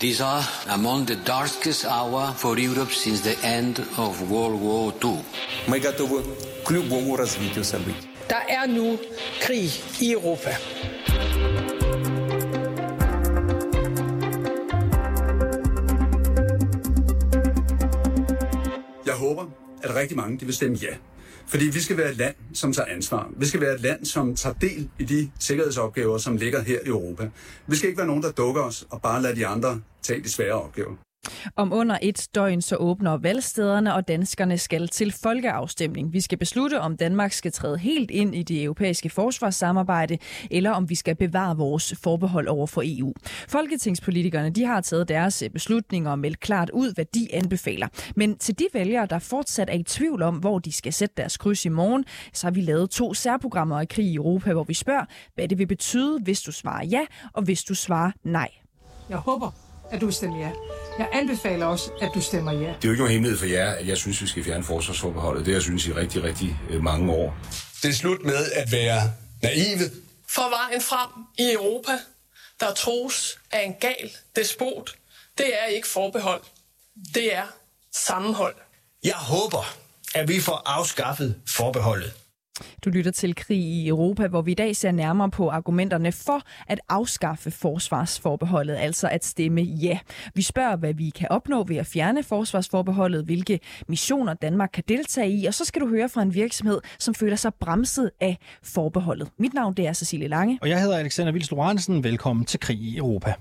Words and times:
These 0.00 0.20
are 0.20 0.44
among 0.68 1.06
the 1.06 1.16
darkest 1.16 1.86
hour 1.86 2.34
for 2.36 2.58
Europe 2.58 2.92
since 2.92 3.22
the 3.22 3.36
end 3.42 3.78
of 3.96 4.30
World 4.30 4.60
War 4.60 4.92
II. 5.04 5.24
Мы 5.68 5.80
готовы 5.80 6.22
к 6.64 6.70
любому 6.70 7.16
развитию 7.16 7.64
событий. 7.64 8.08
Der 8.28 8.42
er 8.48 8.66
nu 8.66 8.98
krig 9.40 9.70
i 10.00 10.12
Europa. 10.12 10.50
Jeg 19.06 19.14
håber, 19.14 19.44
at 19.82 19.94
rigtig 19.94 20.16
mange 20.16 20.38
de 20.38 20.44
vil 20.44 20.54
stemme 20.54 20.76
ja. 20.82 20.96
Fordi 21.51 21.65
vi 21.65 21.79
skal 21.79 21.97
være 21.97 22.11
et 22.11 22.17
land, 22.17 22.35
som 22.53 22.73
tager 22.73 22.85
ansvar. 22.95 23.29
Vi 23.37 23.45
skal 23.45 23.61
være 23.61 23.73
et 23.73 23.81
land, 23.81 24.05
som 24.05 24.35
tager 24.35 24.53
del 24.53 24.89
i 24.99 25.03
de 25.03 25.31
sikkerhedsopgaver, 25.39 26.17
som 26.17 26.37
ligger 26.37 26.61
her 26.61 26.79
i 26.85 26.87
Europa. 26.87 27.29
Vi 27.67 27.75
skal 27.75 27.89
ikke 27.89 27.97
være 27.97 28.07
nogen, 28.07 28.23
der 28.23 28.31
dukker 28.31 28.61
os 28.61 28.87
og 28.89 29.01
bare 29.01 29.21
lader 29.21 29.35
de 29.35 29.47
andre 29.47 29.81
tage 30.01 30.23
de 30.23 30.29
svære 30.29 30.53
opgaver. 30.53 30.95
Om 31.55 31.73
under 31.73 31.97
et 32.01 32.27
døgn 32.35 32.61
så 32.61 32.75
åbner 32.75 33.17
valgstederne, 33.17 33.93
og 33.93 34.07
danskerne 34.07 34.57
skal 34.57 34.87
til 34.87 35.11
folkeafstemning. 35.11 36.13
Vi 36.13 36.21
skal 36.21 36.37
beslutte, 36.37 36.81
om 36.81 36.97
Danmark 36.97 37.31
skal 37.31 37.51
træde 37.51 37.77
helt 37.77 38.11
ind 38.11 38.35
i 38.35 38.43
det 38.43 38.63
europæiske 38.63 39.09
forsvarssamarbejde, 39.09 40.17
eller 40.51 40.71
om 40.71 40.89
vi 40.89 40.95
skal 40.95 41.15
bevare 41.15 41.57
vores 41.57 41.93
forbehold 42.03 42.47
over 42.47 42.67
for 42.67 42.83
EU. 42.85 43.13
Folketingspolitikerne 43.47 44.49
de 44.49 44.65
har 44.65 44.81
taget 44.81 45.07
deres 45.07 45.41
eh, 45.41 45.49
beslutninger 45.49 46.11
og 46.11 46.19
meldt 46.19 46.39
klart 46.39 46.69
ud, 46.69 46.93
hvad 46.93 47.05
de 47.05 47.27
anbefaler. 47.33 47.87
Men 48.15 48.37
til 48.37 48.59
de 48.59 48.67
vælgere, 48.73 49.05
der 49.05 49.19
fortsat 49.19 49.69
er 49.69 49.73
i 49.73 49.83
tvivl 49.83 50.21
om, 50.21 50.35
hvor 50.35 50.59
de 50.59 50.71
skal 50.71 50.93
sætte 50.93 51.15
deres 51.17 51.37
kryds 51.37 51.65
i 51.65 51.69
morgen, 51.69 52.05
så 52.33 52.47
har 52.47 52.51
vi 52.51 52.61
lavet 52.61 52.89
to 52.89 53.13
særprogrammer 53.13 53.79
af 53.79 53.87
krig 53.87 54.05
i 54.05 54.15
Europa, 54.15 54.53
hvor 54.53 54.63
vi 54.63 54.73
spørger, 54.73 55.05
hvad 55.35 55.47
det 55.47 55.57
vil 55.57 55.67
betyde, 55.67 56.19
hvis 56.23 56.41
du 56.41 56.51
svarer 56.51 56.85
ja, 56.85 57.01
og 57.33 57.43
hvis 57.43 57.63
du 57.63 57.75
svarer 57.75 58.11
nej. 58.23 58.49
Jeg 59.09 59.17
håber, 59.17 59.51
at 59.91 60.01
du 60.01 60.11
stemmer 60.11 60.39
ja. 60.39 60.51
Jeg 60.97 61.09
anbefaler 61.11 61.65
også, 61.65 61.91
at 62.01 62.11
du 62.13 62.21
stemmer 62.21 62.51
ja. 62.51 62.59
Det 62.59 62.67
er 62.67 62.73
jo 62.83 62.91
ikke 62.91 63.01
nogen 63.01 63.11
hemmelighed 63.11 63.39
for 63.39 63.45
jer, 63.45 63.71
at 63.71 63.87
jeg 63.87 63.97
synes, 63.97 64.21
vi 64.21 64.27
skal 64.27 64.43
fjerne 64.43 64.63
forsvarsforbeholdet. 64.63 65.45
Det 65.45 65.51
har 65.51 65.55
jeg 65.55 65.61
synes 65.61 65.87
i 65.87 65.93
rigtig, 65.93 66.23
rigtig 66.23 66.59
øh, 66.69 66.83
mange 66.83 67.13
år. 67.13 67.37
Det 67.81 67.89
er 67.89 67.93
slut 67.93 68.23
med 68.23 68.51
at 68.55 68.71
være 68.71 69.01
naive. 69.43 69.91
For 70.29 70.49
vejen 70.49 70.81
frem 70.81 71.09
i 71.37 71.53
Europa, 71.53 71.91
der 72.59 72.73
tros 72.73 73.39
af 73.51 73.63
en 73.63 73.73
gal 73.79 74.11
despot, 74.35 74.95
det 75.37 75.45
er 75.61 75.65
ikke 75.65 75.87
forbehold. 75.87 76.41
Det 77.13 77.35
er 77.35 77.43
sammenhold. 77.93 78.55
Jeg 79.03 79.15
håber, 79.15 79.75
at 80.15 80.27
vi 80.27 80.39
får 80.39 80.61
afskaffet 80.65 81.35
forbeholdet. 81.47 82.13
Du 82.85 82.89
lytter 82.89 83.11
til 83.11 83.35
Krig 83.35 83.57
i 83.57 83.87
Europa, 83.87 84.27
hvor 84.27 84.41
vi 84.41 84.51
i 84.51 84.55
dag 84.55 84.75
ser 84.75 84.91
nærmere 84.91 85.29
på 85.29 85.49
argumenterne 85.49 86.11
for 86.11 86.41
at 86.67 86.79
afskaffe 86.89 87.51
forsvarsforbeholdet, 87.51 88.75
altså 88.75 89.07
at 89.07 89.25
stemme 89.25 89.61
ja. 89.61 89.99
Vi 90.35 90.41
spørger, 90.41 90.75
hvad 90.75 90.93
vi 90.93 91.09
kan 91.09 91.27
opnå 91.29 91.63
ved 91.63 91.77
at 91.77 91.85
fjerne 91.85 92.23
forsvarsforbeholdet, 92.23 93.25
hvilke 93.25 93.59
missioner 93.87 94.33
Danmark 94.33 94.69
kan 94.73 94.83
deltage 94.87 95.31
i, 95.31 95.45
og 95.45 95.53
så 95.53 95.65
skal 95.65 95.81
du 95.81 95.87
høre 95.87 96.09
fra 96.09 96.21
en 96.21 96.33
virksomhed, 96.33 96.81
som 96.99 97.15
føler 97.15 97.35
sig 97.35 97.53
bremset 97.53 98.11
af 98.19 98.37
forbeholdet. 98.63 99.29
Mit 99.39 99.53
navn 99.53 99.73
det 99.73 99.87
er 99.87 99.93
Cecilie 99.93 100.27
Lange. 100.27 100.59
Og 100.61 100.69
jeg 100.69 100.81
hedder 100.81 100.97
Alexander 100.97 101.31
Vils 101.31 101.51
Lorentzen. 101.51 102.03
Velkommen 102.03 102.45
til 102.45 102.59
Krig 102.59 102.77
i 102.77 102.97
Europa. 102.97 103.33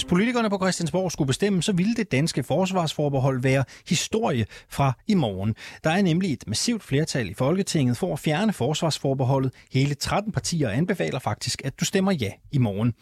Hvis 0.00 0.08
politikerne 0.08 0.50
på 0.50 0.58
Christiansborg 0.58 1.12
skulle 1.12 1.26
bestemme, 1.26 1.62
så 1.62 1.72
ville 1.72 1.94
det 1.94 2.12
danske 2.12 2.42
forsvarsforbehold 2.42 3.42
være 3.42 3.64
historie 3.88 4.46
fra 4.68 4.92
i 5.06 5.14
morgen. 5.14 5.54
Der 5.84 5.90
er 5.90 6.02
nemlig 6.02 6.32
et 6.32 6.44
massivt 6.46 6.82
flertal 6.82 7.30
i 7.30 7.34
Folketinget 7.34 7.96
for 7.96 8.12
at 8.12 8.18
fjerne 8.18 8.52
forsvarsforbeholdet. 8.52 9.52
Hele 9.72 9.94
13 9.94 10.32
partier 10.32 10.70
anbefaler 10.70 11.18
faktisk, 11.18 11.64
at 11.64 11.80
du 11.80 11.84
stemmer 11.84 12.12
ja 12.12 12.30
i 12.52 12.58
morgen. 12.58 12.92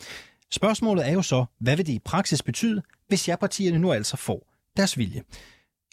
Spørgsmålet 0.51 1.09
er 1.09 1.13
jo 1.13 1.23
så, 1.23 1.45
hvad 1.61 1.77
vil 1.77 1.87
det 1.87 1.93
i 1.93 1.99
praksis 2.05 2.43
betyde, 2.43 2.83
hvis 3.09 3.29
ja-partierne 3.29 3.79
nu 3.79 3.93
altså 3.93 4.17
får 4.17 4.53
deres 4.77 4.99
vilje? 4.99 5.23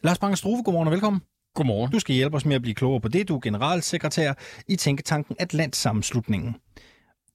Lars 0.03 0.19
Bange 0.19 0.37
Struve, 0.37 0.63
godmorgen 0.63 0.87
og 0.87 0.91
velkommen. 0.91 1.21
Godmorgen. 1.55 1.91
Du 1.91 1.99
skal 1.99 2.15
hjælpe 2.15 2.37
os 2.37 2.45
med 2.45 2.55
at 2.55 2.61
blive 2.61 2.75
klogere 2.75 3.01
på 3.01 3.07
det. 3.07 3.27
Du 3.27 3.35
er 3.35 3.39
generalsekretær 3.39 4.33
i 4.67 4.75
Tænketanken 4.75 5.35
Atlantsammenslutningen. 5.39 6.55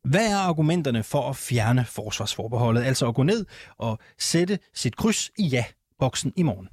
Hvad 0.05 0.31
er 0.31 0.37
argumenterne 0.37 1.03
for 1.03 1.31
at 1.31 1.37
fjerne 1.37 1.84
forsvarsforbeholdet, 1.84 2.83
altså 2.83 3.09
at 3.09 3.15
gå 3.15 3.22
ned 3.22 3.47
og 3.77 3.99
sætte 4.19 4.59
sit 4.75 4.97
kryds 4.97 5.31
i 5.38 5.47
ja-boksen 5.47 6.33
i 6.37 6.43
morgen? 6.43 6.69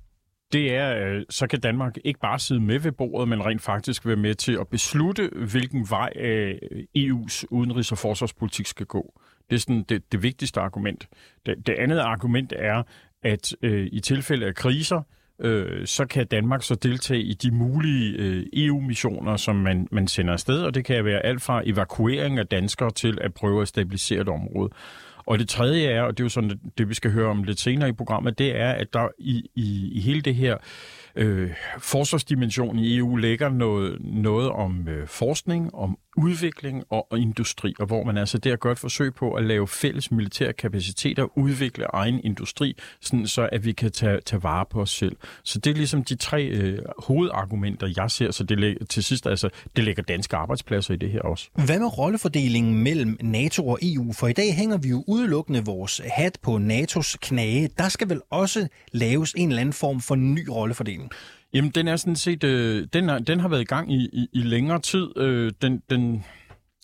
Det 0.52 0.76
er, 0.76 0.96
øh, 0.96 1.22
så 1.30 1.48
kan 1.48 1.60
Danmark 1.60 1.98
ikke 2.04 2.20
bare 2.20 2.40
sidde 2.40 2.62
med 2.62 2.80
ved 2.80 2.92
bordet, 2.92 3.28
men 3.28 3.46
rent 3.46 3.62
faktisk 3.62 4.06
være 4.06 4.16
med 4.16 4.36
til 4.36 4.58
at 4.60 4.68
beslutte, 4.68 5.30
hvilken 5.52 5.88
vej 5.90 6.12
øh, 6.16 6.56
EU's 6.98 7.44
udenrigs- 7.52 7.92
og 7.92 7.98
forsvarspolitik 7.98 8.66
skal 8.66 8.86
gå. 8.86 9.20
Det 9.50 9.56
er 9.56 9.60
sådan 9.60 9.84
det, 9.90 10.12
det 10.12 10.24
vigtigste 10.24 10.60
argument. 10.60 11.08
Det, 11.46 11.68
det 11.68 11.74
andet 11.74 12.00
argument 12.00 12.54
er, 12.56 12.84
at 13.24 13.56
øh, 13.62 13.88
i 13.92 14.00
tilfælde 14.00 14.46
af 14.46 14.56
kriser, 14.56 15.02
øh, 15.40 15.88
så 15.88 16.06
kan 16.06 16.28
Danmark 16.28 16.64
så 16.64 16.76
deltage 16.76 17.22
i 17.22 17.34
de 17.34 17.52
mulige 17.52 18.18
øh, 18.18 18.46
EU-missioner, 18.54 19.38
som 19.38 19.56
man, 19.56 19.88
man 19.92 20.08
sender 20.08 20.34
afsted, 20.34 20.64
og 20.64 20.76
det 20.76 20.86
kan 20.86 21.06
være 21.06 21.26
alt 21.26 21.42
fra 21.42 21.62
evakuering 21.66 22.40
af 22.40 22.48
danskere 22.48 22.92
til 22.92 23.18
at 23.22 23.34
prøve 23.34 23.62
at 23.62 23.68
stabilisere 23.68 24.22
et 24.22 24.30
område. 24.30 24.70
Og 25.26 25.40
det 25.40 25.50
tredje 25.50 25.88
er, 25.88 26.02
og 26.02 26.18
det 26.18 26.24
er 26.24 26.26
jo 26.26 26.30
sådan 26.30 26.60
det, 26.78 26.90
vi 26.90 26.94
skal 26.94 27.12
høre 27.12 27.30
om 27.30 27.44
lidt 27.44 27.60
senere 27.60 27.90
i 27.90 27.92
programmet, 27.92 28.38
det 28.38 28.60
er, 28.60 28.72
at 28.72 28.94
der 28.94 29.08
i, 29.20 29.50
i, 29.56 29.92
i 29.94 30.00
hele 30.00 30.22
det 30.22 30.36
her 30.36 30.58
øh, 31.16 31.52
forsvarsdimension 31.80 32.80
i 32.80 32.98
EU 32.98 33.16
ligger 33.16 33.50
noget, 33.50 33.98
noget 34.02 34.50
om 34.50 34.88
øh, 34.88 35.08
forskning, 35.08 35.76
om 35.76 35.98
udvikling 36.18 36.84
og, 36.90 37.08
industri, 37.20 37.74
og 37.80 37.86
hvor 37.86 38.04
man 38.04 38.18
altså 38.18 38.38
der 38.38 38.56
gør 38.56 38.72
et 38.72 38.80
forsøg 38.80 39.14
på 39.14 39.34
at 39.34 39.44
lave 39.44 39.68
fælles 39.68 40.12
militære 40.12 40.54
kapaciteter, 40.54 41.38
udvikle 41.38 41.86
egen 41.94 42.22
industri, 42.24 42.78
sådan 43.02 43.28
så 43.28 43.50
at 43.52 43.66
vi 43.66 43.72
kan 43.72 43.92
tage, 43.92 44.20
tage 44.26 44.44
vare 44.44 44.66
på 44.70 44.82
os 44.82 44.90
selv. 44.90 45.16
Så 45.44 45.60
det 45.60 45.72
er 45.72 45.76
ligesom 45.76 46.04
de 46.04 46.16
tre 46.16 46.46
øh, 46.46 46.80
hovedargumenter, 46.98 47.94
jeg 47.98 48.12
ser, 48.12 48.32
så 48.32 48.44
det 48.44 48.90
til 48.90 49.04
sidst 49.04 49.28
altså, 49.28 49.50
det 49.76 49.84
lægger 49.84 50.04
danske 50.04 50.36
arbejdspladser 50.36 50.94
i 50.94 50.98
det 50.98 51.12
her 51.12 51.22
også. 51.22 51.50
Hvad 51.66 51.80
med 51.80 51.98
rollefordelingen 51.98 52.84
mellem 52.84 53.18
NATO 53.22 53.68
og 53.68 53.80
EU? 53.82 54.14
For 54.14 54.28
i 54.28 54.34
dag 54.34 54.56
hænger 54.56 54.78
vi 54.78 54.90
jo 54.90 55.04
udelukkende 55.08 55.66
vores 55.66 56.02
hat 56.06 56.38
på 56.42 56.56
NATO's 56.56 57.16
knage. 57.22 57.70
Der 57.78 57.90
skal 57.90 58.10
vel 58.10 58.22
også 58.30 58.68
laves 58.92 59.34
en 59.38 59.50
eller 59.50 59.62
anden 59.62 59.74
form 59.74 60.02
for 60.02 60.16
ny 60.16 60.48
rollefordeling? 60.50 61.12
Jamen, 61.58 61.72
den 61.72 61.88
er 61.88 61.96
sådan 61.96 62.16
set, 62.16 62.44
øh, 62.44 62.88
den, 62.94 63.10
er, 63.10 63.20
den 63.20 63.40
har 63.40 63.48
været 63.48 63.62
i 63.62 63.66
gang 63.66 63.94
i, 63.94 64.10
i, 64.14 64.28
i 64.34 64.42
længere 64.42 64.80
tid. 64.80 65.18
Øh, 65.18 65.52
den, 65.62 65.82
den, 65.90 66.24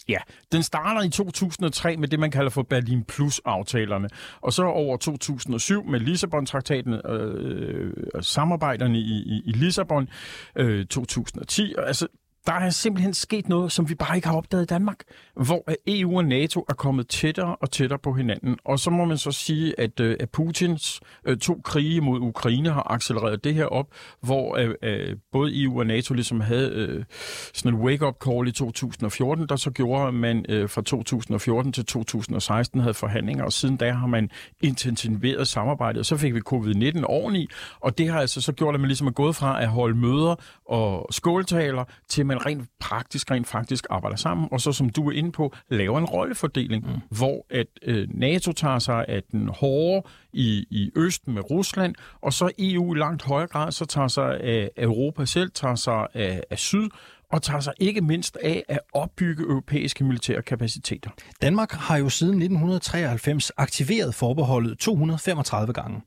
ja, 0.09 0.17
den 0.51 0.63
starter 0.63 1.01
i 1.01 1.09
2003 1.09 1.97
med 1.97 2.07
det, 2.07 2.19
man 2.19 2.31
kalder 2.31 2.50
for 2.50 2.63
Berlin 2.63 3.03
Plus-aftalerne. 3.03 4.09
Og 4.41 4.53
så 4.53 4.63
over 4.63 4.97
2007 4.97 5.83
med 5.83 6.00
Lissabon-traktaten, 6.00 6.94
øh, 6.94 7.91
øh, 8.16 8.23
samarbejderne 8.23 9.00
i, 9.00 9.23
i, 9.25 9.41
i 9.45 9.51
Lissabon, 9.51 10.09
øh, 10.56 10.85
2010. 10.85 11.73
Altså, 11.78 12.07
der 12.46 12.54
er 12.54 12.70
simpelthen 12.70 13.14
sket 13.14 13.50
noget, 13.50 13.72
som 13.72 13.90
vi 13.90 13.96
bare 13.96 14.16
ikke 14.16 14.28
har 14.28 14.38
opdaget 14.38 14.64
i 14.64 14.66
Danmark, 14.66 15.04
hvor 15.34 15.64
EU 15.88 16.18
og 16.18 16.26
NATO 16.26 16.66
er 16.70 16.74
kommet 16.74 17.08
tættere 17.08 17.56
og 17.56 17.72
tættere 17.72 18.00
på 18.00 18.14
hinanden. 18.14 18.58
Og 18.66 18.80
så 18.80 18.90
må 18.90 19.06
man 19.06 19.18
så 19.18 19.31
sige, 19.31 19.80
at, 19.80 20.00
øh, 20.00 20.18
at 20.20 20.30
Putins 20.30 21.02
øh, 21.26 21.38
to 21.38 21.62
krige 21.64 22.02
mod 22.02 22.20
Ukraine 22.20 22.70
har 22.70 22.92
accelereret 22.92 23.44
det 23.44 23.54
her 23.54 23.66
op, 23.66 23.88
hvor 24.22 24.58
øh, 24.58 24.76
øh 24.81 25.16
både 25.31 25.64
EU 25.64 25.80
og 25.80 25.86
NATO 25.86 26.14
ligesom 26.14 26.40
havde 26.40 27.06
sådan 27.54 27.74
en 27.78 27.81
wake-up 27.81 28.16
call 28.26 28.48
i 28.48 28.52
2014, 28.52 29.48
der 29.50 29.56
så 29.56 29.72
gjorde, 29.72 30.08
at 30.08 30.14
man 30.14 30.46
fra 30.68 30.81
2014 30.81 31.74
til 31.74 31.86
2016 31.86 32.80
havde 32.80 32.94
forhandlinger, 32.94 33.44
og 33.44 33.54
siden 33.54 33.78
da 33.78 33.92
har 33.92 34.08
man 34.08 34.30
intensiveret 34.62 35.48
samarbejdet, 35.48 36.00
og 36.00 36.06
så 36.06 36.18
fik 36.18 36.34
vi 36.34 36.42
covid-19 36.54 37.04
oveni, 37.06 37.48
og 37.80 37.98
det 37.98 38.10
har 38.10 38.20
altså 38.20 38.42
så 38.42 38.52
gjort, 38.52 38.74
at 38.75 38.81
man 38.81 38.88
ligesom 38.88 39.08
er 39.08 39.12
gået 39.12 39.36
fra 39.36 39.62
at 39.62 39.68
holde 39.68 39.98
møder 39.98 40.36
og 40.66 41.08
skåltaler 41.12 41.84
til 42.10 42.25
man 42.33 42.45
rent 42.45 42.69
praktisk, 42.79 43.31
rent 43.31 43.47
faktisk 43.47 43.85
arbejder 43.89 44.17
sammen, 44.17 44.47
og 44.51 44.61
så 44.61 44.71
som 44.71 44.89
du 44.89 45.09
er 45.09 45.11
inde 45.11 45.31
på, 45.31 45.55
laver 45.69 45.99
en 45.99 46.05
rollefordeling, 46.05 46.85
mm. 46.85 47.18
hvor 47.18 47.45
at 47.50 47.68
øh, 47.81 48.07
NATO 48.12 48.51
tager 48.51 48.80
sig 48.80 49.06
af 49.07 49.24
den 49.31 49.47
hårde 49.47 50.07
i, 50.33 50.65
i 50.69 50.91
Østen 50.95 51.33
med 51.33 51.51
Rusland, 51.51 51.95
og 52.21 52.33
så 52.33 52.51
EU 52.59 52.95
i 52.95 52.97
langt 53.00 53.24
højere 53.24 53.47
grad 53.47 53.71
så 53.71 53.85
tager 53.85 54.07
sig 54.07 54.41
af 54.41 54.69
Europa 54.77 55.25
selv, 55.25 55.51
tager 55.51 55.75
sig 55.75 56.07
af, 56.13 56.44
af 56.50 56.59
Syd, 56.59 56.89
og 57.31 57.41
tager 57.41 57.59
sig 57.59 57.74
ikke 57.80 58.01
mindst 58.01 58.38
af 58.44 58.63
at 58.68 58.79
opbygge 58.94 59.44
europæiske 59.44 60.03
militære 60.03 60.41
kapaciteter. 60.41 61.09
Danmark 61.41 61.71
har 61.71 61.97
jo 61.97 62.09
siden 62.09 62.33
1993 62.33 63.51
aktiveret 63.57 64.15
forbeholdet 64.15 64.77
235 64.79 65.74
gange. 65.74 66.01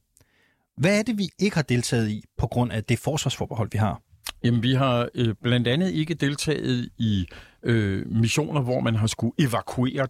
Hvad 0.76 0.98
er 0.98 1.02
det, 1.02 1.18
vi 1.18 1.28
ikke 1.38 1.56
har 1.56 1.62
deltaget 1.62 2.10
i 2.10 2.24
på 2.38 2.46
grund 2.46 2.72
af 2.72 2.84
det 2.84 2.98
forsvarsforbehold, 2.98 3.68
vi 3.72 3.78
har? 3.78 4.00
Jamen, 4.46 4.62
vi 4.62 4.72
har 4.72 5.08
øh, 5.14 5.34
blandt 5.42 5.68
andet 5.68 5.90
ikke 5.90 6.14
deltaget 6.14 6.88
i 6.98 7.26
øh, 7.62 8.10
missioner, 8.10 8.60
hvor 8.60 8.80
man 8.80 8.94
har 8.94 9.06
skulle 9.06 9.32
evakuere 9.38 10.06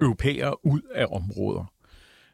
europæere 0.00 0.66
ud 0.66 0.80
af 0.94 1.06
områder. 1.10 1.72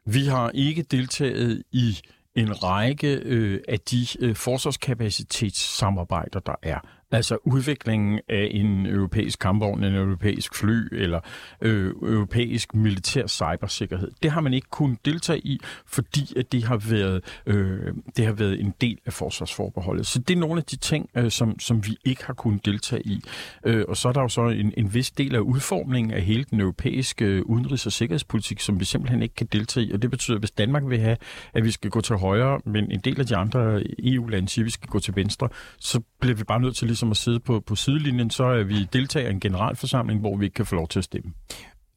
Vi 0.07 0.25
har 0.25 0.51
ikke 0.51 0.83
deltaget 0.83 1.63
i 1.73 1.99
en 2.35 2.63
række 2.63 3.15
øh, 3.15 3.61
af 3.69 3.81
de 3.81 4.07
øh, 4.21 4.37
forsvarskapacitetssamarbejder, 4.37 6.41
der 6.41 6.55
er. 6.63 6.79
Altså 7.15 7.39
udviklingen 7.45 8.21
af 8.29 8.49
en 8.51 8.87
europæisk 8.87 9.39
kampvogn, 9.39 9.85
en 9.85 9.95
europæisk 9.95 10.55
fly 10.55 10.89
eller 10.93 11.21
øh, 11.61 11.87
europæisk 12.03 12.75
militær 12.75 13.27
cybersikkerhed. 13.27 14.11
Det 14.23 14.31
har 14.31 14.41
man 14.41 14.55
ikke 14.55 14.71
kunnet 14.71 15.05
deltage 15.05 15.39
i, 15.39 15.61
fordi 15.87 16.33
at 16.37 16.53
det 16.53 16.65
har 16.65 16.77
været 16.77 17.25
øh, 17.47 17.95
det 18.17 18.27
har 18.27 18.33
været 18.33 18.61
en 18.61 18.75
del 18.81 18.99
af 19.07 19.13
forsvarsforbeholdet. 19.13 20.07
Så 20.07 20.19
det 20.19 20.35
er 20.35 20.39
nogle 20.39 20.59
af 20.59 20.65
de 20.65 20.77
ting, 20.77 21.11
øh, 21.17 21.31
som, 21.31 21.61
som 21.61 21.87
vi 21.87 21.97
ikke 22.05 22.25
har 22.25 22.35
kunnet 22.35 22.67
deltage 22.67 23.07
i. 23.07 23.23
Øh, 23.65 23.85
og 23.89 23.97
så 23.97 24.09
er 24.09 24.13
der 24.13 24.21
jo 24.21 24.29
så 24.29 24.49
en, 24.49 24.73
en 24.77 24.95
vis 24.95 25.11
del 25.11 25.35
af 25.35 25.41
udformningen 25.41 26.15
af 26.15 26.23
hele 26.23 26.45
den 26.45 26.61
europæiske 26.61 27.25
øh, 27.25 27.43
udenrigs- 27.47 27.87
og 27.87 27.93
sikkerhedspolitik, 27.93 28.61
som 28.61 28.81
vi 28.81 28.85
simpelthen 28.85 29.23
ikke 29.23 29.35
kan 29.35 29.47
deltage 29.53 29.87
i. 29.87 29.93
Og 29.93 30.03
det 30.03 30.11
betyder, 30.11 30.37
at 30.37 30.41
hvis 30.41 30.51
Danmark 30.51 30.83
vil 30.87 30.99
have, 30.99 31.17
at 31.55 31.65
vi 31.65 31.71
skal 31.71 31.91
gå 31.91 32.01
til 32.01 32.17
højre, 32.17 32.61
men 32.65 32.91
en 32.91 33.01
del 33.01 33.21
af 33.21 33.27
de 33.27 33.37
andre 33.37 33.83
EU-lande 33.99 34.49
siger, 34.49 34.63
at 34.63 34.67
vi 34.67 34.71
skal 34.71 34.89
gå 34.89 34.99
til 34.99 35.17
venstre, 35.17 35.49
så 35.79 36.01
bliver 36.21 36.37
vi 36.37 36.45
bare 36.45 36.61
nødt 36.61 36.77
til 36.77 36.87
ligesom 36.87 37.04
at 37.11 37.17
sidde 37.17 37.41
på, 37.41 37.61
på 37.61 37.77
sidelinjen, 37.77 38.31
så 38.31 38.45
er 38.45 38.63
vi 38.63 38.85
deltager 38.93 39.29
i 39.29 39.33
en 39.33 39.41
generalforsamling, 39.41 40.21
hvor 40.21 40.37
vi 40.37 40.45
ikke 40.45 40.55
kan 40.55 40.67
få 40.67 40.75
lov 40.75 40.89
til 40.89 40.99
at 40.99 41.05
stemme. 41.05 41.33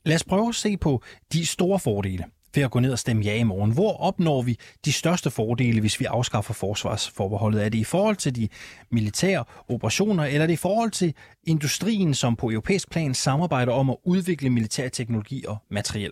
Lad 0.06 0.16
os 0.16 0.24
prøve 0.24 0.50
at 0.50 0.56
se 0.56 0.78
på 0.78 1.04
de 1.34 1.46
store 1.46 1.80
fordele 1.80 2.24
ved 2.56 2.64
at 2.64 2.72
gå 2.72 2.80
ned 2.80 2.92
og 2.92 3.00
stemme 3.00 3.24
ja 3.24 3.36
i 3.36 3.44
morgen. 3.44 3.72
Hvor 3.72 3.98
opnår 3.98 4.42
vi 4.42 4.58
de 4.86 4.94
største 4.94 5.32
fordele, 5.32 5.80
hvis 5.80 6.00
vi 6.00 6.06
afskaffer 6.06 6.54
forsvarsforbeholdet? 6.54 7.66
Er 7.66 7.70
det 7.70 7.78
i 7.78 7.84
forhold 7.84 8.16
til 8.16 8.36
de 8.36 8.50
militære 8.92 9.44
operationer, 9.68 10.24
eller 10.24 10.42
er 10.42 10.48
det 10.48 10.54
i 10.54 10.58
forhold 10.58 10.92
til 10.92 11.14
industrien, 11.44 12.14
som 12.14 12.36
på 12.36 12.50
europæisk 12.50 12.92
plan 12.92 13.14
samarbejder 13.14 13.74
om 13.74 13.90
at 13.90 13.98
udvikle 14.04 14.50
militær 14.50 14.90
teknologi 14.90 15.46
og 15.48 15.58
materiel? 15.70 16.12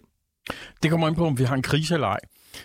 Det 0.84 0.92
kommer 0.92 1.08
ind 1.08 1.16
på, 1.16 1.26
om 1.26 1.40
vi 1.40 1.44
har 1.44 1.56
en 1.56 1.62
krise 1.62 1.94
eller 1.94 2.08
ej. 2.08 2.20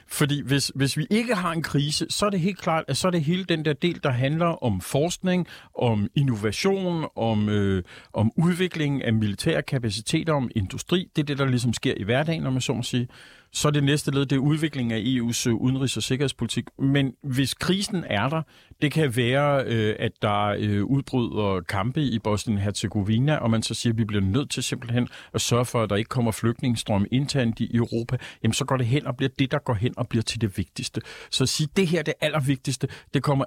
Fordi 0.08 0.42
hvis, 0.42 0.72
hvis 0.74 0.96
vi 0.96 1.06
ikke 1.10 1.34
har 1.34 1.52
en 1.52 1.62
krise, 1.62 2.06
så 2.08 2.26
er 2.26 2.30
det 2.30 2.40
helt 2.40 2.58
klart, 2.58 2.84
at 2.88 2.96
så 2.96 3.06
er 3.06 3.10
det 3.10 3.24
hele 3.24 3.44
den 3.44 3.64
der 3.64 3.72
del, 3.72 4.02
der 4.02 4.10
handler 4.10 4.46
om 4.46 4.80
forskning, 4.80 5.46
om 5.78 6.08
innovation, 6.14 7.06
om, 7.16 7.48
øh, 7.48 7.82
om 8.12 8.32
udvikling 8.36 9.04
af 9.04 9.12
militære 9.12 9.62
kapaciteter, 9.62 10.32
om 10.32 10.50
industri. 10.56 11.08
Det 11.16 11.22
er 11.22 11.26
det, 11.26 11.38
der 11.38 11.46
ligesom 11.46 11.72
sker 11.72 11.94
i 11.96 12.02
hverdagen, 12.02 12.42
når 12.42 12.50
man 12.50 12.60
så 12.60 12.72
må 12.72 12.82
sige. 12.82 13.08
Så 13.52 13.68
er 13.68 13.72
det 13.72 13.84
næste 13.84 14.10
led, 14.10 14.26
det 14.26 14.36
er 14.36 14.40
udviklingen 14.40 14.92
af 14.92 15.00
EU's 15.00 15.48
øh, 15.48 15.54
udenrigs- 15.54 15.96
og 15.96 16.02
sikkerhedspolitik. 16.02 16.64
Men 16.78 17.12
hvis 17.22 17.54
krisen 17.54 18.04
er 18.06 18.28
der, 18.28 18.42
det 18.82 18.92
kan 18.92 19.16
være, 19.16 19.64
øh, 19.66 19.96
at 19.98 20.12
der 20.22 20.46
øh, 20.58 20.84
udbryder 20.84 21.60
kampe 21.60 22.02
i 22.02 22.18
Bosnien-Herzegovina, 22.18 23.36
og 23.36 23.50
man 23.50 23.62
så 23.62 23.74
siger, 23.74 23.92
at 23.92 23.98
vi 23.98 24.04
bliver 24.04 24.22
nødt 24.22 24.50
til 24.50 24.62
simpelthen 24.62 25.08
at 25.34 25.40
sørge 25.40 25.64
for, 25.64 25.82
at 25.82 25.90
der 25.90 25.96
ikke 25.96 26.08
kommer 26.08 26.32
flygtningestrøm 26.32 27.06
internt 27.12 27.60
i 27.60 27.76
Europa, 27.76 28.16
jamen 28.42 28.54
så 28.54 28.64
går 28.64 28.76
det 28.76 28.86
hen 28.86 29.06
og 29.06 29.16
bliver 29.16 29.30
det, 29.38 29.50
der 29.50 29.58
går 29.58 29.74
hen 29.74 29.94
og 29.96 30.08
bliver 30.08 30.22
til 30.22 30.40
det 30.40 30.58
vigtigste. 30.58 31.00
Så 31.30 31.44
at 31.44 31.48
sige, 31.48 31.68
det 31.76 31.86
her 31.86 31.98
er 31.98 32.02
det 32.02 32.14
allervigtigste, 32.20 32.88
det 33.14 33.22
kommer 33.22 33.44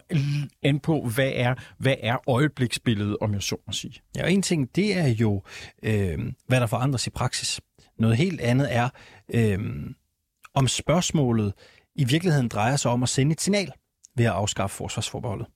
an 0.63 0.79
på, 0.79 1.09
hvad 1.15 1.31
er, 1.35 1.55
hvad 1.77 1.95
er 1.99 2.29
øjebliksbilledet, 2.29 3.17
om 3.21 3.33
jeg 3.33 3.41
så 3.41 3.55
må 3.67 3.73
sige. 3.73 3.93
Ja, 4.15 4.23
og 4.23 4.31
en 4.31 4.41
ting, 4.41 4.75
det 4.75 4.97
er 4.97 5.07
jo, 5.07 5.43
øh, 5.83 6.19
hvad 6.47 6.59
der 6.59 6.67
forandres 6.67 7.07
i 7.07 7.09
praksis. 7.09 7.61
Noget 7.97 8.17
helt 8.17 8.41
andet 8.41 8.75
er, 8.75 8.89
øh, 9.33 9.59
om 10.53 10.67
spørgsmålet 10.67 11.53
i 11.95 12.03
virkeligheden 12.03 12.47
drejer 12.47 12.75
sig 12.75 12.91
om 12.91 13.03
at 13.03 13.09
sende 13.09 13.31
et 13.31 13.41
signal 13.41 13.71
ved 14.15 14.25
at 14.25 14.31
afskaffe 14.31 14.75
forsvarsforbeholdet. 14.75 15.47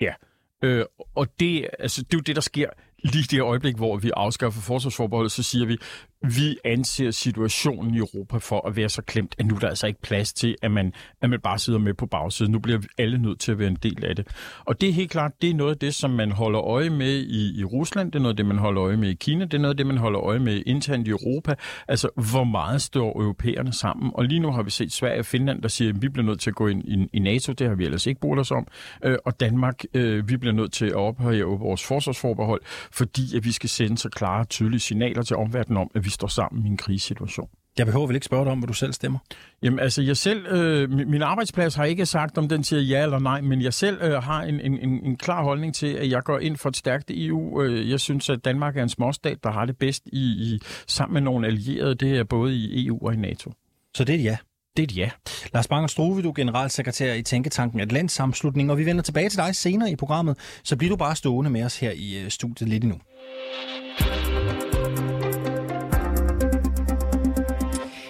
Ja, 0.00 0.14
øh, 0.62 0.84
og 1.14 1.40
det, 1.40 1.68
altså, 1.78 2.02
det 2.02 2.14
er 2.14 2.18
jo 2.18 2.22
det, 2.22 2.36
der 2.36 2.42
sker 2.42 2.70
lige 3.04 3.24
det 3.30 3.40
øjeblik, 3.40 3.76
hvor 3.76 3.96
vi 3.96 4.10
afskaffer 4.16 4.60
forsvarsforbeholdet, 4.60 5.32
så 5.32 5.42
siger 5.42 5.66
vi, 5.66 5.78
vi 6.22 6.56
anser 6.64 7.10
situationen 7.10 7.94
i 7.94 7.98
Europa 7.98 8.38
for 8.38 8.68
at 8.68 8.76
være 8.76 8.88
så 8.88 9.02
klemt, 9.02 9.34
at 9.38 9.46
nu 9.46 9.54
er 9.54 9.58
der 9.58 9.68
altså 9.68 9.86
ikke 9.86 10.02
plads 10.02 10.32
til, 10.32 10.56
at 10.62 10.70
man, 10.70 10.92
at 11.22 11.30
man 11.30 11.40
bare 11.40 11.58
sidder 11.58 11.78
med 11.78 11.94
på 11.94 12.06
bagsiden. 12.06 12.52
Nu 12.52 12.58
bliver 12.58 12.78
alle 12.98 13.18
nødt 13.18 13.40
til 13.40 13.52
at 13.52 13.58
være 13.58 13.68
en 13.68 13.78
del 13.82 14.04
af 14.04 14.16
det. 14.16 14.26
Og 14.64 14.80
det 14.80 14.88
er 14.88 14.92
helt 14.92 15.10
klart, 15.10 15.32
det 15.42 15.50
er 15.50 15.54
noget 15.54 15.70
af 15.70 15.78
det, 15.78 15.94
som 15.94 16.10
man 16.10 16.32
holder 16.32 16.60
øje 16.60 16.90
med 16.90 17.18
i, 17.18 17.60
i 17.60 17.64
Rusland, 17.64 18.12
det 18.12 18.18
er 18.18 18.22
noget 18.22 18.32
af 18.32 18.36
det, 18.36 18.46
man 18.46 18.58
holder 18.58 18.84
øje 18.84 18.96
med 18.96 19.08
i 19.08 19.14
Kina, 19.14 19.44
det 19.44 19.54
er 19.54 19.58
noget 19.58 19.74
af 19.74 19.76
det, 19.76 19.86
man 19.86 19.98
holder 19.98 20.20
øje 20.20 20.38
med 20.38 20.62
internt 20.66 21.08
i 21.08 21.10
Europa. 21.10 21.54
Altså, 21.88 22.08
hvor 22.30 22.44
meget 22.44 22.82
står 22.82 23.22
europæerne 23.22 23.72
sammen? 23.72 24.10
Og 24.14 24.24
lige 24.24 24.40
nu 24.40 24.52
har 24.52 24.62
vi 24.62 24.70
set 24.70 24.92
Sverige 24.92 25.18
og 25.18 25.26
Finland, 25.26 25.62
der 25.62 25.68
siger, 25.68 25.90
at 25.90 26.02
vi 26.02 26.08
bliver 26.08 26.26
nødt 26.26 26.40
til 26.40 26.50
at 26.50 26.56
gå 26.56 26.66
ind 26.66 26.84
i, 26.84 27.08
i 27.12 27.18
NATO, 27.18 27.52
det 27.52 27.68
har 27.68 27.74
vi 27.74 27.84
ellers 27.84 28.06
ikke 28.06 28.20
brugt 28.20 28.40
os 28.40 28.50
om. 28.50 28.66
Øh, 29.04 29.16
og 29.24 29.40
Danmark, 29.40 29.84
øh, 29.94 30.28
vi 30.28 30.36
bliver 30.36 30.54
nødt 30.54 30.72
til 30.72 30.86
at 30.86 30.94
ophøje 30.94 31.42
vores 31.42 31.84
forsvarsforbehold, 31.84 32.60
fordi 32.92 33.36
at 33.36 33.44
vi 33.44 33.52
skal 33.52 33.68
sende 33.68 33.98
så 33.98 34.08
klare 34.08 34.40
og 34.40 34.48
tydelige 34.48 34.80
signaler 34.80 35.22
til 35.22 35.36
omverdenen 35.36 35.76
om, 35.76 35.90
at 35.94 36.07
vi 36.08 36.12
står 36.12 36.28
sammen 36.28 36.66
i 36.66 36.68
en 36.68 36.76
krisesituation. 36.76 37.48
Jeg 37.78 37.86
behøver 37.86 38.06
vel 38.06 38.16
ikke 38.16 38.24
spørge 38.24 38.44
dig 38.44 38.52
om, 38.52 38.58
hvad 38.58 38.66
du 38.66 38.72
selv 38.72 38.92
stemmer? 38.92 39.18
Jamen 39.62 39.78
altså, 39.78 40.02
jeg 40.02 40.16
selv, 40.16 40.46
øh, 40.46 40.90
min 40.90 41.22
arbejdsplads 41.22 41.74
har 41.74 41.84
ikke 41.84 42.06
sagt, 42.06 42.38
om 42.38 42.48
den 42.48 42.64
siger 42.64 42.82
ja 42.82 43.02
eller 43.02 43.18
nej, 43.18 43.40
men 43.40 43.62
jeg 43.62 43.74
selv 43.74 44.02
øh, 44.02 44.22
har 44.22 44.42
en, 44.42 44.60
en, 44.60 44.78
en, 44.78 45.16
klar 45.16 45.42
holdning 45.42 45.74
til, 45.74 45.86
at 45.86 46.10
jeg 46.10 46.22
går 46.22 46.38
ind 46.38 46.56
for 46.56 46.68
et 46.68 46.76
stærkt 46.76 47.10
EU. 47.10 47.62
Øh, 47.62 47.90
jeg 47.90 48.00
synes, 48.00 48.30
at 48.30 48.44
Danmark 48.44 48.76
er 48.76 48.82
en 48.82 48.88
småstat, 48.88 49.44
der 49.44 49.50
har 49.50 49.64
det 49.64 49.78
bedst 49.78 50.02
i, 50.06 50.18
i 50.18 50.60
sammen 50.86 51.14
med 51.14 51.20
nogle 51.20 51.46
allierede. 51.46 51.94
Det 51.94 52.18
er 52.18 52.24
både 52.24 52.54
i 52.54 52.86
EU 52.86 53.06
og 53.06 53.14
i 53.14 53.16
NATO. 53.16 53.52
Så 53.96 54.04
det 54.04 54.14
er 54.14 54.18
et 54.18 54.24
ja? 54.24 54.36
Det 54.76 54.82
er 54.82 54.86
et 54.86 54.96
ja. 54.96 55.10
Lars 55.54 55.68
Banger 55.68 55.86
Struve, 55.86 56.22
du 56.22 56.28
er 56.28 56.34
generalsekretær 56.34 57.14
i 57.14 57.22
Tænketanken 57.22 57.80
Atlant 57.80 58.12
Samslutning, 58.12 58.70
og 58.70 58.78
vi 58.78 58.86
vender 58.86 59.02
tilbage 59.02 59.28
til 59.28 59.38
dig 59.38 59.56
senere 59.56 59.90
i 59.90 59.96
programmet, 59.96 60.38
så 60.64 60.76
bliver 60.76 60.90
du 60.90 60.96
bare 60.96 61.16
stående 61.16 61.50
med 61.50 61.64
os 61.64 61.78
her 61.78 61.90
i 61.90 62.22
øh, 62.24 62.30
studiet 62.30 62.68
lidt 62.68 62.84
endnu. 62.84 62.98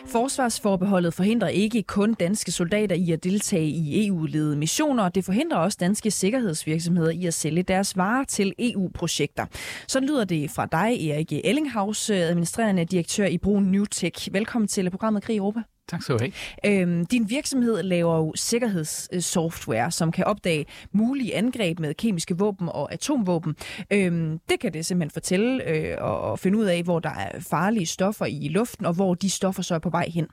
Forsvarsforbeholdet 0.09 1.15
forhindrer 1.15 1.49
ikke 1.49 1.83
kun 1.83 2.15
danske 2.15 2.53
soldater 2.53 2.97
i 2.97 3.13
at 3.13 3.25
deltage 3.25 3.67
i 3.67 4.07
EU-ledede 4.07 4.57
missioner, 4.57 5.09
det 5.09 5.25
forhindrer 5.25 5.59
også 5.59 5.79
danske 5.81 6.11
sikkerhedsvirksomheder 6.11 7.11
i 7.11 7.27
at 7.27 7.35
sælge 7.35 7.63
deres 7.63 7.97
varer 7.97 8.25
til 8.25 8.55
EU-projekter. 8.59 9.47
Så 9.87 10.01
lyder 10.01 10.25
det 10.25 10.51
fra 10.51 10.67
dig, 10.67 11.11
Erik 11.11 11.33
Ellinghaus, 11.33 12.11
øh, 12.11 12.17
administrerende 12.17 12.85
direktør 12.85 13.27
i 13.27 13.39
Brun 13.39 13.65
Newtech. 13.65 14.33
Velkommen 14.33 14.69
til 14.69 14.91
programmet 14.91 15.23
Krig 15.23 15.35
i 15.35 15.39
Europa. 15.39 15.61
Tak 15.89 16.03
skal 16.03 16.19
du 16.19 16.25
have. 16.65 16.83
Øhm, 16.83 17.07
din 17.07 17.31
virksomhed 17.31 17.83
laver 17.83 18.17
jo 18.17 18.33
sikkerhedssoftware, 18.35 19.91
som 19.91 20.13
kan 20.13 20.25
opdage 20.25 20.67
mulige 20.93 21.35
angreb 21.35 21.79
med 21.79 21.95
kemiske 21.95 22.39
våben 22.39 22.69
og 22.69 22.93
atomvåben. 22.93 23.57
Øhm, 23.93 24.39
det 24.49 24.61
kan 24.61 24.73
det 24.73 24.87
simpelthen 24.87 25.11
fortælle 25.11 25.69
øh, 25.69 25.97
og 25.99 26.39
finde 26.39 26.59
ud 26.59 26.65
af, 26.65 26.83
hvor 26.83 26.99
der 26.99 27.11
er 27.11 27.41
farlige 27.41 27.87
stoffer 27.87 28.27
i 28.27 28.49
luften, 28.49 28.87
og 28.87 28.95
hvor 28.95 29.15
de 29.15 29.31
stoffer 29.31 29.63
så 29.63 29.75
er 29.75 29.79
på 29.79 29.91
vej 29.91 30.09
hen. 30.15 30.27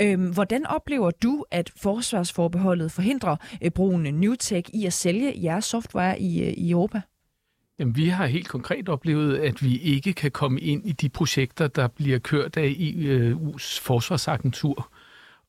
Øhm, 0.00 0.32
hvordan 0.32 0.66
oplever 0.66 1.10
du, 1.10 1.44
at 1.50 1.70
forsvarsforbeholdet 1.76 2.92
forhindrer 2.92 3.36
øh, 3.62 3.70
brugen 3.70 4.02
Newtech 4.02 4.70
i 4.74 4.86
at 4.86 4.92
sælge 4.92 5.34
jeres 5.42 5.64
software 5.64 6.20
i, 6.20 6.42
øh, 6.42 6.52
i 6.52 6.70
Europa? 6.70 7.00
Jamen, 7.82 7.96
vi 7.96 8.08
har 8.08 8.26
helt 8.26 8.48
konkret 8.48 8.88
oplevet, 8.88 9.38
at 9.38 9.62
vi 9.62 9.78
ikke 9.78 10.12
kan 10.12 10.30
komme 10.30 10.60
ind 10.60 10.86
i 10.86 10.92
de 10.92 11.08
projekter, 11.08 11.66
der 11.66 11.88
bliver 11.88 12.18
kørt 12.18 12.56
af 12.56 12.68
EU's 12.78 13.80
forsvarsagentur. 13.80 14.88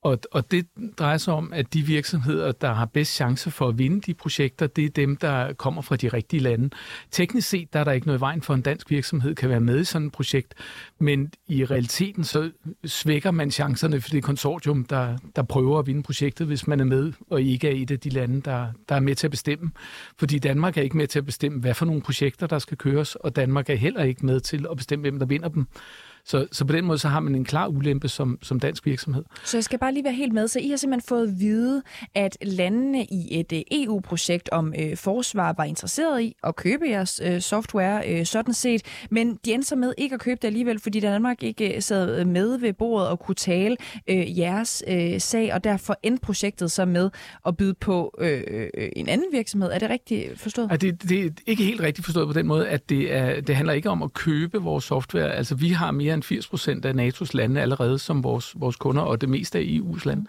Og, 0.03 0.19
og 0.31 0.51
det 0.51 0.67
drejer 0.99 1.17
sig 1.17 1.33
om, 1.33 1.53
at 1.53 1.73
de 1.73 1.81
virksomheder, 1.81 2.51
der 2.51 2.73
har 2.73 2.85
bedst 2.85 3.13
chance 3.13 3.51
for 3.51 3.67
at 3.67 3.77
vinde 3.77 4.01
de 4.01 4.13
projekter, 4.13 4.67
det 4.67 4.85
er 4.85 4.89
dem, 4.89 5.17
der 5.17 5.53
kommer 5.53 5.81
fra 5.81 5.95
de 5.95 6.07
rigtige 6.07 6.39
lande. 6.39 6.69
Teknisk 7.11 7.49
set 7.49 7.73
der 7.73 7.79
er 7.79 7.83
der 7.83 7.91
ikke 7.91 8.07
noget 8.07 8.21
vejen 8.21 8.41
for, 8.41 8.53
en 8.53 8.61
dansk 8.61 8.89
virksomhed 8.89 9.35
kan 9.35 9.49
være 9.49 9.59
med 9.59 9.79
i 9.79 9.83
sådan 9.83 10.07
et 10.07 10.13
projekt, 10.13 10.53
men 10.99 11.31
i 11.47 11.65
realiteten 11.65 12.23
så 12.23 12.51
svækker 12.85 13.31
man 13.31 13.51
chancerne 13.51 14.01
for 14.01 14.09
det 14.09 14.23
konsortium, 14.23 14.85
der, 14.85 15.17
der 15.35 15.43
prøver 15.43 15.79
at 15.79 15.87
vinde 15.87 16.03
projektet, 16.03 16.47
hvis 16.47 16.67
man 16.67 16.79
er 16.79 16.85
med 16.85 17.13
og 17.29 17.41
ikke 17.41 17.67
er 17.67 17.81
et 17.81 17.91
af 17.91 17.99
de 17.99 18.09
lande, 18.09 18.41
der, 18.41 18.67
der 18.89 18.95
er 18.95 18.99
med 18.99 19.15
til 19.15 19.27
at 19.27 19.31
bestemme. 19.31 19.71
Fordi 20.17 20.39
Danmark 20.39 20.77
er 20.77 20.81
ikke 20.81 20.97
med 20.97 21.07
til 21.07 21.19
at 21.19 21.25
bestemme, 21.25 21.59
hvad 21.59 21.73
for 21.73 21.85
nogle 21.85 22.01
projekter, 22.01 22.47
der 22.47 22.59
skal 22.59 22.77
køres, 22.77 23.15
og 23.15 23.35
Danmark 23.35 23.69
er 23.69 23.75
heller 23.75 24.03
ikke 24.03 24.25
med 24.25 24.39
til 24.39 24.65
at 24.71 24.77
bestemme, 24.77 25.01
hvem 25.01 25.19
der 25.19 25.25
vinder 25.25 25.49
dem. 25.49 25.67
Så, 26.25 26.47
så 26.51 26.65
på 26.65 26.73
den 26.73 26.85
måde 26.85 26.97
så 26.97 27.07
har 27.07 27.19
man 27.19 27.35
en 27.35 27.45
klar 27.45 27.67
ulempe 27.67 28.09
som, 28.09 28.37
som 28.41 28.59
dansk 28.59 28.85
virksomhed. 28.85 29.23
Så 29.45 29.57
jeg 29.57 29.63
skal 29.63 29.79
bare 29.79 29.93
lige 29.93 30.03
være 30.03 30.13
helt 30.13 30.33
med. 30.33 30.47
Så 30.47 30.59
I 30.59 30.69
har 30.69 30.77
simpelthen 30.77 31.07
fået 31.07 31.27
at 31.27 31.39
vide, 31.39 31.83
at 32.15 32.37
landene 32.41 33.05
i 33.05 33.39
et 33.39 33.53
øh, 33.53 33.61
EU-projekt 33.71 34.49
om 34.49 34.73
øh, 34.79 34.97
forsvar 34.97 35.53
var 35.57 35.63
interesseret 35.63 36.21
i 36.21 36.35
at 36.43 36.55
købe 36.55 36.85
jeres 36.89 37.21
øh, 37.25 37.41
software 37.41 38.19
øh, 38.19 38.25
sådan 38.25 38.53
set, 38.53 38.81
men 39.09 39.39
de 39.45 39.53
endte 39.53 39.67
så 39.67 39.75
med 39.75 39.93
ikke 39.97 40.13
at 40.13 40.19
købe 40.19 40.39
det 40.41 40.47
alligevel, 40.47 40.79
fordi 40.79 40.99
Danmark 40.99 41.43
ikke 41.43 41.75
øh, 41.75 41.81
sad 41.81 42.25
med 42.25 42.57
ved 42.57 42.73
bordet 42.73 43.07
og 43.07 43.19
kunne 43.19 43.35
tale 43.35 43.77
øh, 44.07 44.39
jeres 44.39 44.83
øh, 44.87 45.19
sag, 45.19 45.53
og 45.53 45.63
derfor 45.63 45.95
endte 46.03 46.21
projektet 46.21 46.71
så 46.71 46.85
med 46.85 47.09
at 47.45 47.57
byde 47.57 47.73
på 47.73 48.15
øh, 48.19 48.43
øh, 48.47 48.89
en 48.95 49.09
anden 49.09 49.27
virksomhed. 49.31 49.71
Er 49.71 49.79
det 49.79 49.89
rigtigt 49.89 50.39
forstået? 50.39 50.71
Ja, 50.71 50.75
det, 50.75 51.03
det 51.09 51.25
er 51.25 51.29
ikke 51.47 51.63
helt 51.63 51.81
rigtigt 51.81 52.05
forstået 52.05 52.27
på 52.27 52.33
den 52.33 52.47
måde, 52.47 52.67
at 52.67 52.89
det, 52.89 53.13
er, 53.13 53.41
det 53.41 53.55
handler 53.55 53.73
ikke 53.73 53.89
om 53.89 54.03
at 54.03 54.13
købe 54.13 54.57
vores 54.57 54.83
software. 54.83 55.31
Altså 55.31 55.55
vi 55.55 55.69
har 55.69 55.91
mere 55.91 56.12
mere 56.13 56.17
end 56.17 56.23
80 56.23 56.47
procent 56.47 56.85
af 56.85 56.93
NATO's 56.93 57.29
lande 57.33 57.61
allerede 57.61 57.99
som 57.99 58.23
vores, 58.23 58.53
vores 58.55 58.75
kunder, 58.75 59.01
og 59.01 59.21
det 59.21 59.29
meste 59.29 59.59
af 59.59 59.63
EU's 59.63 60.01
lande. 60.05 60.25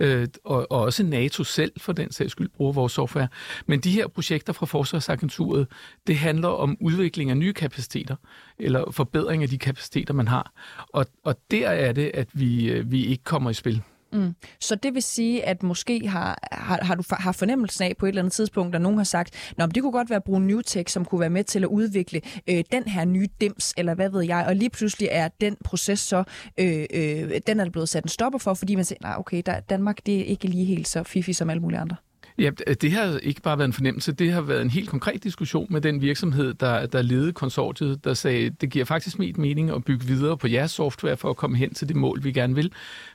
Øh, 0.00 0.28
og, 0.44 0.66
og 0.70 0.80
også 0.80 1.02
NATO 1.02 1.44
selv, 1.44 1.72
for 1.80 1.92
den 1.92 2.12
sags 2.12 2.32
skyld, 2.32 2.48
bruger 2.48 2.72
vores 2.72 2.92
software. 2.92 3.28
Men 3.66 3.80
de 3.80 3.90
her 3.90 4.08
projekter 4.08 4.52
fra 4.52 4.66
Forsvarsagenturet, 4.66 5.66
det 6.06 6.16
handler 6.16 6.48
om 6.48 6.76
udvikling 6.80 7.30
af 7.30 7.36
nye 7.36 7.52
kapaciteter, 7.52 8.16
eller 8.58 8.90
forbedring 8.90 9.42
af 9.42 9.48
de 9.48 9.58
kapaciteter, 9.58 10.14
man 10.14 10.28
har. 10.28 10.52
Og, 10.92 11.06
og 11.24 11.36
der 11.50 11.68
er 11.68 11.92
det, 11.92 12.10
at 12.14 12.28
vi, 12.32 12.70
øh, 12.70 12.90
vi 12.90 13.04
ikke 13.04 13.24
kommer 13.24 13.50
i 13.50 13.54
spil. 13.54 13.82
Mm. 14.16 14.34
Så 14.60 14.74
det 14.74 14.94
vil 14.94 15.02
sige, 15.02 15.44
at 15.44 15.62
måske 15.62 16.08
har, 16.08 16.38
har, 16.52 16.84
har 16.84 16.94
du 16.94 17.02
har 17.10 17.32
fornemmelsen 17.32 17.84
af 17.84 17.96
på 17.98 18.06
et 18.06 18.08
eller 18.08 18.22
andet 18.22 18.32
tidspunkt, 18.32 18.74
at 18.74 18.80
nogen 18.80 18.98
har 18.98 19.04
sagt, 19.04 19.54
Nå, 19.58 19.66
men 19.66 19.74
det 19.74 19.82
kunne 19.82 19.92
godt 19.92 20.10
være 20.10 20.20
Brun 20.20 20.42
Newtech, 20.42 20.92
som 20.92 21.04
kunne 21.04 21.20
være 21.20 21.30
med 21.30 21.44
til 21.44 21.58
at 21.62 21.66
udvikle 21.66 22.20
øh, 22.48 22.64
den 22.72 22.84
her 22.84 23.04
nye 23.04 23.28
dims, 23.40 23.74
eller 23.76 23.94
hvad 23.94 24.10
ved 24.10 24.22
jeg, 24.22 24.44
og 24.48 24.56
lige 24.56 24.70
pludselig 24.70 25.08
er 25.12 25.28
den 25.40 25.56
proces 25.64 26.00
så, 26.00 26.24
øh, 26.58 26.84
øh, 26.94 27.40
den 27.46 27.60
er 27.60 27.70
blevet 27.70 27.88
sat 27.88 28.04
en 28.04 28.08
stopper 28.08 28.38
for, 28.38 28.54
fordi 28.54 28.74
man 28.74 28.84
siger, 28.84 28.98
nej, 29.02 29.14
okay, 29.18 29.42
der, 29.46 29.60
Danmark 29.60 30.06
det 30.06 30.20
er 30.20 30.24
ikke 30.24 30.46
lige 30.46 30.64
helt 30.64 30.88
så 30.88 31.02
fifi 31.02 31.32
som 31.32 31.50
alle 31.50 31.60
mulige 31.60 31.78
andre. 31.78 31.96
Ja, 32.38 32.50
det 32.80 32.92
har 32.92 33.18
ikke 33.18 33.42
bare 33.42 33.58
været 33.58 33.68
en 33.68 33.72
fornemmelse, 33.72 34.12
det 34.12 34.32
har 34.32 34.40
været 34.40 34.62
en 34.62 34.70
helt 34.70 34.88
konkret 34.88 35.24
diskussion 35.24 35.66
med 35.70 35.80
den 35.80 36.00
virksomhed, 36.00 36.54
der, 36.54 36.86
der 36.86 37.02
ledede 37.02 37.32
konsortiet, 37.32 38.04
der 38.04 38.14
sagde, 38.14 38.50
det 38.50 38.70
giver 38.70 38.84
faktisk 38.84 39.18
mit 39.18 39.38
mening 39.38 39.70
at 39.70 39.84
bygge 39.84 40.06
videre 40.06 40.36
på 40.38 40.48
jeres 40.48 40.70
software 40.70 41.16
for 41.16 41.30
at 41.30 41.36
komme 41.36 41.56
hen 41.56 41.74
til 41.74 41.88
det 41.88 41.96
mål, 41.96 42.24
vi 42.24 42.32
gerne 42.32 42.54
vil, 42.54 42.72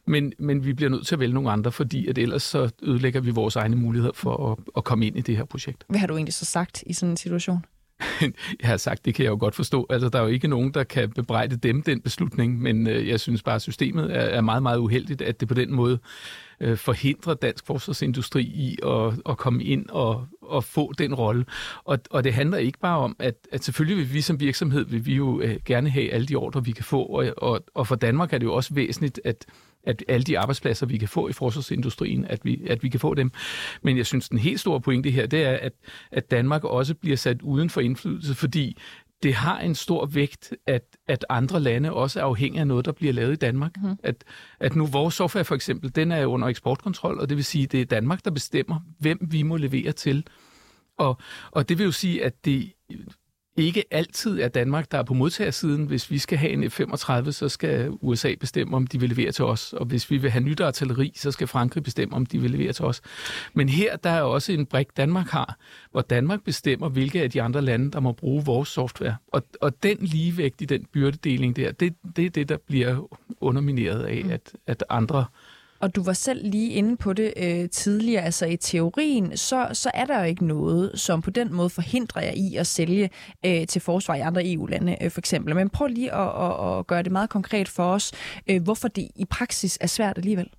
men, 0.08 0.34
men 0.40 0.66
vi 0.66 0.74
bliver 0.74 0.90
nødt 0.90 1.08
til 1.08 1.16
at 1.16 1.20
vælge 1.20 1.34
nogle 1.34 1.52
andre, 1.52 1.72
fordi 1.72 2.08
at 2.08 2.18
ellers 2.18 2.44
så 2.44 2.70
ødelægger 2.82 3.22
vi 3.22 3.32
vores 3.32 3.56
egne 3.56 3.76
muligheder 3.76 4.14
for 4.14 4.52
at, 4.52 4.58
at 4.78 4.84
komme 4.84 5.08
ind 5.08 5.18
i 5.18 5.22
det 5.22 5.38
her 5.38 5.46
projekt. 5.46 5.84
Hvad 5.88 6.00
har 6.00 6.08
du 6.08 6.16
egentlig 6.16 6.34
så 6.34 6.46
sagt 6.46 6.84
i 6.86 6.94
sådan 6.94 7.12
en 7.12 7.18
situation? 7.18 7.66
jeg 8.62 8.70
har 8.70 8.78
sagt, 8.78 9.06
det 9.06 9.16
kan 9.16 9.24
jeg 9.24 9.32
jo 9.32 9.38
godt 9.40 9.56
forstå. 9.56 9.88
Altså, 9.90 10.10
der 10.10 10.20
er 10.20 10.24
jo 10.24 10.30
ikke 10.30 10.48
nogen, 10.48 10.74
der 10.74 10.84
kan 10.84 11.10
bebrejde 11.10 11.56
dem 11.56 11.82
den 11.82 12.02
beslutning, 12.02 12.62
men 12.62 12.88
øh, 12.88 13.08
jeg 13.08 13.20
synes 13.20 13.44
bare, 13.44 13.56
at 13.56 13.62
systemet 13.62 14.16
er, 14.16 14.20
er 14.20 14.42
meget, 14.42 14.64
meget 14.64 14.78
uheldigt, 14.78 15.22
at 15.22 15.40
det 15.40 15.48
på 15.48 15.54
den 15.54 15.74
måde 15.74 16.00
øh, 16.60 16.78
forhindrer 16.78 17.34
dansk 17.34 17.66
forsvarsindustri 17.66 18.42
i 18.42 18.78
at, 18.86 19.14
at 19.30 19.38
komme 19.38 19.64
ind 19.64 19.90
og, 19.90 20.28
og 20.42 20.64
få 20.64 20.94
den 20.98 21.16
rolle. 21.16 21.46
Og, 21.84 22.00
og 22.10 22.24
det 22.24 22.34
handler 22.34 22.58
ikke 22.58 22.80
bare 22.80 22.98
om, 22.98 23.16
at, 23.20 23.36
at 23.52 23.64
selvfølgelig 23.64 23.98
vil 23.98 24.14
vi 24.14 24.22
som 24.22 24.40
virksomhed, 24.40 24.86
vil 24.86 25.06
vi 25.06 25.16
jo 25.16 25.42
øh, 25.42 25.58
gerne 25.66 25.90
have 25.90 26.12
alle 26.12 26.28
de 26.28 26.36
ordre, 26.36 26.66
vi 26.66 26.72
kan 26.72 26.84
få, 26.86 27.04
og, 27.04 27.34
og, 27.38 27.64
og 27.74 27.88
for 27.88 27.96
Danmark 27.96 28.34
er 28.34 28.38
det 28.38 28.46
jo 28.46 28.54
også 28.54 28.74
væsentligt, 28.74 29.22
at 29.24 29.46
at 29.84 30.04
alle 30.08 30.24
de 30.24 30.40
arbejdspladser, 30.40 30.86
vi 30.86 30.98
kan 30.98 31.08
få 31.08 31.28
i 31.28 31.34
forsvarsindustrien, 31.34 32.26
at 32.26 32.46
vi, 32.46 32.62
at 32.68 32.84
vi 32.84 32.90
kan 32.90 33.00
få 33.00 33.14
dem. 33.14 33.32
Men 33.82 33.98
jeg 33.98 34.06
synes, 34.06 34.30
den 34.30 34.38
helt 34.38 34.60
store 34.60 34.82
pointe 34.82 35.12
her, 35.12 35.28
det 35.28 35.44
er, 35.44 35.58
at, 35.62 35.74
at 36.12 36.32
Danmark 36.32 36.64
også 36.64 36.96
bliver 36.96 37.18
sat 37.18 37.42
uden 37.42 37.70
for 37.70 37.82
indflydelse, 37.82 38.36
fordi 38.36 38.78
det 39.24 39.34
har 39.34 39.60
en 39.60 39.76
stor 39.76 40.06
vægt, 40.06 40.54
at, 40.68 40.84
at 41.08 41.26
andre 41.30 41.60
lande 41.60 41.94
også 41.94 42.20
er 42.20 42.24
afhængige 42.24 42.62
af 42.62 42.68
noget, 42.68 42.86
der 42.86 42.92
bliver 42.92 43.14
lavet 43.14 43.34
i 43.34 43.36
Danmark. 43.36 43.72
Mm. 43.84 43.96
At, 44.04 44.24
at 44.60 44.76
nu 44.76 44.86
vores 44.86 45.16
software 45.16 45.46
for 45.46 45.56
eksempel, 45.56 45.96
den 45.96 46.12
er 46.12 46.26
under 46.26 46.48
eksportkontrol, 46.48 47.20
og 47.20 47.30
det 47.30 47.38
vil 47.38 47.46
sige, 47.46 47.64
at 47.64 47.72
det 47.72 47.82
er 47.82 47.86
Danmark, 47.86 48.26
der 48.26 48.32
bestemmer, 48.32 48.80
hvem 49.00 49.20
vi 49.22 49.44
må 49.44 49.58
levere 49.58 49.92
til. 49.92 50.28
Og, 50.98 51.18
og 51.52 51.70
det 51.70 51.78
vil 51.78 51.84
jo 51.84 51.92
sige, 51.92 52.26
at 52.26 52.46
det 52.46 52.74
ikke 53.58 53.84
altid 53.92 54.42
er 54.42 54.48
Danmark, 54.48 54.92
der 54.92 54.98
er 54.98 55.04
på 55.04 55.14
modtagersiden. 55.14 55.86
Hvis 55.86 56.12
vi 56.12 56.18
skal 56.18 56.38
have 56.38 56.52
en 56.52 56.64
F-35, 56.72 57.32
så 57.32 57.50
skal 57.50 57.90
USA 58.02 58.36
bestemme, 58.40 58.76
om 58.76 58.88
de 58.88 59.00
vil 59.00 59.10
levere 59.10 59.32
til 59.32 59.46
os. 59.46 59.74
Og 59.74 59.86
hvis 59.86 60.12
vi 60.12 60.18
vil 60.18 60.32
have 60.32 60.44
nyt 60.44 60.60
artilleri, 60.60 61.14
så 61.16 61.32
skal 61.32 61.48
Frankrig 61.48 61.84
bestemme, 61.84 62.16
om 62.16 62.26
de 62.26 62.40
vil 62.40 62.52
levere 62.52 62.74
til 62.74 62.86
os. 62.86 63.02
Men 63.54 63.70
her 63.70 63.96
der 63.96 64.10
er 64.10 64.22
også 64.22 64.52
en 64.52 64.66
brik, 64.66 64.98
Danmark 64.98 65.28
har, 65.28 65.58
hvor 65.92 66.02
Danmark 66.02 66.44
bestemmer, 66.44 66.90
hvilke 66.90 67.22
af 67.22 67.32
de 67.32 67.42
andre 67.42 67.62
lande, 67.62 67.92
der 67.92 68.00
må 68.00 68.12
bruge 68.12 68.46
vores 68.46 68.70
software. 68.70 69.16
Og, 69.28 69.44
og 69.62 69.84
den 69.84 69.98
ligevægt 70.02 70.62
i 70.62 70.66
den 70.66 70.86
byrdedeling 70.94 71.56
der, 71.56 71.72
det, 71.72 71.96
det 72.16 72.26
er 72.26 72.30
det, 72.30 72.50
der 72.50 72.58
bliver 72.68 73.10
undermineret 73.42 74.04
af, 74.04 74.22
mm. 74.26 74.32
at, 74.32 74.54
at 74.68 74.84
andre 74.90 75.26
og 75.82 75.96
du 75.96 76.04
var 76.04 76.14
selv 76.14 76.50
lige 76.50 76.70
inde 76.70 76.98
på 76.98 77.14
det 77.14 77.34
øh, 77.38 77.70
tidligere, 77.70 78.24
altså 78.24 78.46
i 78.46 78.58
teorien, 78.58 79.38
så, 79.38 79.70
så 79.74 79.92
er 79.94 80.06
der 80.06 80.20
jo 80.20 80.26
ikke 80.26 80.46
noget, 80.46 80.92
som 81.00 81.22
på 81.22 81.30
den 81.30 81.54
måde 81.54 81.70
forhindrer 81.70 82.22
jer 82.22 82.34
i 82.36 82.56
at 82.56 82.68
sælge 82.68 83.10
øh, 83.46 83.68
til 83.68 83.82
forsvar 83.82 84.16
i 84.16 84.20
andre 84.20 84.54
EU-lande, 84.54 84.98
øh, 85.02 85.12
for 85.12 85.22
eksempel. 85.22 85.56
Men 85.56 85.70
prøv 85.70 85.88
lige 85.88 86.14
at, 86.14 86.28
at, 86.28 86.78
at 86.80 86.88
gøre 86.88 87.04
det 87.04 87.12
meget 87.12 87.30
konkret 87.30 87.70
for 87.70 87.84
os, 87.84 88.12
øh, 88.50 88.64
hvorfor 88.64 88.88
det 88.88 89.08
i 89.16 89.26
praksis 89.26 89.78
er 89.82 89.88
svært 89.88 90.18
alligevel. 90.18 90.50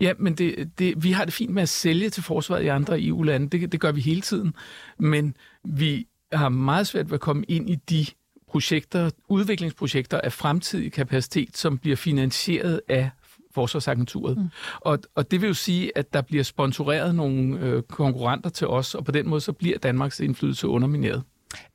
Ja, 0.00 0.12
men 0.18 0.34
det, 0.34 0.70
det, 0.78 1.04
vi 1.04 1.12
har 1.12 1.24
det 1.24 1.34
fint 1.34 1.52
med 1.52 1.62
at 1.62 1.68
sælge 1.68 2.10
til 2.10 2.22
forsvaret 2.22 2.62
i 2.62 2.66
andre 2.66 3.02
EU-lande. 3.02 3.48
Det, 3.58 3.72
det 3.72 3.80
gør 3.80 3.92
vi 3.92 4.00
hele 4.00 4.20
tiden. 4.20 4.54
Men 4.98 5.36
vi 5.64 6.06
har 6.32 6.48
meget 6.48 6.86
svært 6.86 7.10
ved 7.10 7.14
at 7.14 7.20
komme 7.20 7.44
ind 7.48 7.70
i 7.70 7.74
de 7.74 8.06
projekter, 8.48 9.10
udviklingsprojekter 9.28 10.20
af 10.20 10.32
fremtidig 10.32 10.92
kapacitet, 10.92 11.56
som 11.56 11.78
bliver 11.78 11.96
finansieret 11.96 12.80
af 12.88 13.10
Forsvarsagenturet. 13.54 14.36
Mm. 14.38 14.48
Og, 14.80 14.98
og 15.14 15.30
det 15.30 15.40
vil 15.40 15.46
jo 15.46 15.54
sige, 15.54 15.98
at 15.98 16.12
der 16.12 16.20
bliver 16.20 16.44
sponsoreret 16.44 17.14
nogle 17.14 17.58
øh, 17.60 17.82
konkurrenter 17.82 18.50
til 18.50 18.66
os, 18.66 18.94
og 18.94 19.04
på 19.04 19.12
den 19.12 19.28
måde 19.28 19.40
så 19.40 19.52
bliver 19.52 19.78
Danmarks 19.78 20.20
indflydelse 20.20 20.68
undermineret. 20.68 21.22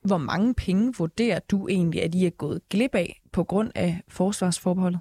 Hvor 0.02 0.18
mange 0.18 0.54
penge 0.54 0.94
vurderer 0.98 1.40
du 1.40 1.68
egentlig, 1.68 2.04
at 2.04 2.16
I 2.16 2.26
er 2.26 2.30
gået 2.30 2.62
glip 2.70 2.96
af 2.96 3.22
på 3.32 3.44
grund 3.44 3.72
af 3.76 4.02
forsvarsforbeholdet? 4.08 5.00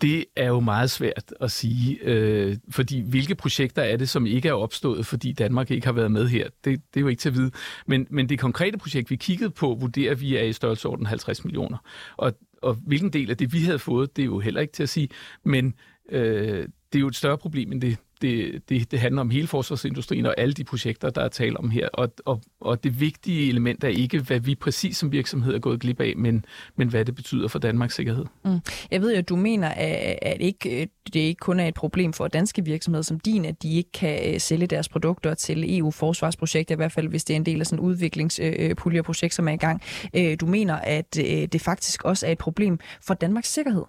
Det 0.00 0.24
er 0.36 0.46
jo 0.46 0.60
meget 0.60 0.90
svært 0.90 1.34
at 1.40 1.50
sige, 1.50 1.98
øh, 2.02 2.56
fordi 2.70 3.00
hvilke 3.00 3.34
projekter 3.34 3.82
er 3.82 3.96
det, 3.96 4.08
som 4.08 4.26
ikke 4.26 4.48
er 4.48 4.52
opstået, 4.52 5.06
fordi 5.06 5.32
Danmark 5.32 5.70
ikke 5.70 5.86
har 5.86 5.92
været 5.92 6.12
med 6.12 6.28
her? 6.28 6.44
Det, 6.44 6.64
det 6.64 6.96
er 6.96 7.00
jo 7.00 7.08
ikke 7.08 7.20
til 7.20 7.28
at 7.28 7.34
vide. 7.34 7.50
Men, 7.86 8.06
men 8.10 8.28
det 8.28 8.38
konkrete 8.38 8.78
projekt, 8.78 9.10
vi 9.10 9.16
kiggede 9.16 9.50
på, 9.50 9.76
vurderer 9.80 10.14
vi 10.14 10.36
er 10.36 10.42
i 10.42 10.52
størrelsesorden 10.52 11.06
50 11.06 11.44
millioner. 11.44 11.78
Og, 12.16 12.32
og 12.62 12.74
hvilken 12.74 13.12
del 13.12 13.30
af 13.30 13.36
det, 13.36 13.52
vi 13.52 13.58
havde 13.58 13.78
fået, 13.78 14.16
det 14.16 14.22
er 14.22 14.26
jo 14.26 14.38
heller 14.38 14.60
ikke 14.60 14.72
til 14.72 14.82
at 14.82 14.88
sige. 14.88 15.08
Men 15.44 15.74
øh, 16.10 16.68
det 16.92 16.98
er 16.98 17.00
jo 17.00 17.08
et 17.08 17.16
større 17.16 17.38
problem 17.38 17.72
end 17.72 17.80
det. 17.80 17.96
Det, 18.22 18.62
det, 18.68 18.90
det 18.90 18.98
handler 18.98 19.20
om 19.20 19.30
hele 19.30 19.46
forsvarsindustrien 19.46 20.26
og 20.26 20.34
alle 20.38 20.52
de 20.52 20.64
projekter, 20.64 21.10
der 21.10 21.22
er 21.22 21.28
tale 21.28 21.56
om 21.56 21.70
her. 21.70 21.88
Og, 21.88 22.12
og, 22.24 22.42
og 22.60 22.84
det 22.84 23.00
vigtige 23.00 23.48
element 23.48 23.84
er 23.84 23.88
ikke, 23.88 24.18
hvad 24.18 24.40
vi 24.40 24.54
præcis 24.54 24.96
som 24.96 25.12
virksomhed 25.12 25.54
er 25.54 25.58
gået 25.58 25.80
glip 25.80 26.00
af, 26.00 26.14
men, 26.16 26.44
men 26.76 26.88
hvad 26.88 27.04
det 27.04 27.14
betyder 27.14 27.48
for 27.48 27.58
Danmarks 27.58 27.94
sikkerhed. 27.94 28.24
Mm. 28.44 28.60
Jeg 28.90 29.00
ved 29.00 29.12
jo, 29.12 29.18
at 29.18 29.28
du 29.28 29.36
mener, 29.36 29.68
at, 29.68 30.18
at 30.22 30.36
ikke, 30.40 30.88
det 31.06 31.20
ikke 31.20 31.38
kun 31.38 31.60
er 31.60 31.68
et 31.68 31.74
problem 31.74 32.12
for 32.12 32.28
danske 32.28 32.64
virksomheder 32.64 33.02
som 33.02 33.20
din, 33.20 33.44
at 33.44 33.62
de 33.62 33.74
ikke 33.74 33.92
kan 33.92 34.34
øh, 34.34 34.40
sælge 34.40 34.66
deres 34.66 34.88
produkter 34.88 35.34
til 35.34 35.78
EU-forsvarsprojekter, 35.78 36.74
i 36.74 36.76
hvert 36.76 36.92
fald 36.92 37.08
hvis 37.08 37.24
det 37.24 37.34
er 37.34 37.38
en 37.38 37.46
del 37.46 37.60
af 37.60 37.66
sådan 37.66 37.78
en 37.78 37.84
udviklingspuljeprojekt, 37.84 39.22
øh, 39.22 39.26
øh, 39.26 39.30
som 39.30 39.48
er 39.48 39.52
i 39.52 39.56
gang. 39.56 39.82
Øh, 40.14 40.36
du 40.40 40.46
mener, 40.46 40.74
at 40.74 41.14
det 41.14 41.60
faktisk 41.60 42.04
også 42.04 42.26
er 42.26 42.32
et 42.32 42.38
problem 42.38 42.78
for 43.06 43.14
Danmarks 43.14 43.52
sikkerhed. 43.52 43.82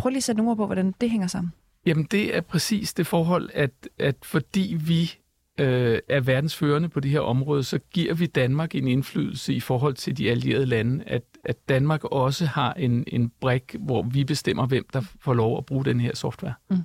Prøv 0.00 0.10
lige 0.10 0.16
at 0.16 0.22
sætte 0.22 0.42
nogle 0.42 0.56
på, 0.56 0.66
hvordan 0.66 0.94
det 1.00 1.10
hænger 1.10 1.26
sammen. 1.26 1.52
Jamen, 1.86 2.06
det 2.10 2.36
er 2.36 2.40
præcis 2.40 2.94
det 2.94 3.06
forhold, 3.06 3.50
at, 3.54 3.70
at 3.98 4.16
fordi 4.22 4.76
vi 4.86 5.14
øh, 5.60 5.98
er 6.08 6.20
verdensførende 6.20 6.88
på 6.88 7.00
det 7.00 7.10
her 7.10 7.20
område, 7.20 7.64
så 7.64 7.78
giver 7.92 8.14
vi 8.14 8.26
Danmark 8.26 8.74
en 8.74 8.88
indflydelse 8.88 9.54
i 9.54 9.60
forhold 9.60 9.94
til 9.94 10.18
de 10.18 10.30
allierede 10.30 10.66
lande, 10.66 11.04
at, 11.06 11.22
at 11.44 11.68
Danmark 11.68 12.04
også 12.04 12.46
har 12.46 12.72
en, 12.72 13.04
en 13.06 13.32
brik, 13.40 13.76
hvor 13.78 14.02
vi 14.02 14.24
bestemmer, 14.24 14.66
hvem 14.66 14.86
der 14.92 15.02
får 15.20 15.34
lov 15.34 15.58
at 15.58 15.66
bruge 15.66 15.84
den 15.84 16.00
her 16.00 16.14
software. 16.14 16.54
Mm. 16.70 16.76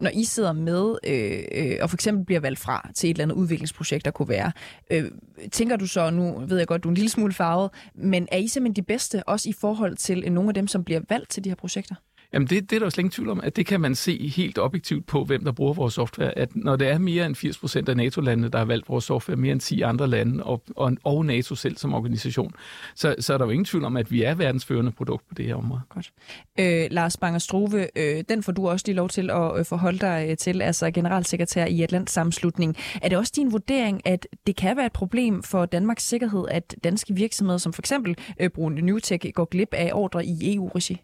Når 0.00 0.10
I 0.14 0.24
sidder 0.24 0.52
med 0.52 0.96
øh, 1.06 1.38
øh, 1.52 1.78
og 1.82 1.90
for 1.90 1.96
eksempel 1.96 2.24
bliver 2.24 2.40
valgt 2.40 2.58
fra 2.58 2.90
til 2.94 3.10
et 3.10 3.14
eller 3.14 3.24
andet 3.24 3.36
udviklingsprojekt, 3.36 4.04
der 4.04 4.10
kunne 4.10 4.28
være, 4.28 4.52
øh, 4.90 5.04
tænker 5.52 5.76
du 5.76 5.86
så, 5.86 6.10
nu 6.10 6.44
ved 6.46 6.58
jeg 6.58 6.66
godt, 6.66 6.84
du 6.84 6.88
er 6.88 6.90
en 6.90 6.96
lille 6.96 7.10
smule 7.10 7.32
farvet, 7.32 7.70
men 7.94 8.28
er 8.32 8.36
I 8.36 8.48
simpelthen 8.48 8.76
de 8.76 8.86
bedste, 8.86 9.28
også 9.28 9.48
i 9.48 9.52
forhold 9.60 9.96
til 9.96 10.32
nogle 10.32 10.50
af 10.50 10.54
dem, 10.54 10.66
som 10.66 10.84
bliver 10.84 11.00
valgt 11.08 11.30
til 11.30 11.44
de 11.44 11.50
her 11.50 11.54
projekter? 11.54 11.94
Jamen 12.32 12.48
det, 12.48 12.70
det 12.70 12.76
er 12.76 12.80
der 12.80 12.86
jo 12.86 12.90
slet 12.90 13.02
ingen 13.02 13.10
tvivl 13.10 13.28
om, 13.28 13.40
at 13.40 13.56
det 13.56 13.66
kan 13.66 13.80
man 13.80 13.94
se 13.94 14.28
helt 14.28 14.58
objektivt 14.58 15.06
på, 15.06 15.24
hvem 15.24 15.44
der 15.44 15.52
bruger 15.52 15.74
vores 15.74 15.94
software. 15.94 16.38
At 16.38 16.56
når 16.56 16.76
det 16.76 16.88
er 16.88 16.98
mere 16.98 17.26
end 17.26 17.34
80 17.34 17.58
procent 17.58 17.88
af 17.88 17.96
NATO-landene, 17.96 18.48
der 18.48 18.58
har 18.58 18.64
valgt 18.64 18.88
vores 18.88 19.04
software, 19.04 19.36
mere 19.36 19.52
end 19.52 19.60
10 19.60 19.80
andre 19.82 20.06
lande, 20.06 20.44
og, 20.44 20.62
og, 20.76 20.96
og 21.04 21.26
NATO 21.26 21.54
selv 21.54 21.76
som 21.76 21.94
organisation, 21.94 22.52
så, 22.94 23.14
så 23.18 23.34
er 23.34 23.38
der 23.38 23.44
jo 23.44 23.50
ingen 23.50 23.64
tvivl 23.64 23.84
om, 23.84 23.96
at 23.96 24.10
vi 24.10 24.22
er 24.22 24.34
verdensførende 24.34 24.92
produkt 24.92 25.28
på 25.28 25.34
det 25.34 25.44
her 25.44 25.54
område. 25.54 25.80
Godt. 25.88 26.12
Øh, 26.58 26.86
Lars 26.90 27.16
Banger 27.16 27.38
Struve, 27.38 27.98
øh, 27.98 28.24
den 28.28 28.42
får 28.42 28.52
du 28.52 28.68
også 28.68 28.84
lige 28.86 28.96
lov 28.96 29.08
til 29.08 29.30
at 29.30 29.58
øh, 29.58 29.64
forholde 29.64 29.98
dig 29.98 30.26
øh, 30.30 30.36
til, 30.36 30.62
altså 30.62 30.90
generalsekretær 30.90 31.66
i 31.66 31.82
Atlant 31.82 32.10
Sammenslutning. 32.10 32.76
Er 33.02 33.08
det 33.08 33.18
også 33.18 33.32
din 33.36 33.52
vurdering, 33.52 34.06
at 34.06 34.26
det 34.46 34.56
kan 34.56 34.76
være 34.76 34.86
et 34.86 34.92
problem 34.92 35.42
for 35.42 35.66
Danmarks 35.66 36.08
sikkerhed, 36.08 36.44
at 36.50 36.76
danske 36.84 37.14
virksomheder, 37.14 37.58
som 37.58 37.72
for 37.72 37.82
eksempel 37.82 38.16
øh, 38.40 38.50
brugende 38.50 38.82
Newtek, 38.82 39.32
går 39.34 39.44
glip 39.44 39.74
af 39.74 39.90
ordre 39.94 40.26
i 40.26 40.54
EU-regi? 40.54 41.00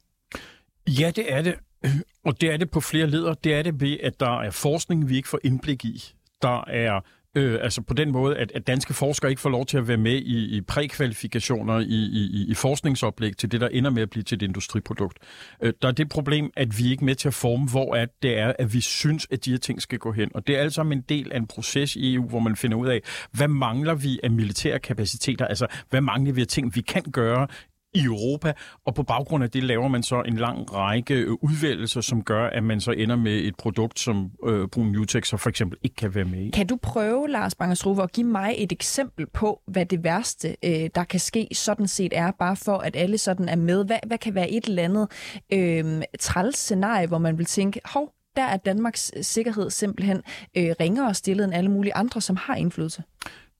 Ja, 0.89 1.13
det 1.17 1.33
er 1.33 1.43
det. 1.43 1.55
Og 2.25 2.41
det 2.41 2.53
er 2.53 2.57
det 2.57 2.71
på 2.71 2.81
flere 2.81 3.07
leder. 3.07 3.35
Det 3.35 3.55
er 3.55 3.63
det 3.63 3.81
ved, 3.81 3.97
at 4.03 4.21
der 4.21 4.41
er 4.41 4.51
forskning, 4.51 5.09
vi 5.09 5.17
ikke 5.17 5.29
får 5.29 5.41
indblik 5.45 5.85
i. 5.85 6.15
Der 6.43 6.65
er 6.69 7.01
Øh, 7.35 7.59
altså 7.63 7.83
på 7.83 7.95
den 7.95 8.13
måde, 8.13 8.37
at, 8.37 8.53
at 8.55 8.67
danske 8.67 8.95
forskere 8.95 9.31
ikke 9.31 9.41
får 9.41 9.51
lov 9.51 9.67
til 9.67 9.79
at 9.79 9.89
være 9.89 9.97
med 9.97 10.15
i, 10.15 10.57
i 10.57 10.61
prækvalifikationer, 10.61 11.79
i, 11.79 11.85
i, 11.85 12.47
i 12.49 12.55
forskningsoplæg 12.55 13.37
til 13.37 13.53
det, 13.53 13.61
der 13.61 13.69
ender 13.69 13.91
med 13.91 14.03
at 14.03 14.11
blive 14.11 14.23
til 14.23 14.37
et 14.37 14.43
industriprodukt. 14.43 15.19
Øh, 15.63 15.73
der 15.83 15.89
er 15.89 15.93
det 15.93 16.09
problem, 16.09 16.51
at 16.57 16.79
vi 16.79 16.91
ikke 16.91 17.03
er 17.03 17.05
med 17.05 17.15
til 17.15 17.29
at 17.29 17.35
forme, 17.35 17.69
hvor 17.69 17.95
at 17.95 18.09
det 18.23 18.39
er, 18.39 18.53
at 18.59 18.73
vi 18.73 18.81
synes, 18.81 19.27
at 19.31 19.45
de 19.45 19.51
her 19.51 19.59
ting 19.59 19.83
skal 19.83 19.99
gå 19.99 20.13
hen. 20.13 20.31
Og 20.35 20.47
det 20.47 20.57
er 20.57 20.61
altså 20.61 20.83
en 20.83 21.01
del 21.01 21.33
af 21.33 21.37
en 21.37 21.47
proces 21.47 21.97
i 21.97 22.15
EU, 22.15 22.29
hvor 22.29 22.41
man 22.41 22.57
finder 22.57 22.77
ud 22.77 22.89
af, 22.89 23.01
hvad 23.33 23.49
mangler 23.49 23.95
vi 23.95 24.21
af 24.23 24.31
militære 24.31 24.79
kapaciteter? 24.79 25.47
Altså, 25.47 25.67
hvad 25.91 26.01
mangler 26.01 26.33
vi 26.33 26.41
af 26.41 26.47
ting, 26.47 26.75
vi 26.75 26.81
kan 26.81 27.03
gøre 27.03 27.47
i 27.95 28.05
Europa, 28.05 28.53
og 28.87 28.95
på 28.95 29.03
baggrund 29.03 29.45
af 29.45 29.51
det 29.51 29.63
laver 29.63 29.89
man 29.89 30.03
så 30.03 30.23
en 30.23 30.37
lang 30.37 30.75
række 30.75 31.15
øh, 31.15 31.33
udvælgelser, 31.33 32.01
som 32.01 32.23
gør, 32.23 32.47
at 32.47 32.65
man 32.65 32.81
så 32.81 32.91
ender 32.91 33.17
med 33.17 33.33
et 33.33 33.57
produkt, 33.57 33.99
som 34.01 34.31
øh, 34.47 34.69
Brun 34.69 34.93
Newtek 34.93 35.25
så 35.25 35.37
for 35.37 35.51
eksempel 35.51 35.79
ikke 35.83 35.97
kan 35.97 36.15
være 36.15 36.25
med 36.25 36.39
i. 36.39 36.51
Kan 36.51 36.67
du 36.67 36.79
prøve, 36.83 37.29
Lars 37.29 37.55
Bangersruve, 37.55 38.03
at 38.03 38.13
give 38.13 38.27
mig 38.27 38.55
et 38.59 38.73
eksempel 38.73 39.27
på, 39.27 39.61
hvad 39.67 39.87
det 39.87 40.05
værste, 40.05 40.57
øh, 40.65 40.91
der 40.95 41.05
kan 41.05 41.21
ske, 41.21 41.49
sådan 41.53 41.89
set 41.89 42.13
er, 42.17 42.31
bare 42.31 42.57
for 42.57 42.79
at 42.79 42.97
alle 42.97 43.19
sådan 43.19 43.49
er 43.49 43.57
med? 43.57 43.85
Hvad, 43.85 43.99
hvad 44.07 44.19
kan 44.19 44.35
være 44.35 44.51
et 44.51 44.65
eller 44.65 44.83
andet 44.83 45.09
øh, 45.53 46.03
træls 46.21 46.59
scenarie, 46.59 47.07
hvor 47.07 47.19
man 47.19 47.39
vil 47.39 47.47
tænke, 47.47 47.81
hov, 47.85 48.13
der 48.37 48.43
er 48.43 48.57
Danmarks 48.57 49.13
sikkerhed 49.21 49.71
simpelthen 49.71 50.23
øh, 50.57 50.75
ringere 50.81 51.15
stillet 51.15 51.45
end 51.45 51.55
alle 51.55 51.71
mulige 51.71 51.95
andre, 51.95 52.21
som 52.21 52.37
har 52.37 52.55
indflydelse? 52.55 53.03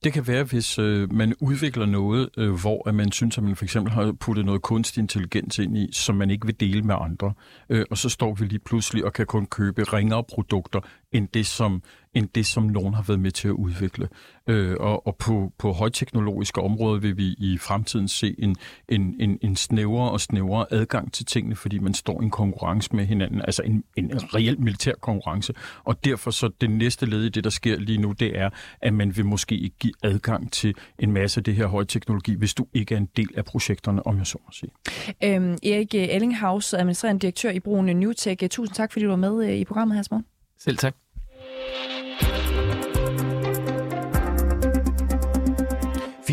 Det 0.03 0.13
kan 0.13 0.27
være, 0.27 0.43
hvis 0.43 0.79
øh, 0.79 1.13
man 1.13 1.33
udvikler 1.39 1.85
noget, 1.85 2.29
øh, 2.37 2.51
hvor 2.61 2.89
at 2.89 2.95
man 2.95 3.11
synes, 3.11 3.37
at 3.37 3.43
man 3.43 3.55
for 3.55 3.65
eksempel 3.65 3.93
har 3.93 4.11
puttet 4.11 4.45
noget 4.45 4.61
kunstig 4.61 5.01
intelligens 5.01 5.59
ind 5.59 5.77
i, 5.77 5.89
som 5.91 6.15
man 6.15 6.29
ikke 6.29 6.45
vil 6.45 6.59
dele 6.59 6.81
med 6.81 6.95
andre. 7.01 7.33
Øh, 7.69 7.85
og 7.91 7.97
så 7.97 8.09
står 8.09 8.33
vi 8.33 8.45
lige 8.45 8.59
pludselig 8.59 9.05
og 9.05 9.13
kan 9.13 9.25
kun 9.25 9.45
købe 9.45 9.83
ringere 9.83 10.23
produkter, 10.23 10.79
end 11.13 11.27
det, 11.33 11.45
som 11.45 11.83
end 12.13 12.29
det, 12.35 12.45
som 12.45 12.63
nogen 12.63 12.93
har 12.93 13.03
været 13.07 13.19
med 13.19 13.31
til 13.31 13.47
at 13.47 13.51
udvikle. 13.51 14.09
Øh, 14.47 14.75
og 14.79 15.07
og 15.07 15.15
på, 15.15 15.53
på 15.57 15.71
højteknologiske 15.71 16.61
områder 16.61 16.99
vil 16.99 17.17
vi 17.17 17.27
i 17.37 17.57
fremtiden 17.57 18.07
se 18.07 18.35
en, 18.39 18.55
en, 18.89 19.15
en, 19.19 19.39
en 19.41 19.55
snævere 19.55 20.11
og 20.11 20.21
snævere 20.21 20.65
adgang 20.71 21.13
til 21.13 21.25
tingene, 21.25 21.55
fordi 21.55 21.79
man 21.79 21.93
står 21.93 22.21
i 22.21 22.23
en 22.23 22.31
konkurrence 22.31 22.95
med 22.95 23.05
hinanden, 23.05 23.41
altså 23.41 23.63
en, 23.63 23.83
en 23.97 24.11
reel 24.35 24.59
militær 24.59 24.93
konkurrence. 25.01 25.53
Og 25.83 26.05
derfor 26.05 26.31
så 26.31 26.49
det 26.61 26.69
næste 26.69 27.05
led 27.05 27.23
i 27.23 27.29
det, 27.29 27.43
der 27.43 27.49
sker 27.49 27.79
lige 27.79 27.97
nu, 27.97 28.11
det 28.11 28.39
er, 28.39 28.49
at 28.81 28.93
man 28.93 29.17
vil 29.17 29.25
måske 29.25 29.57
ikke 29.57 29.75
give 29.79 29.93
adgang 30.03 30.51
til 30.51 30.75
en 30.99 31.11
masse 31.11 31.39
af 31.39 31.43
det 31.43 31.55
her 31.55 31.67
højteknologi, 31.67 32.35
hvis 32.35 32.53
du 32.53 32.65
ikke 32.73 32.95
er 32.95 32.99
en 32.99 33.09
del 33.17 33.29
af 33.37 33.45
projekterne, 33.45 34.07
om 34.07 34.17
jeg 34.17 34.27
så 34.27 34.37
må 34.45 34.51
sige. 34.51 34.71
Øhm, 35.23 35.57
Erik 35.63 35.95
Ellinghaus, 35.95 36.73
administrerende 36.73 37.21
direktør 37.21 37.49
i 37.49 37.59
brugen 37.59 37.97
Newtech. 37.99 38.49
Tusind 38.49 38.75
tak, 38.75 38.91
fordi 38.91 39.05
du 39.05 39.09
var 39.09 39.15
med 39.15 39.49
øh, 39.49 39.55
i 39.55 39.65
programmet 39.65 39.95
her, 39.97 40.03
morgen. 40.11 40.25
Selv 40.59 40.77
tak. 40.77 41.02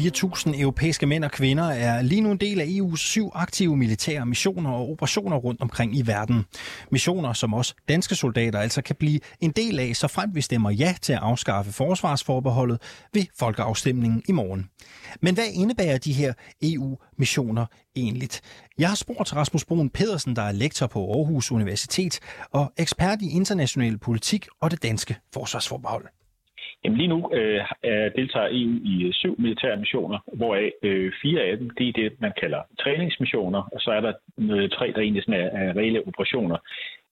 4.000 0.00 0.61
europæiske 0.61 1.07
mænd 1.07 1.25
og 1.25 1.30
kvinder 1.30 1.64
er 1.64 2.02
lige 2.02 2.21
nu 2.21 2.30
en 2.30 2.37
del 2.37 2.61
af 2.61 2.64
EU's 2.64 2.97
syv 2.97 3.30
aktive 3.35 3.76
militære 3.76 4.26
missioner 4.26 4.71
og 4.71 4.90
operationer 4.90 5.37
rundt 5.37 5.61
omkring 5.61 5.97
i 5.97 6.07
verden. 6.07 6.45
Missioner, 6.90 7.33
som 7.33 7.54
også 7.54 7.75
danske 7.88 8.14
soldater 8.14 8.59
altså 8.59 8.83
kan 8.83 8.97
blive 8.97 9.21
en 9.40 9.50
del 9.50 9.78
af, 9.78 9.97
så 9.97 10.09
frem 10.09 10.35
vi 10.35 10.40
stemmer 10.40 10.71
ja 10.71 10.95
til 11.02 11.12
at 11.12 11.19
afskaffe 11.23 11.73
forsvarsforbeholdet 11.73 12.83
ved 13.14 13.25
folkeafstemningen 13.38 14.23
i 14.28 14.33
morgen. 14.33 14.69
Men 15.23 15.35
hvad 15.35 15.47
indebærer 15.52 15.99
de 15.99 16.12
her 16.12 16.33
EU-missioner 16.62 17.66
egentlig? 17.97 18.28
Jeg 18.78 18.88
har 18.88 18.97
spurgt 18.97 19.26
til 19.26 19.37
Rasmus 19.37 19.64
Brun 19.64 19.90
Pedersen, 19.90 20.37
der 20.37 20.42
er 20.42 20.52
lektor 20.52 20.87
på 20.87 21.12
Aarhus 21.12 21.52
Universitet 21.52 22.19
og 22.50 22.73
ekspert 22.76 23.23
i 23.23 23.30
international 23.30 23.99
politik 23.99 24.47
og 24.61 24.71
det 24.71 24.83
danske 24.83 25.16
forsvarsforbehold. 25.35 26.19
Jamen 26.84 26.99
lige 26.99 27.08
nu 27.08 27.30
øh, 27.32 27.60
deltager 28.16 28.49
EU 28.50 28.75
i 28.84 29.04
øh, 29.06 29.12
syv 29.12 29.34
militære 29.38 29.76
missioner, 29.76 30.18
hvoraf 30.32 30.72
øh, 30.82 31.12
fire 31.22 31.42
af 31.42 31.58
dem 31.58 31.70
det 31.70 31.88
er 31.88 31.92
det, 31.92 32.20
man 32.20 32.32
kalder 32.40 32.62
træningsmissioner, 32.82 33.62
og 33.72 33.80
så 33.80 33.90
er 33.90 34.00
der 34.00 34.12
øh, 34.38 34.70
tre, 34.70 34.92
der 34.94 35.00
egentlig 35.00 35.22
sådan 35.22 35.40
er, 35.40 35.46
er 35.46 35.76
reelle 35.76 36.06
operationer. 36.06 36.56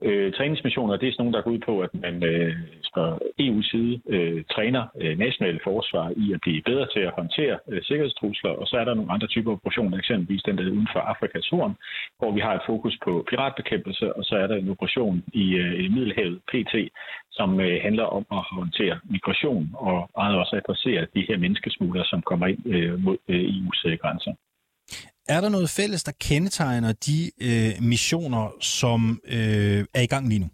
Øh, 0.03 0.33
træningsmissioner, 0.33 0.97
det 0.97 1.09
er 1.09 1.13
sådan 1.13 1.25
nogle, 1.25 1.37
der 1.37 1.43
går 1.43 1.51
ud 1.51 1.59
på, 1.59 1.81
at 1.81 1.95
man 1.95 2.25
øh, 2.25 2.55
fra 2.95 3.19
EU's 3.43 3.71
side 3.71 4.01
øh, 4.09 4.45
træner 4.55 4.83
øh, 5.01 5.19
nationale 5.19 5.61
forsvar 5.65 6.13
i 6.17 6.33
at 6.33 6.41
blive 6.41 6.63
bedre 6.63 6.87
til 6.95 7.01
at 7.01 7.17
håndtere 7.21 7.59
øh, 7.69 7.83
sikkerhedstrusler, 7.83 8.51
og 8.51 8.67
så 8.67 8.77
er 8.77 8.85
der 8.85 8.95
nogle 8.95 9.13
andre 9.13 9.27
typer 9.27 9.53
operationer, 9.53 9.99
eksempelvis 9.99 10.43
den 10.43 10.59
der 10.59 10.65
uden 10.65 10.89
for 10.93 11.01
Afrikas 11.01 11.49
horn, 11.49 11.75
hvor 12.19 12.31
vi 12.33 12.41
har 12.41 12.55
et 12.55 12.67
fokus 12.67 12.99
på 13.05 13.27
piratbekæmpelse, 13.31 14.17
og 14.17 14.25
så 14.25 14.35
er 14.37 14.47
der 14.47 14.57
en 14.57 14.71
operation 14.71 15.23
i, 15.33 15.47
øh, 15.55 15.85
i 15.85 15.89
Middelhavet, 15.89 16.39
PT, 16.51 16.75
som 17.31 17.61
øh, 17.61 17.83
handler 17.83 18.05
om 18.05 18.25
at 18.33 18.43
håndtere 18.59 18.99
migration 19.11 19.71
og 19.75 20.11
også 20.15 20.57
adressere 20.57 21.07
de 21.15 21.27
her 21.29 21.37
menneskesmuglere, 21.39 22.05
som 22.05 22.23
kommer 22.23 22.47
ind 22.47 22.67
øh, 22.67 23.03
mod 23.05 23.17
øh, 23.29 23.41
EU's 23.41 23.89
øh, 23.89 23.99
grænser. 24.03 24.33
Er 25.35 25.41
der 25.41 25.49
noget 25.49 25.69
fælles, 25.79 26.05
der 26.05 26.13
kendetegner 26.29 26.93
de 27.09 27.19
øh, 27.49 27.73
missioner, 27.93 28.45
som 28.61 29.01
øh, 29.37 29.81
er 29.99 30.03
i 30.03 30.11
gang 30.15 30.29
lige 30.29 30.41
nu? 30.45 30.49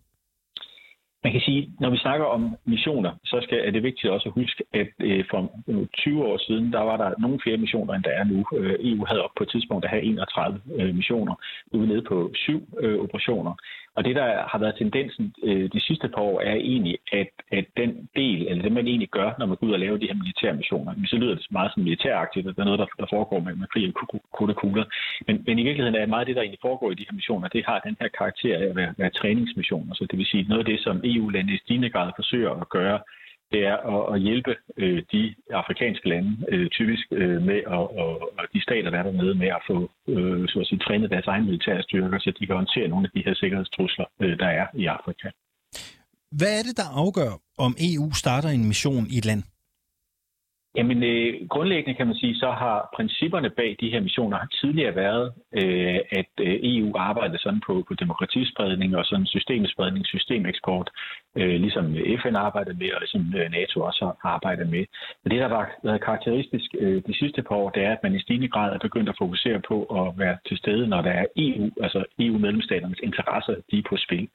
Man 1.25 1.33
kan 1.33 1.41
sige, 1.41 1.63
når 1.81 1.91
vi 1.91 1.99
snakker 1.99 2.27
om 2.27 2.57
missioner, 2.65 3.13
så 3.25 3.37
skal, 3.43 3.59
er 3.67 3.71
det 3.71 3.83
vigtigt 3.83 4.13
også 4.13 4.29
at 4.29 4.35
huske, 4.41 4.65
at 4.73 4.89
øh, 5.01 5.25
for 5.31 5.41
øh, 5.69 5.87
20 5.87 6.25
år 6.25 6.39
siden, 6.47 6.73
der 6.73 6.81
var 6.81 6.97
der 6.97 7.11
nogle 7.19 7.39
flere 7.43 7.57
missioner, 7.57 7.95
end 7.95 8.05
der 8.05 8.11
er 8.21 8.25
nu. 8.25 8.39
Øh, 8.59 8.77
EU 8.81 9.05
havde 9.09 9.25
op 9.25 9.35
på 9.37 9.43
et 9.43 9.51
tidspunkt 9.51 9.85
at 9.85 9.91
have 9.91 10.03
31 10.03 10.61
øh, 10.79 10.95
missioner. 10.95 11.35
Nu 11.73 11.79
er 11.79 11.83
vi 11.83 11.89
nede 11.93 12.05
på 12.09 12.31
syv 12.35 12.61
øh, 12.81 12.99
operationer. 13.05 13.55
Og 13.97 14.05
det, 14.05 14.15
der 14.17 14.29
har 14.51 14.59
været 14.59 14.77
tendensen 14.79 15.35
øh, 15.43 15.71
de 15.73 15.81
sidste 15.81 16.09
par 16.09 16.23
år, 16.23 16.41
er 16.41 16.55
egentlig, 16.55 16.99
at, 17.13 17.31
at 17.53 17.67
den 17.77 18.09
del, 18.17 18.47
eller 18.49 18.63
det 18.63 18.73
man 18.73 18.87
egentlig 18.87 19.09
gør, 19.09 19.31
når 19.39 19.47
man 19.47 19.57
går 19.57 19.67
ud 19.67 19.73
og 19.73 19.79
laver 19.79 19.97
de 19.97 20.07
her 20.07 20.21
militære 20.23 20.55
missioner, 20.55 20.95
så 21.07 21.17
lyder 21.17 21.35
det 21.35 21.47
meget 21.51 21.73
som 21.75 21.83
militæragtigt, 21.83 22.49
at 22.49 22.57
der 22.57 22.63
er 22.63 22.71
noget, 22.71 22.79
der, 22.79 22.87
der 22.99 23.07
foregår 23.11 23.41
med, 23.41 23.55
med 23.55 23.67
krig 23.73 23.93
og 24.33 24.57
kugler. 24.63 24.85
Men, 25.27 25.45
men 25.47 25.59
i 25.59 25.63
virkeligheden 25.63 26.01
er 26.01 26.07
meget 26.07 26.21
af 26.21 26.27
det, 26.27 26.37
der 26.37 26.43
egentlig 26.43 26.65
foregår 26.69 26.91
i 26.91 26.95
de 26.95 27.07
her 27.09 27.15
missioner, 27.15 27.49
det 27.49 27.65
har 27.67 27.79
den 27.79 27.97
her 28.01 28.09
karakter 28.09 28.59
af 28.59 28.65
at 28.71 28.77
være, 28.77 28.95
være 28.99 29.11
træningsmissioner. 29.11 29.95
Så 29.95 30.07
det 30.11 30.19
vil 30.19 30.27
sige 30.27 30.49
noget 30.49 30.65
af 30.65 30.71
det, 30.73 30.81
som 30.81 31.01
EU-lande 31.05 31.55
i 31.55 31.59
stigende 31.59 31.91
grad 31.91 32.13
forsøger 32.17 32.51
at 32.51 32.69
gøre, 32.69 32.99
det 33.55 33.63
er 33.73 33.77
at, 33.95 34.03
at 34.15 34.19
hjælpe 34.27 34.53
øh, 34.83 35.03
de 35.13 35.23
afrikanske 35.63 36.09
lande, 36.13 36.33
øh, 36.53 36.67
typisk 36.79 37.05
øh, 37.21 37.39
med 37.49 37.61
at, 37.77 37.85
og, 38.03 38.13
og 38.39 38.45
de 38.55 38.61
stater, 38.67 38.91
der 38.91 38.99
er 38.99 39.07
dernede, 39.11 39.35
med 39.43 39.51
at 39.59 39.63
få 39.71 39.77
øh, 40.15 40.49
så 40.49 40.57
at 40.63 40.67
sige, 40.67 40.85
trænet 40.87 41.11
deres 41.15 41.27
egne 41.33 41.47
militære 41.47 41.83
styrker, 41.83 42.19
så 42.19 42.31
de 42.39 42.47
kan 42.47 42.57
håndtere 42.57 42.89
nogle 42.89 43.07
af 43.09 43.13
de 43.15 43.25
her 43.27 43.35
sikkerhedstrusler, 43.35 44.07
øh, 44.23 44.39
der 44.43 44.51
er 44.61 44.67
i 44.83 44.85
Afrika. 44.87 45.29
Hvad 46.39 46.53
er 46.59 46.63
det, 46.69 46.77
der 46.83 46.89
afgør, 47.03 47.33
om 47.67 47.73
EU 47.89 48.07
starter 48.23 48.49
en 48.49 48.65
mission 48.71 49.07
i 49.15 49.17
et 49.19 49.27
land? 49.31 49.43
Jamen, 50.77 51.03
øh, 51.03 51.49
grundlæggende 51.49 51.97
kan 51.99 52.07
man 52.07 52.17
sige, 52.17 52.35
så 52.35 52.51
har 52.51 52.91
principperne 52.97 53.51
bag 53.51 53.77
de 53.81 53.91
her 53.91 54.01
missioner 54.01 54.39
tidligere 54.61 54.97
været, 54.97 55.33
øh, 55.61 55.99
at 56.21 56.33
øh, 56.41 56.57
EU 56.63 56.93
arbejder 56.97 57.39
sådan 57.39 57.63
på, 57.67 57.85
på 57.89 57.95
demokratispredning 57.95 58.97
og 58.97 59.05
sådan 59.05 59.27
systemspredning, 59.27 60.07
systemeksport, 60.07 60.91
øh, 61.37 61.57
ligesom 61.65 61.85
FN 62.23 62.37
arbejder 62.37 62.75
med, 62.75 62.93
og 62.95 63.01
ligesom 63.01 63.35
øh, 63.39 63.51
NATO 63.51 63.81
også 63.81 64.05
har 64.05 64.31
arbejdet 64.37 64.69
med. 64.69 64.85
Men 65.23 65.31
det, 65.31 65.41
der 65.41 65.49
var 65.49 65.71
været 65.85 66.05
karakteristisk 66.05 66.71
øh, 66.79 67.03
de 67.07 67.19
sidste 67.19 67.43
par 67.43 67.57
år, 67.57 67.71
det 67.71 67.83
er, 67.83 67.93
at 67.93 68.03
man 68.03 68.15
i 68.15 68.21
stigende 68.23 68.49
grad 68.49 68.73
er 68.73 68.79
begyndt 68.79 69.09
at 69.09 69.19
fokusere 69.19 69.61
på 69.69 69.77
at 70.01 70.19
være 70.19 70.37
til 70.49 70.57
stede, 70.59 70.87
når 70.87 71.03
der 71.03 71.11
er 71.11 71.27
EU, 71.37 71.71
altså 71.83 72.05
EU-medlemsstaternes 72.19 73.01
interesser, 73.03 73.55
de 73.71 73.79
er 73.79 73.89
på 73.91 73.97
spil. 73.97 74.29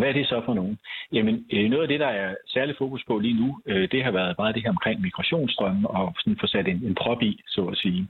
Hvad 0.00 0.08
er 0.08 0.12
det 0.12 0.26
så 0.26 0.42
for 0.44 0.54
nogen? 0.54 0.78
Jamen, 1.12 1.46
øh, 1.52 1.70
noget 1.70 1.82
af 1.82 1.88
det, 1.88 2.00
der 2.00 2.12
er 2.22 2.34
særlig 2.46 2.74
fokus 2.78 3.02
på 3.06 3.18
lige 3.18 3.40
nu, 3.40 3.60
øh, 3.66 3.88
det 3.92 4.04
har 4.04 4.10
været 4.10 4.38
meget 4.38 4.54
det 4.54 4.62
her 4.62 4.70
omkring 4.70 5.00
migrationsstrømmen 5.00 5.86
og 5.88 6.14
sådan 6.18 6.38
få 6.40 6.46
sat 6.46 6.68
en, 6.68 6.80
en 6.88 6.94
prop 6.94 7.22
i, 7.22 7.40
så 7.46 7.62
at 7.72 7.76
sige. 7.76 8.08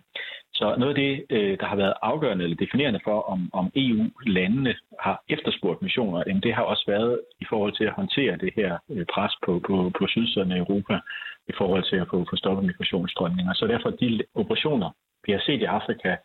Så 0.54 0.74
noget 0.78 0.94
af 0.94 1.00
det, 1.04 1.12
øh, 1.30 1.58
der 1.60 1.66
har 1.66 1.76
været 1.76 1.94
afgørende 2.02 2.44
eller 2.44 2.56
definerende 2.56 3.00
for, 3.04 3.18
om, 3.32 3.50
om 3.52 3.66
EU-landene 3.76 4.74
har 5.00 5.22
efterspurgt 5.28 5.82
missioner, 5.82 6.24
jamen 6.26 6.42
det 6.42 6.54
har 6.54 6.62
også 6.62 6.84
været 6.86 7.20
i 7.40 7.44
forhold 7.48 7.72
til 7.76 7.84
at 7.84 7.96
håndtere 8.00 8.36
det 8.36 8.52
her 8.56 8.78
pres 9.14 9.32
på, 9.44 9.52
på, 9.66 9.92
på 9.98 10.06
sydsiden 10.06 10.52
af 10.52 10.58
Europa 10.58 10.98
i 11.48 11.52
forhold 11.58 11.84
til 11.90 11.96
at 11.96 12.08
få, 12.10 12.26
få 12.30 12.36
stoppet 12.36 12.64
migrationsstrømninger. 12.66 13.52
Så 13.54 13.66
derfor 13.66 13.90
de 13.90 14.22
operationer, 14.34 14.90
vi 15.26 15.32
har 15.32 15.42
set 15.46 15.60
i 15.60 15.72
Afrika, 15.78 16.16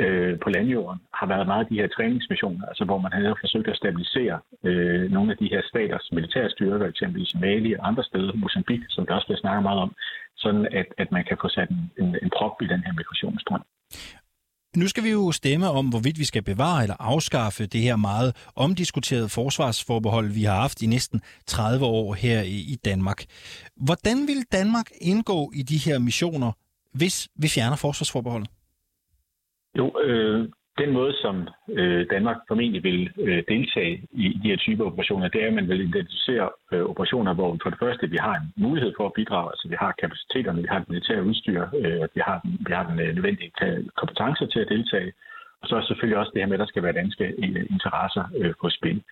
øh, 0.00 0.38
på 0.42 0.48
landjorden 0.50 1.00
har 1.14 1.26
været 1.26 1.46
meget 1.46 1.64
af 1.64 1.70
de 1.70 1.80
her 1.80 1.88
træningsmissioner, 1.96 2.66
altså 2.66 2.84
hvor 2.84 2.98
man 2.98 3.12
har 3.12 3.36
forsøgt 3.40 3.68
at 3.68 3.76
stabilisere 3.76 4.38
øh, 4.64 5.10
nogle 5.10 5.32
af 5.32 5.38
de 5.38 5.48
her 5.52 5.62
staters 5.70 6.08
militære 6.12 6.50
styrker, 6.50 6.86
eksempelvis 6.86 7.34
Mali 7.34 7.72
og 7.78 7.88
andre 7.88 8.04
steder, 8.04 8.32
Mozambique, 8.34 8.86
som 8.88 9.06
der 9.06 9.14
også 9.14 9.26
bliver 9.26 9.42
snakket 9.44 9.62
meget 9.62 9.80
om, 9.80 9.92
sådan 10.36 10.66
at, 10.80 10.86
at 10.98 11.08
man 11.12 11.24
kan 11.28 11.36
få 11.42 11.48
sat 11.48 11.70
en, 11.70 11.82
en, 12.02 12.16
en 12.22 12.30
prop 12.36 12.56
i 12.62 12.66
den 12.66 12.80
her 12.86 12.92
migrationsstrøm. 12.92 13.64
Nu 14.76 14.88
skal 14.88 15.04
vi 15.04 15.10
jo 15.10 15.32
stemme 15.32 15.68
om, 15.68 15.88
hvorvidt 15.88 16.18
vi 16.18 16.24
skal 16.24 16.42
bevare 16.42 16.82
eller 16.82 16.96
afskaffe 16.98 17.66
det 17.66 17.80
her 17.80 17.96
meget 17.96 18.50
omdiskuterede 18.56 19.28
forsvarsforbehold, 19.28 20.28
vi 20.32 20.42
har 20.42 20.60
haft 20.60 20.82
i 20.82 20.86
næsten 20.86 21.20
30 21.46 21.84
år 21.84 22.14
her 22.14 22.42
i 22.42 22.76
Danmark. 22.84 23.24
Hvordan 23.76 24.26
vil 24.26 24.42
Danmark 24.52 24.86
indgå 25.00 25.52
i 25.54 25.62
de 25.62 25.78
her 25.78 25.98
missioner, 25.98 26.52
hvis 26.94 27.28
vi 27.36 27.48
fjerner 27.48 27.76
forsvarsforbeholdet? 27.76 28.50
Jo, 29.78 30.00
øh, 30.04 30.48
den 30.78 30.90
måde, 30.92 31.12
som 31.22 31.48
øh, 31.68 32.06
Danmark 32.10 32.36
formentlig 32.48 32.84
vil 32.84 33.10
øh, 33.18 33.42
deltage 33.48 34.02
i 34.12 34.40
de 34.42 34.48
her 34.48 34.56
typer 34.56 34.84
operationer, 34.84 35.28
det 35.28 35.42
er, 35.42 35.46
at 35.46 35.54
man 35.54 35.68
vil 35.68 35.80
identificere 35.80 36.50
øh, 36.72 36.84
operationer, 36.84 37.34
hvor 37.34 37.58
for 37.62 37.70
det 37.70 37.78
første 37.78 38.10
vi 38.10 38.16
har 38.16 38.34
en 38.34 38.52
mulighed 38.56 38.92
for 38.96 39.06
at 39.06 39.12
bidrage, 39.12 39.50
altså 39.52 39.68
vi 39.68 39.76
har 39.78 39.92
kapaciteterne, 40.00 40.62
vi 40.62 40.68
har 40.70 40.78
det 40.78 40.88
militære 40.88 41.24
udstyr, 41.24 41.62
øh, 41.82 42.08
vi 42.14 42.20
har 42.28 42.40
den, 42.42 42.50
vi 42.66 42.72
har 42.72 42.84
den 42.90 43.00
øh, 43.00 43.14
nødvendige 43.14 43.52
kompetence 44.00 44.46
til 44.46 44.60
at 44.60 44.68
deltage, 44.68 45.12
og 45.62 45.68
så 45.68 45.76
er 45.76 45.82
selvfølgelig 45.82 46.18
også 46.18 46.32
det 46.34 46.42
her 46.42 46.46
med, 46.46 46.58
at 46.58 46.64
der 46.64 46.72
skal 46.72 46.82
være 46.82 47.00
danske 47.02 47.24
øh, 47.24 47.66
interesser 47.74 48.24
øh, 48.40 48.54
på 48.60 48.70
spil. 48.70 49.02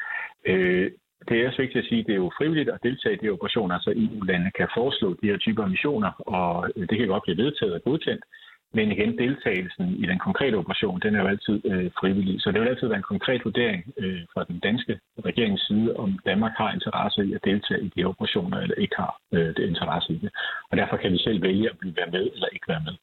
Øh, 0.46 0.90
det 1.28 1.34
er 1.36 1.48
også 1.48 1.62
vigtigt 1.62 1.82
at 1.82 1.88
sige, 1.88 2.00
at 2.00 2.06
det 2.06 2.12
er 2.12 2.24
jo 2.24 2.32
frivilligt 2.38 2.70
at 2.70 2.82
deltage 2.82 3.14
i 3.14 3.18
de 3.22 3.30
operationer, 3.36 3.78
så 3.78 3.90
EU-landene 3.96 4.50
kan 4.58 4.68
foreslå 4.76 5.08
de 5.22 5.26
her 5.30 5.36
typer 5.36 5.66
missioner, 5.66 6.10
og 6.36 6.70
øh, 6.76 6.88
det 6.88 6.98
kan 6.98 7.08
godt 7.08 7.22
blive 7.22 7.42
vedtaget 7.44 7.74
og 7.74 7.82
godkendt. 7.82 8.24
Men 8.72 8.92
igen, 8.92 9.18
deltagelsen 9.18 9.86
i 10.02 10.06
den 10.06 10.18
konkrete 10.18 10.54
operation, 10.54 11.00
den 11.00 11.14
er 11.14 11.20
jo 11.20 11.28
altid 11.34 11.56
øh, 11.64 11.90
frivillig. 12.00 12.36
Så 12.42 12.50
det 12.52 12.60
vil 12.60 12.68
altid 12.68 12.88
være 12.88 13.02
en 13.04 13.12
konkret 13.14 13.44
vurdering 13.44 13.80
øh, 14.02 14.22
fra 14.32 14.44
den 14.44 14.58
danske 14.58 15.00
regerings 15.28 15.66
side, 15.66 15.96
om 15.96 16.18
Danmark 16.26 16.52
har 16.56 16.72
interesse 16.72 17.20
i 17.28 17.32
at 17.34 17.44
deltage 17.44 17.84
i 17.86 17.90
de 17.96 18.04
operationer, 18.04 18.58
eller 18.58 18.74
ikke 18.74 18.96
har 18.96 19.12
øh, 19.32 19.48
det 19.56 19.64
interesse 19.72 20.12
i 20.12 20.18
det. 20.18 20.30
Og 20.70 20.76
derfor 20.76 20.96
kan 20.96 21.12
vi 21.12 21.18
selv 21.18 21.42
vælge, 21.42 21.70
om 21.70 21.76
vi 21.82 21.88
vil 21.88 21.96
være 21.96 22.10
med 22.16 22.24
eller 22.34 22.48
ikke 22.56 22.68
være 22.68 22.82
med. 22.88 22.94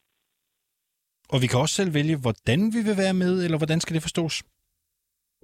Og 1.34 1.38
vi 1.42 1.48
kan 1.48 1.60
også 1.60 1.76
selv 1.76 1.94
vælge, 1.94 2.18
hvordan 2.26 2.60
vi 2.76 2.80
vil 2.88 2.98
være 3.04 3.16
med, 3.24 3.34
eller 3.46 3.58
hvordan 3.58 3.80
skal 3.80 3.96
det 3.96 4.08
forstås? 4.08 4.36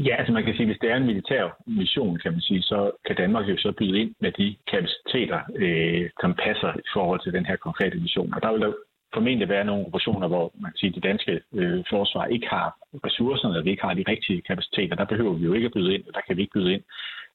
Ja, 0.07 0.15
altså 0.19 0.33
man 0.33 0.43
kan 0.45 0.55
sige, 0.55 0.65
hvis 0.65 0.81
det 0.81 0.91
er 0.91 0.95
en 0.95 1.11
militær 1.11 1.43
mission, 1.67 2.19
kan 2.23 2.31
man 2.31 2.41
sige, 2.41 2.61
så 2.61 2.91
kan 3.07 3.15
Danmark 3.15 3.45
jo 3.49 3.57
så 3.57 3.71
byde 3.79 3.99
ind 4.01 4.15
med 4.19 4.31
de 4.31 4.55
kapaciteter, 4.71 5.39
øh, 5.55 6.09
som 6.21 6.31
passer 6.45 6.71
i 6.85 6.89
forhold 6.93 7.19
til 7.23 7.33
den 7.33 7.45
her 7.45 7.55
konkrete 7.55 7.97
mission. 7.97 8.33
Og 8.33 8.41
der 8.41 8.51
vil 8.51 8.61
der 8.61 8.73
formentlig 9.13 9.49
være 9.49 9.65
nogle 9.65 9.85
operationer, 9.85 10.27
hvor 10.27 10.51
man 10.61 10.71
kan 10.71 10.77
sige, 10.77 10.89
at 10.89 10.95
det 10.95 11.03
danske 11.03 11.33
øh, 11.53 11.83
forsvar 11.89 12.25
ikke 12.25 12.47
har 12.47 12.67
ressourcerne, 13.05 13.53
eller 13.53 13.63
vi 13.63 13.69
ikke 13.69 13.85
har 13.87 13.93
de 13.93 14.11
rigtige 14.13 14.41
kapaciteter. 14.41 14.95
Der 14.95 15.05
behøver 15.05 15.33
vi 15.33 15.45
jo 15.45 15.53
ikke 15.53 15.65
at 15.65 15.73
byde 15.77 15.93
ind, 15.95 16.03
og 16.07 16.13
der 16.13 16.21
kan 16.27 16.37
vi 16.37 16.41
ikke 16.41 16.53
byde 16.53 16.73
ind. 16.73 16.83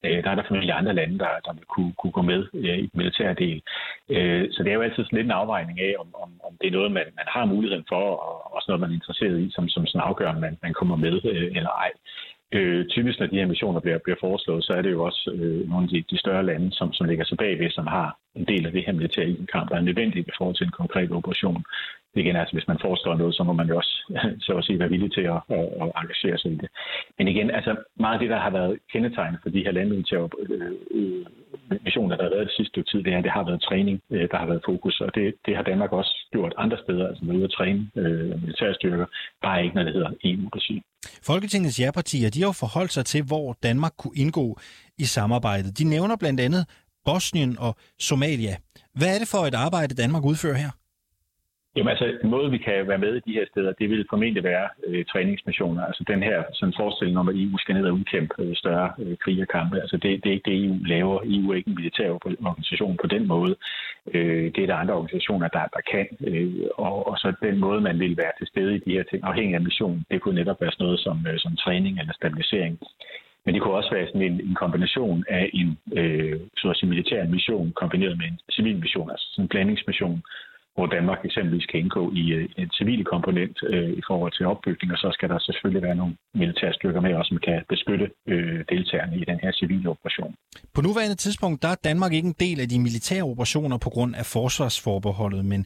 Øh, 0.04 0.22
der 0.24 0.30
er 0.30 0.34
der 0.34 0.48
formentlig 0.48 0.74
andre 0.74 0.94
lande, 0.94 1.18
der, 1.18 1.32
der 1.46 1.52
vil 1.52 1.64
kunne, 1.74 1.92
kunne 2.00 2.16
gå 2.18 2.22
med 2.22 2.40
øh, 2.54 2.78
i 2.78 2.86
den 2.90 2.98
militære 3.00 3.34
del. 3.34 3.62
Øh, 4.14 4.44
så 4.52 4.62
det 4.62 4.70
er 4.70 4.78
jo 4.78 4.86
altid 4.86 5.04
sådan 5.04 5.16
lidt 5.16 5.30
en 5.30 5.40
afvejning 5.40 5.80
af, 5.80 5.94
om, 6.02 6.08
om, 6.22 6.30
om 6.46 6.52
det 6.60 6.66
er 6.66 6.76
noget, 6.78 6.92
man, 6.92 7.06
man 7.20 7.28
har 7.28 7.44
muligheden 7.44 7.84
for, 7.88 8.04
og 8.26 8.54
også 8.54 8.66
noget, 8.68 8.80
man 8.80 8.90
er 8.90 8.94
interesseret 8.94 9.40
i, 9.40 9.50
som, 9.50 9.68
som 9.68 9.86
sådan 9.86 10.06
afgør, 10.08 10.28
om 10.34 10.40
man, 10.40 10.58
man 10.62 10.72
kommer 10.72 10.96
med 10.96 11.14
øh, 11.24 11.56
eller 11.58 11.70
ej. 11.84 11.90
Øh, 12.52 12.86
typisk, 12.86 13.18
når 13.20 13.26
de 13.26 13.36
her 13.36 13.46
missioner 13.46 13.80
bliver, 13.80 13.98
bliver 13.98 14.16
foreslået, 14.20 14.64
så 14.64 14.72
er 14.72 14.82
det 14.82 14.90
jo 14.90 15.04
også 15.04 15.30
øh, 15.34 15.68
nogle 15.68 15.84
af 15.84 15.88
de, 15.88 16.04
de 16.10 16.18
større 16.18 16.46
lande, 16.46 16.72
som, 16.72 16.92
som 16.92 17.06
ligger 17.06 17.24
sig 17.24 17.38
bagved, 17.38 17.70
som 17.70 17.86
har 17.86 18.18
en 18.38 18.44
del 18.52 18.66
af 18.66 18.72
det 18.72 18.84
her 18.86 18.92
militære 18.92 19.36
kamp, 19.52 19.70
der 19.70 19.76
er 19.76 19.88
nødvendigt 19.88 20.28
i 20.28 20.36
forhold 20.38 20.56
til 20.56 20.66
en 20.66 20.78
konkret 20.80 21.10
operation. 21.10 21.64
Det 22.14 22.20
Igen, 22.20 22.36
altså 22.36 22.54
hvis 22.56 22.68
man 22.68 22.78
forestår 22.80 23.14
noget, 23.14 23.34
så 23.34 23.42
må 23.42 23.52
man 23.52 23.68
jo 23.68 23.76
også 23.76 23.94
så 24.46 24.52
at 24.58 24.64
sige, 24.64 24.78
være 24.78 24.88
villig 24.94 25.12
til 25.12 25.24
at, 25.34 25.40
at, 25.58 25.66
at 25.82 25.88
engagere 26.00 26.38
sig 26.38 26.50
i 26.52 26.58
det. 26.62 26.68
Men 27.18 27.28
igen, 27.28 27.50
altså 27.50 27.76
meget 28.04 28.14
af 28.14 28.20
det, 28.20 28.30
der 28.30 28.40
har 28.46 28.50
været 28.50 28.78
kendetegnet 28.92 29.38
for 29.42 29.50
de 29.50 29.64
her 29.64 29.72
landmilitære 29.72 30.28
øh, 30.50 31.26
missioner, 31.86 32.16
der 32.16 32.22
har 32.22 32.30
været 32.30 32.46
det 32.46 32.56
sidste 32.56 32.70
stykke 32.72 32.90
tid, 32.90 33.02
det, 33.02 33.12
her, 33.12 33.20
det 33.20 33.30
har 33.30 33.44
været 33.44 33.62
træning, 33.62 34.00
øh, 34.10 34.28
der 34.30 34.38
har 34.42 34.46
været 34.46 34.62
fokus, 34.70 35.00
og 35.00 35.14
det, 35.14 35.34
det 35.46 35.56
har 35.56 35.62
Danmark 35.62 35.92
også 35.92 36.12
gjort 36.32 36.52
andre 36.56 36.78
steder, 36.84 37.08
altså 37.08 37.24
med 37.24 37.44
at 37.44 37.50
træne 37.50 37.90
øh, 37.96 38.42
militære 38.42 38.74
styrker, 38.74 39.06
bare 39.42 39.64
ikke 39.64 39.76
når 39.76 39.82
det 39.82 39.92
hedder 39.92 40.10
EU-regi. 40.24 40.82
Folketingets 41.26 41.80
ja-partier, 41.80 42.30
de 42.30 42.40
har 42.40 42.48
jo 42.48 42.62
forholdt 42.64 42.92
sig 42.92 43.04
til, 43.04 43.22
hvor 43.30 43.56
Danmark 43.62 43.92
kunne 43.98 44.16
indgå 44.16 44.46
i 44.98 45.04
samarbejdet. 45.04 45.78
De 45.78 45.84
nævner 45.84 46.16
blandt 46.16 46.40
andet 46.40 46.62
Bosnien 47.08 47.52
og 47.66 47.72
Somalia. 48.08 48.54
Hvad 48.98 49.10
er 49.14 49.18
det 49.22 49.28
for 49.34 49.42
et 49.50 49.56
arbejde, 49.66 50.00
Danmark 50.02 50.24
udfører 50.24 50.58
her? 50.64 50.70
Jamen 51.76 51.90
altså, 51.94 52.06
en 52.24 52.30
måde, 52.30 52.50
vi 52.50 52.58
kan 52.58 52.88
være 52.88 53.04
med 53.06 53.12
i 53.16 53.24
de 53.26 53.36
her 53.38 53.46
steder, 53.52 53.72
det 53.80 53.90
vil 53.90 54.06
formentlig 54.10 54.44
være 54.44 54.68
øh, 54.86 55.04
træningsmissioner. 55.04 55.82
Altså 55.84 56.04
den 56.12 56.22
her 56.22 56.38
sådan 56.52 56.74
forestilling 56.80 57.18
om, 57.18 57.28
at 57.28 57.36
EU 57.42 57.58
skal 57.58 57.74
ned 57.74 57.86
og 57.86 57.94
udkæmpe 57.94 58.34
øh, 58.42 58.56
større 58.56 58.90
øh, 58.98 59.16
krigerkampe. 59.24 59.80
Altså 59.80 59.96
det, 59.96 60.10
det 60.22 60.28
er 60.28 60.36
ikke 60.36 60.50
det, 60.50 60.64
EU 60.64 60.76
laver. 60.94 61.18
EU 61.24 61.50
er 61.50 61.56
ikke 61.56 61.70
en 61.70 61.80
militær 61.80 62.10
organisation 62.10 62.96
på 63.02 63.06
den 63.06 63.26
måde. 63.26 63.54
Øh, 64.14 64.44
det 64.54 64.62
er 64.62 64.66
der 64.66 64.82
andre 64.82 64.94
organisationer, 64.94 65.48
der, 65.48 65.64
der 65.76 65.82
kan. 65.92 66.06
Øh, 66.30 66.64
og, 66.78 67.08
og 67.08 67.18
så 67.18 67.32
den 67.42 67.58
måde, 67.58 67.80
man 67.80 67.98
vil 68.00 68.16
være 68.16 68.32
til 68.38 68.46
stede 68.46 68.76
i 68.76 68.82
de 68.86 68.92
her 68.96 69.04
ting, 69.10 69.20
afhængig 69.24 69.54
af 69.54 69.60
missionen, 69.68 70.04
det 70.10 70.20
kunne 70.20 70.40
netop 70.40 70.60
være 70.60 70.72
sådan 70.72 70.84
noget 70.84 71.00
som, 71.00 71.26
øh, 71.30 71.38
som 71.38 71.56
træning 71.56 72.00
eller 72.00 72.14
stabilisering. 72.14 72.78
Men 73.48 73.54
det 73.54 73.62
kunne 73.62 73.80
også 73.80 73.94
være 73.96 74.06
sådan 74.06 74.26
en, 74.30 74.40
en 74.48 74.56
kombination 74.62 75.24
af 75.28 75.50
en 75.60 75.68
øh, 76.00 76.40
så 76.56 76.70
at 76.70 76.76
sige, 76.76 76.90
militær 76.94 77.32
mission 77.36 77.72
kombineret 77.82 78.18
med 78.18 78.26
en 78.26 78.38
civil 78.56 78.76
mission, 78.84 79.10
altså 79.10 79.26
sådan 79.30 79.44
en 79.44 79.48
blandingsmission, 79.48 80.22
hvor 80.74 80.86
Danmark 80.86 81.20
eksempelvis 81.24 81.66
kan 81.70 81.80
indgå 81.80 82.02
i 82.22 82.24
øh, 82.38 82.48
en 82.62 82.70
civil 82.78 83.04
komponent 83.04 83.56
øh, 83.72 83.90
i 84.00 84.02
forhold 84.08 84.32
til 84.34 84.46
opbygning, 84.52 84.88
og 84.94 84.98
så 84.98 85.08
skal 85.16 85.28
der 85.28 85.38
selvfølgelig 85.38 85.82
være 85.82 86.00
nogle 86.00 86.14
militære 86.34 86.72
styrker 86.78 87.00
med, 87.00 87.14
også, 87.14 87.28
som 87.28 87.40
kan 87.48 87.58
beskytte 87.68 88.06
øh, 88.32 88.58
deltagerne 88.72 89.16
i 89.22 89.24
den 89.30 89.38
her 89.42 89.52
civile 89.60 89.88
operation. 89.94 90.34
På 90.74 90.80
nuværende 90.86 91.16
tidspunkt, 91.24 91.62
der 91.62 91.68
er 91.68 91.78
Danmark 91.88 92.12
ikke 92.12 92.28
en 92.34 92.40
del 92.46 92.60
af 92.60 92.68
de 92.68 92.78
militære 92.86 93.22
operationer 93.32 93.78
på 93.78 93.90
grund 93.90 94.12
af 94.16 94.26
forsvarsforbeholdet, 94.26 95.44
men 95.44 95.60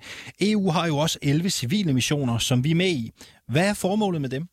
EU 0.50 0.64
har 0.76 0.86
jo 0.90 0.96
også 1.04 1.18
11 1.22 1.48
civile 1.60 1.92
missioner, 1.98 2.38
som 2.38 2.64
vi 2.64 2.70
er 2.70 2.80
med 2.84 2.92
i. 3.02 3.04
Hvad 3.52 3.66
er 3.70 3.76
formålet 3.84 4.20
med 4.20 4.30
dem? 4.36 4.44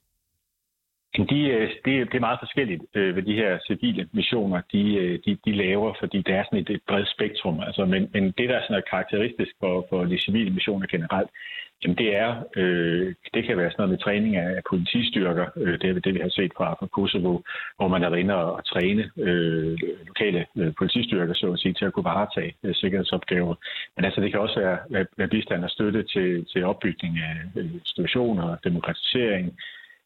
De, 1.17 1.39
øh, 1.47 1.69
det, 1.85 2.11
det 2.11 2.15
er 2.15 2.19
meget 2.19 2.39
forskelligt 2.39 2.83
øh, 2.95 3.13
hvad 3.13 3.13
ved 3.13 3.23
de 3.23 3.35
her 3.35 3.59
civile 3.67 4.09
missioner, 4.13 4.61
de, 4.71 4.95
øh, 4.95 5.19
de, 5.25 5.37
de 5.45 5.51
laver, 5.51 5.93
fordi 5.99 6.17
det 6.17 6.35
er 6.35 6.43
sådan 6.43 6.59
et, 6.59 6.69
et 6.69 6.81
bredt 6.87 7.09
spektrum. 7.09 7.59
Altså, 7.59 7.85
men, 7.85 8.09
men 8.13 8.23
det, 8.37 8.49
der 8.49 8.55
er 8.55 8.63
sådan 8.67 8.83
karakteristisk 8.89 9.51
for, 9.59 9.87
for 9.89 10.05
de 10.05 10.17
civile 10.25 10.49
missioner 10.49 10.87
generelt, 10.87 11.29
jamen 11.83 11.97
det 11.97 12.15
er, 12.15 12.43
øh, 12.55 13.15
det 13.33 13.43
kan 13.43 13.57
være 13.57 13.71
sådan 13.71 13.81
noget 13.81 13.89
med 13.89 13.97
træning 13.97 14.35
af 14.35 14.61
politistyrker. 14.69 15.45
Øh, 15.55 15.79
det 15.81 15.89
er 15.89 15.93
det, 15.93 16.13
vi 16.13 16.19
har 16.19 16.29
set 16.29 16.51
fra, 16.57 16.73
fra 16.79 16.87
Kosovo, 16.87 17.39
hvor 17.77 17.87
man 17.87 18.03
er 18.03 18.15
inde 18.15 18.35
og, 18.35 18.53
og 18.53 18.65
træne 18.65 19.11
øh, 19.17 19.77
lokale 20.07 20.45
øh, 20.57 20.73
politistyrker, 20.77 21.33
så 21.33 21.51
at 21.51 21.59
sige, 21.59 21.73
til 21.73 21.85
at 21.85 21.93
kunne 21.93 22.11
varetage 22.13 22.55
øh, 22.63 22.75
sikkerhedsopgaver. 22.75 23.55
Men 23.95 24.05
altså, 24.05 24.21
det 24.21 24.31
kan 24.31 24.39
også 24.39 24.59
være, 24.59 24.77
være, 24.89 25.05
være 25.17 25.27
bistand 25.27 25.63
og 25.63 25.69
støtte 25.69 26.03
til, 26.03 26.45
til 26.45 26.65
opbygning 26.65 27.17
af 27.19 27.35
øh, 27.55 27.73
institutioner, 27.73 28.55
demokratisering, 28.63 29.57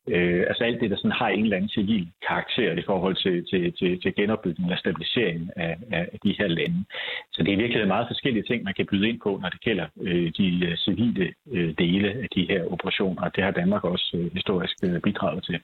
Øh, 0.07 0.43
altså 0.47 0.63
alt 0.63 0.81
det, 0.81 0.89
der 0.91 0.97
sådan 0.97 1.11
har 1.11 1.27
en 1.27 1.43
eller 1.43 1.57
anden 1.57 1.69
civil 1.69 2.07
karakter 2.27 2.71
i 2.71 2.83
forhold 2.85 3.15
til, 3.15 3.45
til, 3.49 3.73
til, 3.79 4.01
til 4.01 4.15
genopbygning 4.15 4.71
og 4.71 4.77
stabilisering 4.77 5.49
af, 5.55 5.77
af 5.91 6.19
de 6.23 6.35
her 6.39 6.47
lande. 6.47 6.83
Så 7.31 7.43
det 7.43 7.53
er 7.53 7.57
virkelig 7.57 7.87
meget 7.87 8.07
forskellige 8.09 8.43
ting, 8.43 8.63
man 8.63 8.73
kan 8.73 8.85
byde 8.91 9.09
ind 9.09 9.19
på, 9.23 9.39
når 9.41 9.49
det 9.49 9.61
gælder 9.61 9.87
øh, 10.01 10.31
de 10.37 10.65
øh, 10.65 10.77
civile 10.77 11.33
øh, 11.51 11.73
dele 11.77 12.09
af 12.23 12.27
de 12.35 12.45
her 12.49 12.71
operationer. 12.71 13.29
Det 13.29 13.43
har 13.43 13.51
Danmark 13.51 13.83
også 13.83 14.17
øh, 14.17 14.33
historisk 14.33 14.75
øh, 14.83 15.01
bidraget 15.01 15.43
til. 15.43 15.59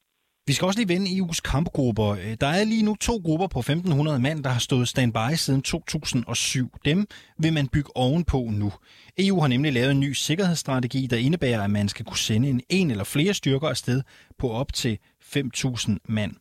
Vi 0.49 0.53
skal 0.53 0.65
også 0.65 0.79
lige 0.79 0.89
vende 0.89 1.11
EU's 1.11 1.41
kampgrupper. 1.43 2.07
Øh, 2.07 2.37
der 2.41 2.47
er 2.47 2.63
lige 2.63 2.83
nu 2.83 2.95
to 2.95 3.21
grupper 3.25 3.47
på 3.47 3.59
1.500 3.59 4.17
mand, 4.17 4.43
der 4.43 4.49
har 4.49 4.59
stået 4.59 4.87
standby 4.87 5.35
siden 5.35 5.61
2007. 5.61 6.77
Dem 6.85 7.07
vil 7.39 7.53
man 7.53 7.67
bygge 7.67 7.97
ovenpå 7.97 8.49
nu. 8.51 8.73
EU 9.17 9.39
har 9.39 9.47
nemlig 9.47 9.73
lavet 9.73 9.91
en 9.91 9.99
ny 9.99 10.13
sikkerhedsstrategi, 10.13 11.07
der 11.07 11.17
indebærer, 11.17 11.63
at 11.63 11.69
man 11.69 11.89
skal 11.89 12.05
kunne 12.05 12.17
sende 12.17 12.49
en, 12.49 12.61
en 12.69 12.91
eller 12.91 13.03
flere 13.03 13.33
styrker 13.33 13.67
afsted 13.67 14.01
på 14.39 14.51
op 14.51 14.73
til 14.73 14.97
5.000 15.37 15.95
mand. 16.07 16.35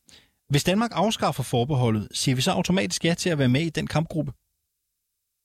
Hvis 0.51 0.65
Danmark 0.65 0.91
afskaffer 0.95 1.43
forbeholdet, 1.43 2.09
siger 2.13 2.35
vi 2.37 2.43
så 2.43 2.51
automatisk 2.51 3.05
ja 3.05 3.15
til 3.15 3.31
at 3.31 3.39
være 3.39 3.49
med 3.49 3.63
i 3.63 3.71
den 3.71 3.87
kampgruppe? 3.87 4.33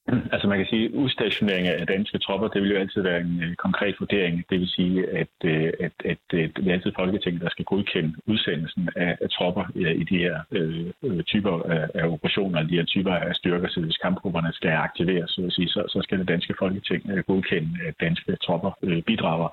Altså 0.32 0.46
man 0.48 0.58
kan 0.58 0.66
sige, 0.66 0.94
udstationering 0.94 1.66
af 1.66 1.86
danske 1.86 2.18
tropper, 2.18 2.48
det 2.48 2.62
vil 2.62 2.70
jo 2.70 2.78
altid 2.78 3.02
være 3.02 3.20
en 3.20 3.42
øh, 3.42 3.54
konkret 3.54 3.94
vurdering. 4.00 4.44
Det 4.50 4.60
vil 4.60 4.68
sige, 4.68 5.08
at, 5.08 5.34
øh, 5.44 5.72
at, 5.80 5.92
at, 6.04 6.18
at 6.34 6.56
det 6.56 6.68
er 6.68 6.72
altid 6.72 6.92
Folketinget, 6.98 7.42
der 7.42 7.50
skal 7.50 7.64
godkende 7.64 8.14
udsendelsen 8.26 8.88
af, 8.96 9.16
af 9.20 9.30
tropper 9.30 9.64
uh, 9.74 9.90
i 10.02 10.04
de 10.04 10.18
her 10.18 10.40
øh, 10.52 11.22
typer 11.22 11.62
af, 11.62 11.88
af 11.94 12.06
operationer, 12.08 12.62
de 12.62 12.76
her 12.76 12.84
typer 12.84 13.14
af 13.14 13.34
styrker, 13.34 13.68
så 13.68 13.80
hvis 13.80 13.96
kampgrupperne 13.96 14.52
skal 14.52 14.70
aktiveres, 14.70 15.30
så, 15.30 15.42
vil 15.42 15.52
sige, 15.52 15.68
så, 15.68 15.84
så 15.88 16.00
skal 16.02 16.18
det 16.18 16.28
danske 16.28 16.54
Folketing 16.58 17.02
godkende, 17.26 17.70
at 17.88 17.94
danske 18.00 18.36
tropper 18.36 18.70
øh, 18.82 19.02
bidrager. 19.02 19.48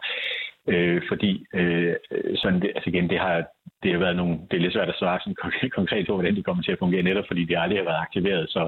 Øh, 0.68 1.02
fordi 1.10 1.46
øh, 1.54 1.96
sådan 2.36 2.62
det, 2.62 2.72
altså 2.76 2.90
igen, 2.90 3.10
det 3.10 3.20
har, 3.20 3.46
det 3.84 3.92
har 3.92 4.00
været 4.06 4.16
nogle, 4.22 4.34
det 4.50 4.56
er 4.58 4.64
lidt 4.64 4.74
svært 4.74 4.94
at 4.94 5.00
svare 5.02 5.20
sådan 5.20 5.40
konkret, 5.46 5.72
konkret 5.80 6.04
på, 6.08 6.14
hvordan 6.14 6.36
de 6.36 6.44
kommer 6.48 6.64
til 6.64 6.72
at 6.76 6.82
fungere, 6.84 7.04
netop 7.10 7.28
fordi 7.28 7.44
de 7.46 7.60
aldrig 7.64 7.78
har 7.80 7.90
været 7.90 8.06
aktiveret. 8.08 8.50
Så, 8.56 8.62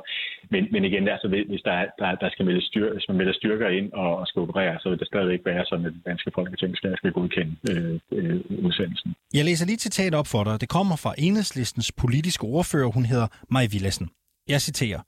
men, 0.54 0.62
men 0.74 0.82
igen, 0.90 1.08
altså, 1.08 1.28
hvis, 1.28 1.62
der, 1.68 1.76
der, 2.00 2.10
der 2.24 2.30
skal 2.34 2.46
melde 2.46 2.66
styr, 2.70 2.94
hvis 2.94 3.08
man 3.10 3.18
melder 3.18 3.34
styrker 3.34 3.70
ind 3.80 3.88
og, 3.94 4.12
og 4.20 4.28
skal 4.28 4.40
operere, 4.46 4.80
så 4.82 4.90
vil 4.90 5.00
det 5.00 5.08
stadigvæk 5.08 5.42
være 5.46 5.66
sådan, 5.70 5.86
at 5.86 5.94
den 5.98 6.04
danske 6.06 6.32
folketing 6.36 6.78
skal, 6.78 6.98
skal 6.98 7.12
godkende 7.12 7.54
øh, 7.72 8.00
øh, 8.18 8.40
udsendelsen. 8.66 9.16
Jeg 9.34 9.46
læser 9.46 9.66
lige 9.66 9.80
citat 9.88 10.14
op 10.16 10.28
for 10.34 10.44
dig. 10.44 10.62
Det 10.62 10.70
kommer 10.70 10.96
fra 11.04 11.14
enhedslistens 11.18 11.92
politiske 11.92 12.44
ordfører. 12.44 12.90
Hun 12.98 13.06
hedder 13.06 13.28
Maj 13.50 13.66
Villassen. 13.72 14.10
Jeg 14.48 14.62
citerer. 14.62 15.00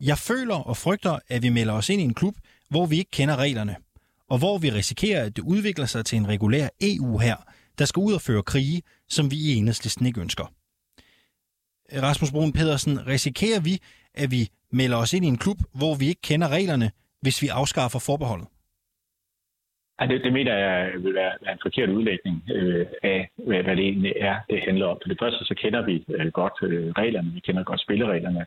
Jeg 0.00 0.16
føler 0.30 0.58
og 0.70 0.76
frygter, 0.76 1.18
at 1.28 1.42
vi 1.42 1.48
melder 1.48 1.74
os 1.74 1.88
ind 1.88 2.00
i 2.00 2.04
en 2.04 2.14
klub, 2.14 2.34
hvor 2.70 2.86
vi 2.86 2.96
ikke 2.98 3.10
kender 3.10 3.36
reglerne 3.36 3.76
og 4.28 4.38
hvor 4.38 4.58
vi 4.58 4.70
risikerer, 4.70 5.24
at 5.24 5.36
det 5.36 5.42
udvikler 5.42 5.86
sig 5.86 6.04
til 6.04 6.18
en 6.18 6.28
regulær 6.28 6.68
EU 6.80 7.18
her, 7.18 7.36
der 7.78 7.84
skal 7.84 8.00
ud 8.00 8.12
og 8.12 8.20
føre 8.20 8.42
krige, 8.42 8.82
som 9.08 9.30
vi 9.30 9.36
i 9.36 9.56
enhedslisten 9.58 10.06
ikke 10.06 10.20
ønsker. 10.20 10.46
Rasmus 12.02 12.32
Brun 12.32 12.52
Pedersen, 12.52 13.06
risikerer 13.06 13.60
vi, 13.68 13.74
at 14.14 14.30
vi 14.30 14.42
melder 14.72 14.96
os 14.96 15.12
ind 15.12 15.24
i 15.24 15.28
en 15.28 15.38
klub, 15.38 15.58
hvor 15.78 15.94
vi 16.00 16.06
ikke 16.08 16.22
kender 16.22 16.48
reglerne, 16.48 16.90
hvis 17.22 17.42
vi 17.42 17.48
afskaffer 17.48 18.00
forbeholdet? 18.06 18.48
Ja, 20.00 20.06
det, 20.06 20.24
det 20.24 20.32
mener 20.32 20.54
jeg 20.54 20.92
vil 21.04 21.14
være, 21.14 21.32
være 21.42 21.52
en 21.52 21.58
forkert 21.62 21.88
udlægning 21.88 22.36
øh, 22.54 22.86
af, 23.02 23.30
hvad, 23.36 23.62
hvad 23.62 23.76
det 23.76 23.84
egentlig 23.84 24.12
er, 24.16 24.36
det 24.50 24.62
handler 24.62 24.86
om. 24.86 24.98
For 25.02 25.08
det 25.08 25.18
første 25.22 25.44
så 25.44 25.54
kender 25.54 25.82
vi 25.82 26.04
øh, 26.08 26.32
godt 26.32 26.52
øh, 26.62 26.90
reglerne, 26.90 27.32
vi 27.32 27.40
kender 27.40 27.62
godt 27.64 27.80
spillereglerne 27.80 28.46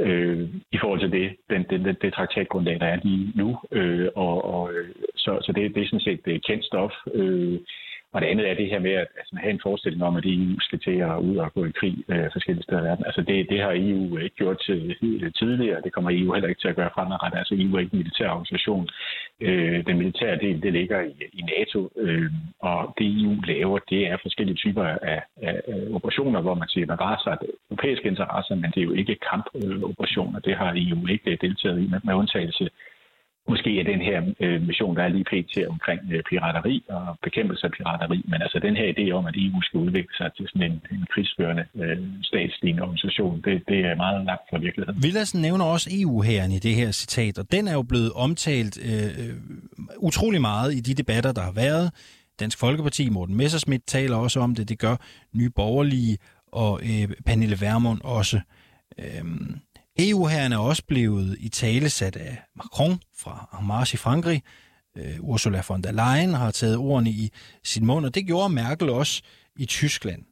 øh, 0.00 0.48
i 0.72 0.78
forhold 0.80 1.00
til 1.00 1.12
det, 1.12 1.36
den, 1.50 1.62
den, 1.70 1.84
den, 1.84 1.96
det 2.02 2.14
traktatgrundlag, 2.14 2.80
der 2.80 2.86
er 2.86 2.98
lige 3.04 3.32
nu. 3.34 3.58
Øh, 3.72 4.08
og, 4.16 4.44
og, 4.54 4.72
øh, 4.74 4.88
så 5.16 5.38
så 5.42 5.52
det, 5.52 5.74
det 5.74 5.82
er 5.82 5.86
sådan 5.86 6.00
set 6.00 6.24
det 6.24 6.46
kendt 6.46 6.64
stof. 6.64 6.92
Øh, 7.14 7.60
og 8.12 8.20
det 8.20 8.26
andet 8.26 8.50
er 8.50 8.54
det 8.54 8.70
her 8.70 8.78
med 8.78 8.94
at 9.02 9.08
altså, 9.18 9.36
have 9.42 9.50
en 9.50 9.60
forestilling 9.62 10.02
om, 10.04 10.16
at 10.16 10.24
EU 10.26 10.52
e 10.54 10.60
skal 10.60 10.80
til 10.80 10.96
at 11.08 11.18
ud 11.28 11.36
og 11.36 11.52
gå 11.52 11.64
i 11.64 11.70
krig 11.80 11.96
øh, 12.08 12.28
forskellige 12.32 12.64
steder 12.64 12.80
i 12.82 12.84
verden. 12.84 13.04
Altså 13.06 13.22
det, 13.28 13.48
det 13.50 13.60
har 13.60 13.72
EU 13.76 14.16
ikke 14.16 14.36
gjort 14.36 14.60
øh, 14.70 14.94
til, 15.00 15.24
øh, 15.24 15.32
tidligere, 15.40 15.82
det 15.84 15.92
kommer 15.92 16.10
EU 16.10 16.32
heller 16.32 16.48
ikke 16.48 16.60
til 16.60 16.68
at 16.68 16.76
gøre 16.76 16.90
fremadrettet. 16.94 17.38
Altså 17.38 17.54
EU 17.58 17.74
er 17.74 17.80
ikke 17.80 17.94
en 17.94 17.98
militær 17.98 18.28
organisation. 18.30 18.88
Øh, 19.40 19.86
den 19.86 19.98
militære 19.98 20.36
del, 20.44 20.62
det 20.62 20.72
ligger 20.72 21.00
i, 21.00 21.12
i 21.32 21.42
NATO, 21.52 21.90
øh, 21.96 22.30
og 22.60 22.94
det 22.98 23.06
EU 23.22 23.32
laver, 23.52 23.78
det 23.78 24.06
er 24.06 24.16
forskellige 24.22 24.56
typer 24.56 24.84
af, 24.84 24.98
af, 25.02 25.22
af 25.42 25.60
operationer, 25.92 26.40
hvor 26.40 26.54
man 26.54 26.68
siger, 26.68 26.86
man 26.86 26.98
bare 26.98 27.18
sig 27.24 27.38
europæiske 27.70 28.08
interesser, 28.08 28.54
men 28.54 28.70
det 28.70 28.80
er 28.80 28.88
jo 28.90 28.92
ikke 28.92 29.16
kampoperationer. 29.30 30.38
Det 30.40 30.56
har 30.56 30.70
EU 30.76 31.06
ikke 31.06 31.38
deltaget 31.40 31.78
i, 31.82 31.86
med, 31.92 32.00
med 32.04 32.14
undtagelse 32.14 32.68
måske 33.48 33.80
er 33.80 33.84
den 33.84 34.00
her 34.00 34.18
øh, 34.40 34.62
mission, 34.62 34.96
der 34.96 35.02
er 35.02 35.08
lige 35.08 35.24
pt. 35.32 35.54
omkring 35.68 36.00
øh, 36.12 36.22
pirateri 36.30 36.84
og 36.88 37.18
bekæmpelse 37.22 37.66
af 37.66 37.72
pirateri, 37.72 38.22
men 38.28 38.42
altså 38.42 38.58
den 38.58 38.76
her 38.76 38.86
idé 38.94 39.10
om, 39.18 39.26
at 39.26 39.34
EU 39.36 39.60
skal 39.62 39.78
udvikle 39.80 40.14
sig 40.16 40.30
til 40.36 40.46
sådan 40.48 40.70
en, 40.70 40.80
en 40.92 41.06
krigsførende 41.12 41.64
øh, 41.74 41.98
statslignende 42.22 42.82
organisation, 42.82 43.40
det, 43.44 43.62
det 43.68 43.78
er 43.86 43.94
meget 43.94 44.24
langt 44.26 44.42
fra 44.50 44.58
virkeligheden. 44.58 45.02
Villadsen 45.02 45.40
nævner 45.40 45.64
også 45.64 45.90
EU-hæren 46.00 46.52
i 46.52 46.58
det 46.58 46.74
her 46.74 46.90
citat, 46.90 47.38
og 47.38 47.52
den 47.52 47.68
er 47.68 47.72
jo 47.72 47.82
blevet 47.82 48.12
omtalt 48.12 48.78
øh, 48.88 49.10
øh, 49.20 49.34
utrolig 49.98 50.40
meget 50.40 50.74
i 50.74 50.80
de 50.80 50.94
debatter, 50.94 51.32
der 51.32 51.42
har 51.42 51.52
været. 51.52 51.86
Dansk 52.40 52.58
Folkeparti, 52.58 53.10
Morten 53.10 53.36
Messerschmidt 53.36 53.86
taler 53.86 54.16
også 54.16 54.40
om 54.40 54.54
det, 54.54 54.68
det 54.68 54.78
gør 54.78 54.96
Nye 55.34 55.50
Borgerlige 55.50 56.18
og 56.52 56.80
øh, 56.82 57.08
Pernille 57.26 57.56
Vermund 57.60 58.00
også. 58.04 58.40
Øhm, 58.98 59.60
EU-herren 60.08 60.52
er 60.52 60.58
også 60.58 60.82
blevet 60.88 61.36
i 61.40 61.48
tale 61.48 61.90
sat 61.90 62.16
af 62.16 62.38
Macron 62.56 63.00
fra 63.16 63.48
Hamas 63.52 63.94
i 63.94 63.96
Frankrig. 63.96 64.42
Øh, 64.96 65.16
Ursula 65.20 65.62
von 65.68 65.82
der 65.82 65.92
Leyen 65.92 66.34
har 66.34 66.50
taget 66.50 66.76
ordene 66.76 67.10
i 67.10 67.30
sin 67.64 67.86
mund, 67.86 68.06
og 68.06 68.14
det 68.14 68.26
gjorde 68.26 68.54
Merkel 68.54 68.90
også 68.90 69.22
i 69.58 69.66
Tyskland. 69.66 70.22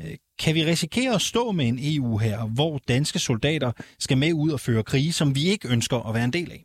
Øh, 0.00 0.16
kan 0.38 0.54
vi 0.54 0.64
risikere 0.64 1.14
at 1.14 1.20
stå 1.20 1.52
med 1.52 1.68
en 1.68 1.78
EU 1.80 2.18
her, 2.18 2.46
hvor 2.46 2.80
danske 2.88 3.18
soldater 3.18 3.72
skal 3.98 4.18
med 4.18 4.32
ud 4.32 4.50
og 4.50 4.60
føre 4.60 4.82
krige, 4.82 5.12
som 5.12 5.34
vi 5.34 5.44
ikke 5.44 5.68
ønsker 5.68 6.08
at 6.08 6.14
være 6.14 6.24
en 6.24 6.32
del 6.32 6.52
af? 6.52 6.64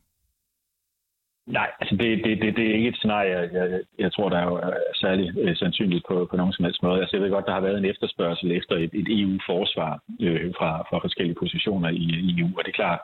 Nej, 1.57 1.69
altså 1.79 1.95
det, 1.95 2.23
det, 2.23 2.41
det, 2.41 2.55
det 2.57 2.65
er 2.69 2.73
ikke 2.73 2.87
et 2.87 2.97
scenarie, 2.97 3.31
jeg, 3.37 3.53
jeg, 3.53 3.79
jeg 3.99 4.13
tror, 4.13 4.29
der 4.29 4.37
er 4.37 4.53
øh, 4.55 4.73
særlig 4.95 5.37
øh, 5.37 5.55
sandsynligt 5.55 6.05
på, 6.07 6.27
på 6.29 6.37
nogen 6.37 6.53
som 6.53 6.65
helst 6.65 6.83
måde. 6.83 7.01
Altså, 7.01 7.15
jeg 7.15 7.23
ved 7.23 7.31
godt, 7.31 7.45
der 7.45 7.53
har 7.53 7.67
været 7.67 7.77
en 7.77 7.85
efterspørgsel 7.85 8.51
efter 8.51 8.75
et, 8.75 8.93
et 8.93 9.07
EU-forsvar 9.19 10.01
øh, 10.21 10.51
fra, 10.57 10.71
fra 10.89 10.97
forskellige 10.99 11.39
positioner 11.39 11.89
i 11.89 12.05
EU, 12.39 12.47
og 12.57 12.61
det 12.65 12.71
er 12.71 12.81
klart, 12.83 12.99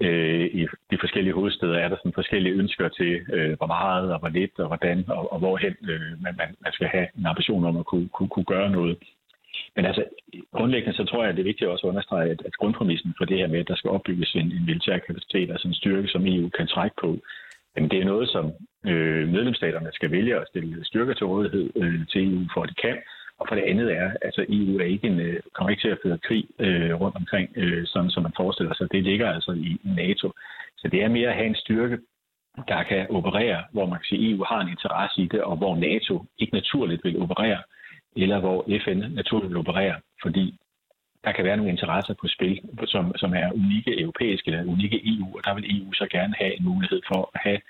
øh, 0.00 0.46
i 0.60 0.66
de 0.90 0.98
forskellige 1.00 1.34
hovedsteder 1.34 1.78
er 1.78 1.88
der 1.88 1.96
sådan 1.96 2.20
forskellige 2.20 2.54
ønsker 2.54 2.88
til, 2.88 3.12
øh, 3.32 3.56
hvor 3.56 3.66
meget 3.66 4.12
og 4.12 4.18
hvor 4.18 4.28
lidt 4.28 4.58
og 4.58 4.66
hvordan 4.66 5.04
og, 5.08 5.32
og 5.32 5.38
hvorhen 5.38 5.76
øh, 5.90 6.22
man, 6.24 6.34
man, 6.40 6.48
man 6.64 6.72
skal 6.72 6.88
have 6.88 7.06
en 7.18 7.26
ambition 7.26 7.64
om 7.64 7.76
at 7.76 7.86
kunne, 7.86 8.08
kunne, 8.08 8.28
kunne 8.28 8.50
gøre 8.54 8.70
noget. 8.70 8.98
Men 9.76 9.84
altså, 9.84 10.04
grundlæggende 10.52 10.96
så 10.96 11.04
tror 11.04 11.22
jeg, 11.22 11.30
at 11.30 11.36
det 11.36 11.42
er 11.42 11.52
vigtigt 11.52 11.70
også 11.70 11.86
at 11.86 11.90
understrege, 11.90 12.30
at, 12.30 12.42
at 12.46 12.56
grundpræmissen 12.60 13.14
for 13.18 13.24
det 13.24 13.38
her 13.38 13.46
med, 13.46 13.58
at 13.58 13.68
der 13.68 13.76
skal 13.76 13.90
opbygges 13.90 14.34
en, 14.34 14.52
en 14.52 14.66
militær 14.66 14.98
kapacitet, 14.98 15.50
altså 15.50 15.68
en 15.68 15.74
styrke, 15.74 16.08
som 16.08 16.26
EU 16.26 16.48
kan 16.48 16.66
trække 16.66 16.96
på, 17.00 17.18
Jamen, 17.76 17.90
det 17.90 18.00
er 18.00 18.04
noget, 18.04 18.28
som 18.28 18.52
øh, 18.86 19.28
medlemsstaterne 19.28 19.90
skal 19.92 20.10
vælge 20.10 20.36
at 20.36 20.48
stille 20.48 20.84
styrker 20.84 21.14
til 21.14 21.26
rådighed 21.26 21.70
øh, 21.76 22.06
til 22.08 22.34
EU, 22.34 22.42
for 22.54 22.62
at 22.62 22.68
de 22.68 22.74
kan. 22.74 22.96
Og 23.38 23.46
for 23.48 23.54
det 23.54 23.62
andet 23.62 23.92
er, 23.92 24.10
altså 24.22 24.44
EU 24.48 24.78
er 24.78 24.84
ikke 24.84 25.06
en, 25.06 25.20
øh, 25.20 25.40
kommer 25.54 25.70
ikke 25.70 25.82
til 25.82 25.88
at 25.88 25.98
føre 26.02 26.18
krig 26.18 26.44
øh, 26.58 26.94
rundt 27.00 27.16
omkring, 27.16 27.48
øh, 27.56 27.86
sådan 27.86 28.10
som 28.10 28.22
man 28.22 28.32
forestiller 28.36 28.74
sig. 28.74 28.92
Det 28.92 29.02
ligger 29.02 29.32
altså 29.32 29.52
i 29.52 29.80
NATO. 29.84 30.32
Så 30.76 30.88
det 30.88 31.02
er 31.02 31.08
mere 31.08 31.28
at 31.28 31.34
have 31.34 31.46
en 31.46 31.62
styrke, 31.64 31.98
der 32.68 32.82
kan 32.82 33.06
operere, 33.10 33.64
hvor 33.72 33.86
man 33.86 33.98
kan 33.98 34.04
sige, 34.04 34.28
at 34.28 34.32
EU 34.32 34.44
har 34.44 34.60
en 34.60 34.68
interesse 34.68 35.22
i 35.22 35.28
det, 35.28 35.42
og 35.42 35.56
hvor 35.56 35.76
NATO 35.76 36.24
ikke 36.38 36.54
naturligt 36.54 37.04
vil 37.04 37.22
operere, 37.22 37.62
eller 38.16 38.40
hvor 38.40 38.64
FN 38.84 38.98
naturligt 39.20 39.50
vil 39.50 39.58
operere, 39.64 40.00
fordi 40.22 40.58
der 41.26 41.32
kan 41.32 41.44
være 41.44 41.56
nogle 41.56 41.72
interesser 41.72 42.14
på 42.20 42.26
spil, 42.28 42.60
som, 42.84 43.04
som 43.16 43.30
er 43.34 43.52
unikke 43.52 44.00
europæiske 44.00 44.50
eller 44.50 44.72
unikke 44.72 44.98
EU, 45.12 45.28
og 45.36 45.40
der 45.44 45.54
vil 45.54 45.70
EU 45.76 45.92
så 45.92 46.06
gerne 46.10 46.34
have 46.40 46.52
en 46.58 46.64
mulighed 46.64 47.00
for 47.10 47.30
at 47.34 47.40
have 47.46 47.60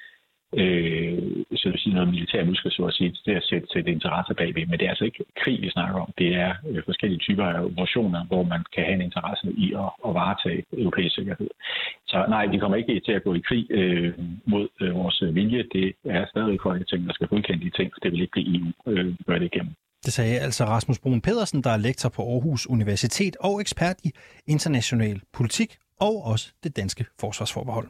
øh, 0.60 1.18
så 1.60 1.68
vil 1.70 1.78
sige 1.80 1.94
noget 1.94 2.08
militær 2.08 2.44
muskler, 2.44 2.70
så 2.70 2.84
at 2.84 2.94
sige, 2.94 3.16
det 3.26 3.36
at 3.36 3.44
sætte, 3.50 3.66
sætte 3.72 3.90
interesser 3.90 4.34
bagved. 4.34 4.66
Men 4.66 4.78
det 4.78 4.86
er 4.86 4.90
altså 4.90 5.04
ikke 5.04 5.24
krig, 5.42 5.62
vi 5.62 5.70
snakker 5.70 6.00
om. 6.00 6.12
Det 6.18 6.34
er 6.34 6.54
øh, 6.68 6.82
forskellige 6.84 7.18
typer 7.18 7.44
af 7.44 7.64
operationer, 7.64 8.24
hvor 8.24 8.42
man 8.42 8.64
kan 8.74 8.84
have 8.84 8.94
en 8.94 9.08
interesse 9.08 9.52
i 9.64 9.72
at, 9.72 9.90
at 10.06 10.14
varetage 10.14 10.64
europæisk 10.72 11.14
sikkerhed. 11.14 11.50
Så 12.06 12.24
nej, 12.28 12.46
vi 12.46 12.58
kommer 12.58 12.76
ikke 12.76 13.00
til 13.00 13.12
at 13.12 13.24
gå 13.24 13.34
i 13.34 13.46
krig 13.48 13.66
øh, 13.70 14.12
mod 14.46 14.68
øh, 14.80 14.94
vores 14.94 15.22
vilje. 15.32 15.64
Det 15.72 15.94
er 16.04 16.26
stadig 16.26 16.58
Folketinget, 16.62 17.08
der 17.08 17.14
skal 17.14 17.28
godkende 17.28 17.64
de 17.64 17.70
ting, 17.70 17.92
for 17.92 18.00
det 18.00 18.12
vil 18.12 18.20
ikke 18.20 18.32
blive 18.32 18.56
EU, 18.56 18.92
øh, 18.92 19.14
gør 19.26 19.38
det 19.38 19.50
igennem. 19.54 19.74
Det 20.06 20.14
sagde 20.14 20.40
altså 20.40 20.64
Rasmus 20.64 20.98
Brun 20.98 21.20
Pedersen, 21.20 21.62
der 21.62 21.70
er 21.70 21.76
lektor 21.76 22.08
på 22.08 22.32
Aarhus 22.32 22.66
Universitet 22.66 23.36
og 23.40 23.60
ekspert 23.60 23.96
i 24.04 24.12
international 24.46 25.20
politik 25.32 25.76
og 26.00 26.24
også 26.24 26.52
det 26.64 26.76
danske 26.76 27.06
forsvarsforbehold. 27.20 27.88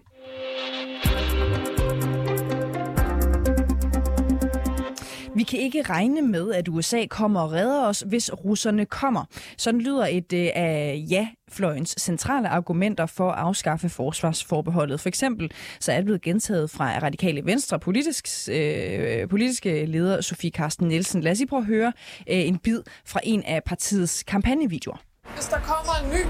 Vi 5.36 5.42
kan 5.42 5.58
ikke 5.58 5.82
regne 5.82 6.22
med, 6.22 6.52
at 6.52 6.68
USA 6.68 7.06
kommer 7.10 7.40
og 7.40 7.52
redder 7.52 7.86
os, 7.86 8.04
hvis 8.06 8.30
russerne 8.44 8.86
kommer. 8.86 9.24
Sådan 9.58 9.80
lyder 9.80 10.06
et 10.06 10.32
øh, 10.32 10.48
af 10.54 11.04
ja-fløjens 11.10 11.94
centrale 11.98 12.48
argumenter 12.48 13.06
for 13.06 13.30
at 13.30 13.38
afskaffe 13.38 13.88
forsvarsforbeholdet. 13.88 15.00
For 15.00 15.08
eksempel 15.08 15.50
så 15.80 15.92
er 15.92 15.96
det 15.96 16.04
blevet 16.04 16.22
gentaget 16.22 16.70
fra 16.70 16.98
radikale 17.02 17.44
venstre 17.44 17.78
politisk, 17.78 18.28
øh, 18.50 19.28
politiske 19.28 19.86
leder 19.86 20.20
Sofie 20.20 20.50
Karsten 20.50 20.88
Nielsen. 20.88 21.20
Lad 21.20 21.32
os 21.32 21.38
lige 21.38 21.48
prøve 21.48 21.60
at 21.60 21.66
høre 21.66 21.92
øh, 22.30 22.48
en 22.48 22.58
bid 22.58 22.80
fra 23.06 23.20
en 23.24 23.42
af 23.42 23.64
partiets 23.64 24.22
kampagnevideoer. 24.22 25.02
Hvis 25.34 25.46
der 25.46 25.58
kommer 25.58 25.92
en 26.04 26.10
ny 26.10 26.22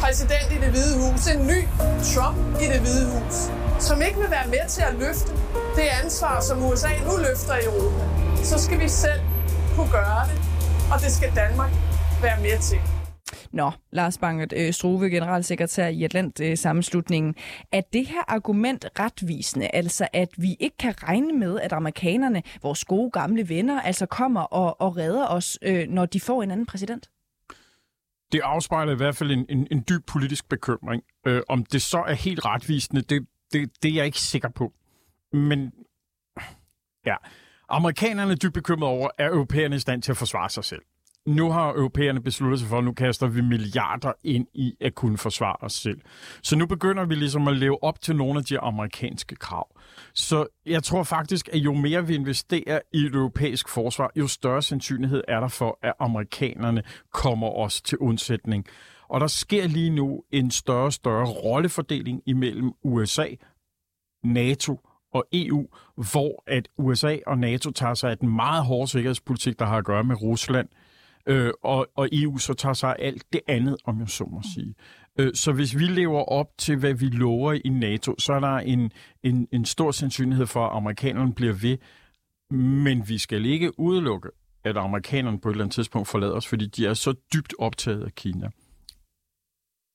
præsident 0.00 0.52
i 0.52 0.58
det 0.64 0.70
hvide 0.70 0.94
hus, 1.02 1.26
en 1.26 1.46
ny 1.46 1.60
Trump 2.14 2.38
i 2.62 2.66
det 2.72 2.80
hvide 2.80 3.06
hus, 3.14 3.36
som 3.78 4.02
ikke 4.02 4.18
vil 4.18 4.30
være 4.30 4.48
med 4.48 4.68
til 4.68 4.82
at 4.82 4.94
løfte 4.94 5.32
det 5.76 5.88
ansvar, 6.04 6.40
som 6.40 6.64
USA 6.64 6.88
nu 7.08 7.14
løfter 7.28 7.54
i 7.54 7.64
Europa, 7.64 8.29
så 8.44 8.58
skal 8.58 8.80
vi 8.80 8.88
selv 8.88 9.20
kunne 9.76 9.90
gøre 9.90 10.22
det, 10.30 10.38
og 10.92 11.00
det 11.00 11.12
skal 11.12 11.30
Danmark 11.34 11.70
være 12.22 12.40
med 12.40 12.58
til. 12.58 12.78
Nå, 13.52 13.70
Lars 13.92 14.18
Bangert 14.18 14.52
øh, 14.56 14.72
Struve, 14.72 15.10
generalsekretær 15.10 15.86
i 15.86 16.04
Atlant-sammenslutningen. 16.04 17.34
Er 17.72 17.80
det 17.92 18.06
her 18.06 18.22
argument 18.28 18.86
retvisende, 18.98 19.68
altså 19.68 20.08
at 20.12 20.28
vi 20.36 20.56
ikke 20.60 20.76
kan 20.76 20.94
regne 21.02 21.32
med, 21.32 21.60
at 21.60 21.72
amerikanerne, 21.72 22.42
vores 22.62 22.84
gode 22.84 23.10
gamle 23.10 23.48
venner, 23.48 23.80
altså 23.80 24.06
kommer 24.06 24.40
og, 24.40 24.80
og 24.80 24.96
redder 24.96 25.26
os, 25.26 25.58
øh, 25.62 25.88
når 25.88 26.06
de 26.06 26.20
får 26.20 26.42
en 26.42 26.50
anden 26.50 26.66
præsident? 26.66 27.10
Det 28.32 28.40
afspejler 28.44 28.92
i 28.92 28.96
hvert 28.96 29.16
fald 29.16 29.30
en, 29.30 29.46
en, 29.48 29.66
en 29.70 29.84
dyb 29.88 30.06
politisk 30.06 30.48
bekymring. 30.48 31.02
Øh, 31.26 31.42
om 31.48 31.64
det 31.64 31.82
så 31.82 31.98
er 31.98 32.14
helt 32.14 32.44
retvisende, 32.44 33.02
det, 33.02 33.26
det, 33.52 33.70
det 33.82 33.90
er 33.90 33.94
jeg 33.94 34.06
ikke 34.06 34.20
sikker 34.20 34.48
på. 34.48 34.72
Men 35.32 35.72
ja, 37.06 37.14
amerikanerne 37.70 38.32
er 38.32 38.36
dybt 38.36 38.54
bekymrede 38.54 38.90
over, 38.90 39.08
er 39.18 39.28
europæerne 39.28 39.76
i 39.76 39.78
stand 39.78 40.02
til 40.02 40.12
at 40.12 40.16
forsvare 40.16 40.50
sig 40.50 40.64
selv. 40.64 40.82
Nu 41.26 41.50
har 41.50 41.68
europæerne 41.68 42.22
besluttet 42.22 42.60
sig 42.60 42.68
for, 42.68 42.78
at 42.78 42.84
nu 42.84 42.92
kaster 42.92 43.26
vi 43.26 43.40
milliarder 43.40 44.12
ind 44.24 44.46
i 44.54 44.74
at 44.80 44.94
kunne 44.94 45.18
forsvare 45.18 45.56
os 45.60 45.72
selv. 45.72 46.00
Så 46.42 46.56
nu 46.56 46.66
begynder 46.66 47.04
vi 47.04 47.14
ligesom 47.14 47.48
at 47.48 47.56
leve 47.56 47.84
op 47.84 48.00
til 48.00 48.16
nogle 48.16 48.38
af 48.38 48.44
de 48.44 48.58
amerikanske 48.58 49.36
krav. 49.36 49.76
Så 50.14 50.46
jeg 50.66 50.82
tror 50.82 51.02
faktisk, 51.02 51.48
at 51.52 51.58
jo 51.58 51.74
mere 51.74 52.06
vi 52.06 52.14
investerer 52.14 52.80
i 52.94 52.98
et 52.98 53.14
europæisk 53.14 53.68
forsvar, 53.68 54.10
jo 54.16 54.26
større 54.26 54.62
sandsynlighed 54.62 55.22
er 55.28 55.40
der 55.40 55.48
for, 55.48 55.78
at 55.82 55.92
amerikanerne 56.00 56.82
kommer 57.12 57.48
os 57.48 57.82
til 57.82 57.98
undsætning. 57.98 58.66
Og 59.08 59.20
der 59.20 59.26
sker 59.26 59.66
lige 59.66 59.90
nu 59.90 60.22
en 60.30 60.50
større 60.50 60.84
og 60.84 60.92
større 60.92 61.26
rollefordeling 61.26 62.22
imellem 62.26 62.70
USA, 62.82 63.26
NATO 64.24 64.80
og 65.12 65.26
EU, 65.32 65.66
hvor 66.12 66.42
at 66.46 66.68
USA 66.78 67.16
og 67.26 67.38
NATO 67.38 67.70
tager 67.70 67.94
sig 67.94 68.10
af 68.10 68.18
den 68.18 68.36
meget 68.36 68.64
hårde 68.64 68.90
sikkerhedspolitik, 68.90 69.58
der 69.58 69.64
har 69.64 69.76
at 69.76 69.84
gøre 69.84 70.04
med 70.04 70.22
Rusland, 70.22 70.68
øh, 71.26 71.52
og, 71.62 71.86
og 71.96 72.08
EU 72.12 72.38
så 72.38 72.54
tager 72.54 72.72
sig 72.72 72.90
af 72.98 73.06
alt 73.06 73.32
det 73.32 73.40
andet, 73.48 73.76
om 73.84 74.00
jeg 74.00 74.08
så 74.08 74.24
må 74.24 74.42
sige. 74.54 74.74
Øh, 75.18 75.34
så 75.34 75.52
hvis 75.52 75.78
vi 75.78 75.84
lever 75.84 76.24
op 76.24 76.46
til, 76.58 76.76
hvad 76.76 76.94
vi 76.94 77.06
lover 77.06 77.52
i 77.64 77.68
NATO, 77.68 78.14
så 78.18 78.32
er 78.32 78.40
der 78.40 78.56
en, 78.56 78.92
en, 79.22 79.48
en 79.52 79.64
stor 79.64 79.90
sandsynlighed 79.90 80.46
for, 80.46 80.66
at 80.66 80.76
amerikanerne 80.76 81.34
bliver 81.34 81.52
ved, 81.52 81.78
men 82.56 83.08
vi 83.08 83.18
skal 83.18 83.46
ikke 83.46 83.80
udelukke, 83.80 84.28
at 84.64 84.76
amerikanerne 84.76 85.40
på 85.40 85.48
et 85.48 85.52
eller 85.52 85.64
andet 85.64 85.74
tidspunkt 85.74 86.08
forlader 86.08 86.32
os, 86.32 86.46
fordi 86.46 86.66
de 86.66 86.86
er 86.86 86.94
så 86.94 87.14
dybt 87.34 87.54
optaget 87.58 88.04
af 88.04 88.14
Kina. 88.14 88.50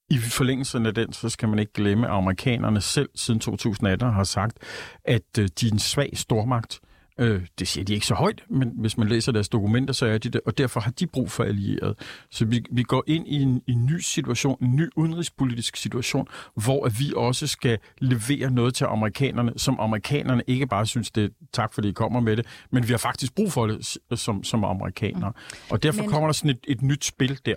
I 0.10 0.18
forlængelsen 0.18 0.86
af 0.86 0.94
den, 0.94 1.14
så 1.14 1.30
skal 1.30 1.50
man 1.50 1.60
ikke 1.60 1.74
glemme, 1.74 2.08
at 2.08 2.14
amerikanerne 2.14 2.82
selv 2.82 3.10
siden 3.16 3.40
2018 3.40 4.14
har 4.14 4.24
sagt, 4.24 4.58
at 5.06 5.22
øh, 5.40 5.50
de 5.60 5.68
er 5.68 5.72
en 5.72 5.80
svag 5.80 6.12
stormagt. 6.14 6.80
Øh, 7.20 7.42
det 7.60 7.68
siger 7.68 7.86
de 7.86 7.94
ikke 7.94 8.06
så 8.06 8.14
højt, 8.14 8.44
men 8.50 8.72
hvis 8.76 8.98
man 8.98 9.08
læser 9.08 9.32
deres 9.32 9.50
dokumenter, 9.50 9.94
så 9.94 10.06
er 10.06 10.18
de 10.18 10.30
det, 10.30 10.42
og 10.46 10.58
derfor 10.58 10.80
har 10.80 10.92
de 10.92 11.08
brug 11.08 11.32
for 11.32 11.44
allierede. 11.44 11.96
Så 12.32 12.46
vi, 12.46 12.66
vi 12.72 12.84
går 12.84 13.04
ind 13.08 13.28
i 13.28 13.42
en, 13.42 13.62
en 13.68 13.86
ny 13.86 14.00
situation, 14.00 14.58
en 14.64 14.76
ny 14.76 14.90
udenrigspolitisk 14.96 15.78
situation, 15.78 16.28
hvor 16.56 16.86
at 16.86 17.00
vi 17.00 17.14
også 17.16 17.48
skal 17.48 17.78
levere 17.98 18.52
noget 18.52 18.74
til 18.74 18.86
amerikanerne, 18.86 19.54
som 19.58 19.80
amerikanerne 19.80 20.44
ikke 20.48 20.68
bare 20.68 20.86
synes, 20.86 21.12
det 21.12 21.24
er 21.24 21.30
tak, 21.54 21.74
fordi 21.74 21.90
I 21.90 21.92
kommer 21.92 22.20
med 22.20 22.38
det, 22.38 22.46
men 22.72 22.88
vi 22.88 22.94
har 22.94 22.98
faktisk 22.98 23.36
brug 23.36 23.52
for 23.52 23.68
det 23.68 23.98
som, 24.16 24.44
som 24.44 24.64
amerikanere. 24.64 25.34
Og 25.70 25.84
derfor 25.84 26.02
men... 26.02 26.10
kommer 26.10 26.28
der 26.28 26.34
sådan 26.34 26.52
et, 26.52 26.60
et 26.68 26.82
nyt 26.82 27.06
spil 27.06 27.40
der. 27.46 27.56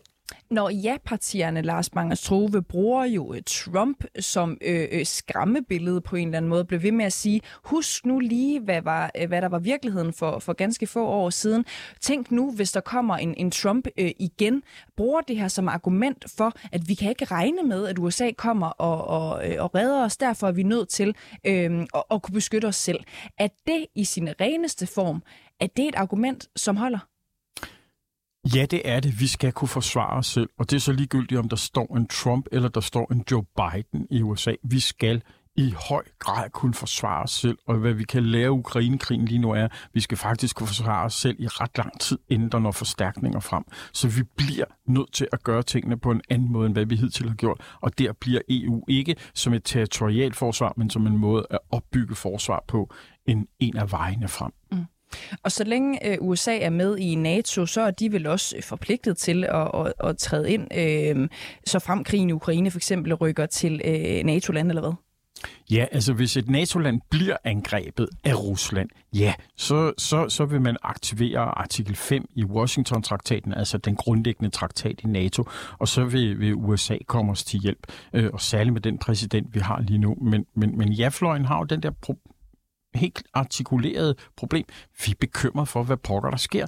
Når 0.50 0.70
ja-partierne, 0.70 1.62
Lars 1.62 1.94
Mangers 1.94 2.20
Trove, 2.20 2.62
bruger 2.62 3.04
jo 3.04 3.34
øh, 3.34 3.42
Trump 3.46 4.04
som 4.20 4.58
øh, 4.62 4.88
øh, 4.92 5.06
skræmmebillede 5.06 6.00
på 6.00 6.16
en 6.16 6.28
eller 6.28 6.36
anden 6.36 6.48
måde, 6.48 6.64
blev 6.64 6.82
ved 6.82 6.92
med 6.92 7.04
at 7.04 7.12
sige, 7.12 7.40
husk 7.64 8.06
nu 8.06 8.18
lige, 8.18 8.60
hvad, 8.60 8.82
var, 8.82 9.10
øh, 9.18 9.28
hvad 9.28 9.42
der 9.42 9.48
var 9.48 9.58
virkeligheden 9.58 10.12
for, 10.12 10.38
for 10.38 10.52
ganske 10.52 10.86
få 10.86 11.06
år 11.06 11.30
siden. 11.30 11.64
Tænk 12.00 12.30
nu, 12.30 12.52
hvis 12.52 12.72
der 12.72 12.80
kommer 12.80 13.16
en, 13.16 13.34
en 13.36 13.50
Trump 13.50 13.86
øh, 13.98 14.10
igen, 14.18 14.62
bruger 14.96 15.20
det 15.20 15.36
her 15.36 15.48
som 15.48 15.68
argument 15.68 16.24
for, 16.36 16.52
at 16.72 16.88
vi 16.88 16.94
kan 16.94 17.10
ikke 17.10 17.24
regne 17.24 17.62
med, 17.62 17.86
at 17.86 17.98
USA 17.98 18.30
kommer 18.36 18.66
og, 18.66 19.04
og, 19.04 19.30
og 19.58 19.74
redder 19.74 20.04
os, 20.04 20.16
derfor 20.16 20.48
er 20.48 20.52
vi 20.52 20.62
nødt 20.62 20.88
til 20.88 21.14
øh, 21.44 21.80
at, 21.94 22.02
at 22.10 22.22
kunne 22.22 22.34
beskytte 22.34 22.66
os 22.66 22.76
selv. 22.76 23.00
Er 23.38 23.48
det 23.66 23.86
i 23.94 24.04
sin 24.04 24.28
reneste 24.40 24.86
form, 24.86 25.22
er 25.60 25.66
det 25.66 25.88
et 25.88 25.94
argument, 25.94 26.48
som 26.56 26.76
holder? 26.76 26.98
Ja, 28.54 28.66
det 28.66 28.82
er 28.84 29.00
det. 29.00 29.20
Vi 29.20 29.26
skal 29.26 29.52
kunne 29.52 29.68
forsvare 29.68 30.18
os 30.18 30.26
selv, 30.26 30.48
og 30.58 30.70
det 30.70 30.76
er 30.76 30.80
så 30.80 30.92
ligegyldigt, 30.92 31.38
om 31.38 31.48
der 31.48 31.56
står 31.56 31.96
en 31.96 32.08
Trump 32.08 32.46
eller 32.52 32.68
der 32.68 32.80
står 32.80 33.12
en 33.12 33.24
Joe 33.30 33.44
Biden 33.56 34.06
i 34.10 34.22
USA. 34.22 34.52
Vi 34.62 34.80
skal 34.80 35.22
i 35.56 35.74
høj 35.88 36.04
grad 36.18 36.50
kunne 36.50 36.74
forsvare 36.74 37.22
os 37.22 37.30
selv, 37.30 37.58
og 37.66 37.76
hvad 37.76 37.92
vi 37.92 38.04
kan 38.04 38.24
lære 38.24 38.50
Ukrainekrigen 38.50 39.24
lige 39.24 39.38
nu 39.38 39.50
er, 39.50 39.68
vi 39.94 40.00
skal 40.00 40.18
faktisk 40.18 40.56
kunne 40.56 40.66
forsvare 40.66 41.04
os 41.04 41.14
selv 41.14 41.36
i 41.40 41.46
ret 41.46 41.78
lang 41.78 42.00
tid, 42.00 42.18
inden 42.28 42.52
der 42.52 42.58
når 42.58 42.72
forstærkninger 42.72 43.40
frem. 43.40 43.64
Så 43.92 44.08
vi 44.08 44.22
bliver 44.36 44.64
nødt 44.86 45.12
til 45.12 45.28
at 45.32 45.42
gøre 45.42 45.62
tingene 45.62 45.98
på 45.98 46.10
en 46.10 46.20
anden 46.30 46.52
måde, 46.52 46.66
end 46.66 46.74
hvad 46.74 46.86
vi 46.86 46.96
hidtil 46.96 47.28
har 47.28 47.36
gjort, 47.36 47.60
og 47.80 47.98
der 47.98 48.12
bliver 48.12 48.40
EU 48.48 48.84
ikke 48.88 49.16
som 49.34 49.52
et 49.52 49.64
territorialt 49.64 50.36
forsvar, 50.36 50.72
men 50.76 50.90
som 50.90 51.06
en 51.06 51.18
måde 51.18 51.46
at 51.50 51.58
opbygge 51.70 52.14
forsvar 52.14 52.64
på 52.68 52.94
en, 53.26 53.46
en 53.58 53.76
af 53.76 53.92
vejene 53.92 54.28
frem. 54.28 54.52
Og 55.42 55.52
så 55.52 55.64
længe 55.64 56.06
øh, 56.06 56.16
USA 56.20 56.58
er 56.58 56.70
med 56.70 56.98
i 56.98 57.14
NATO, 57.14 57.66
så 57.66 57.80
er 57.80 57.90
de 57.90 58.12
vel 58.12 58.26
også 58.26 58.56
øh, 58.56 58.62
forpligtet 58.62 59.16
til 59.16 59.44
at, 59.44 59.70
at, 59.74 59.92
at 60.04 60.18
træde 60.18 60.52
ind, 60.52 60.74
øh, 60.74 61.28
så 61.66 61.78
frem 61.78 62.04
krigen 62.04 62.30
i 62.30 62.32
Ukraine 62.32 62.70
for 62.70 62.78
eksempel 62.78 63.14
rykker 63.14 63.46
til 63.46 63.80
øh, 63.84 64.24
NATO-land 64.24 64.68
eller 64.68 64.82
hvad? 64.82 64.92
Ja, 65.70 65.86
altså 65.92 66.12
hvis 66.12 66.36
et 66.36 66.50
NATO-land 66.50 67.00
bliver 67.10 67.36
angrebet 67.44 68.08
af 68.24 68.42
Rusland, 68.42 68.88
ja, 69.12 69.34
så, 69.56 69.92
så, 69.98 70.28
så 70.28 70.44
vil 70.44 70.60
man 70.60 70.76
aktivere 70.82 71.40
artikel 71.40 71.96
5 71.96 72.24
i 72.34 72.44
Washington-traktaten, 72.44 73.54
altså 73.54 73.78
den 73.78 73.96
grundlæggende 73.96 74.50
traktat 74.50 75.00
i 75.00 75.06
NATO, 75.06 75.44
og 75.78 75.88
så 75.88 76.04
vil, 76.04 76.40
vil 76.40 76.54
USA 76.54 76.96
komme 77.06 77.32
os 77.32 77.44
til 77.44 77.60
hjælp, 77.60 77.86
øh, 78.12 78.30
og 78.32 78.40
særligt 78.40 78.72
med 78.72 78.80
den 78.80 78.98
præsident, 78.98 79.54
vi 79.54 79.60
har 79.60 79.80
lige 79.80 79.98
nu. 79.98 80.16
Men, 80.20 80.46
men, 80.54 80.78
men 80.78 80.92
ja-fløjen 80.92 81.44
har 81.44 81.58
jo 81.58 81.64
den 81.64 81.82
der 81.82 81.90
pro- 82.06 82.37
helt 82.98 83.22
artikuleret 83.34 84.18
problem. 84.36 84.64
Vi 85.06 85.10
er 85.10 85.16
bekymret 85.20 85.68
for, 85.68 85.82
hvad 85.82 85.96
pokker 85.96 86.30
der 86.30 86.36
sker 86.36 86.66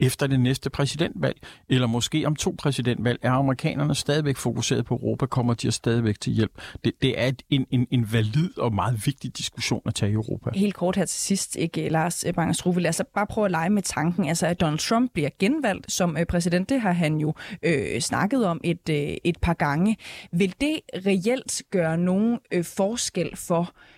efter 0.00 0.26
det 0.26 0.40
næste 0.40 0.70
præsidentvalg, 0.70 1.36
eller 1.68 1.86
måske 1.86 2.26
om 2.26 2.36
to 2.36 2.54
præsidentvalg, 2.58 3.18
er 3.22 3.30
amerikanerne 3.30 3.94
stadigvæk 3.94 4.36
fokuseret 4.36 4.84
på 4.84 4.94
Europa, 4.94 5.26
kommer 5.26 5.54
de 5.54 5.70
stadigvæk 5.70 6.20
til 6.20 6.32
hjælp. 6.32 6.52
Det, 6.84 6.92
det 7.02 7.20
er 7.20 7.32
en, 7.50 7.66
en, 7.70 7.86
en 7.90 8.12
valid 8.12 8.58
og 8.58 8.74
meget 8.74 9.06
vigtig 9.06 9.38
diskussion 9.38 9.82
at 9.86 9.94
tage 9.94 10.10
i 10.10 10.14
Europa. 10.14 10.50
Helt 10.54 10.74
kort 10.74 10.96
her 10.96 11.04
til 11.04 11.20
sidst, 11.20 11.56
ikke 11.56 11.84
eh, 11.84 11.92
Lars 11.92 12.24
Bangerstrup, 12.34 12.76
lad 12.76 12.88
os 12.88 13.02
bare 13.14 13.26
prøve 13.26 13.44
at 13.44 13.50
lege 13.50 13.70
med 13.70 13.82
tanken, 13.82 14.28
altså 14.28 14.46
at 14.46 14.60
Donald 14.60 14.78
Trump 14.78 15.12
bliver 15.12 15.30
genvalgt 15.38 15.92
som 15.92 16.16
eh, 16.16 16.26
præsident, 16.26 16.68
det 16.68 16.80
har 16.80 16.92
han 16.92 17.16
jo 17.16 17.34
øh, 17.62 18.00
snakket 18.00 18.46
om 18.46 18.60
et, 18.64 18.88
øh, 18.90 19.16
et 19.24 19.38
par 19.42 19.54
gange. 19.54 19.96
Vil 20.32 20.54
det 20.60 20.80
reelt 21.06 21.62
gøre 21.70 21.98
nogen 21.98 22.38
øh, 22.52 22.64
forskel 22.64 23.36
for, 23.36 23.60
øh, 23.60 23.97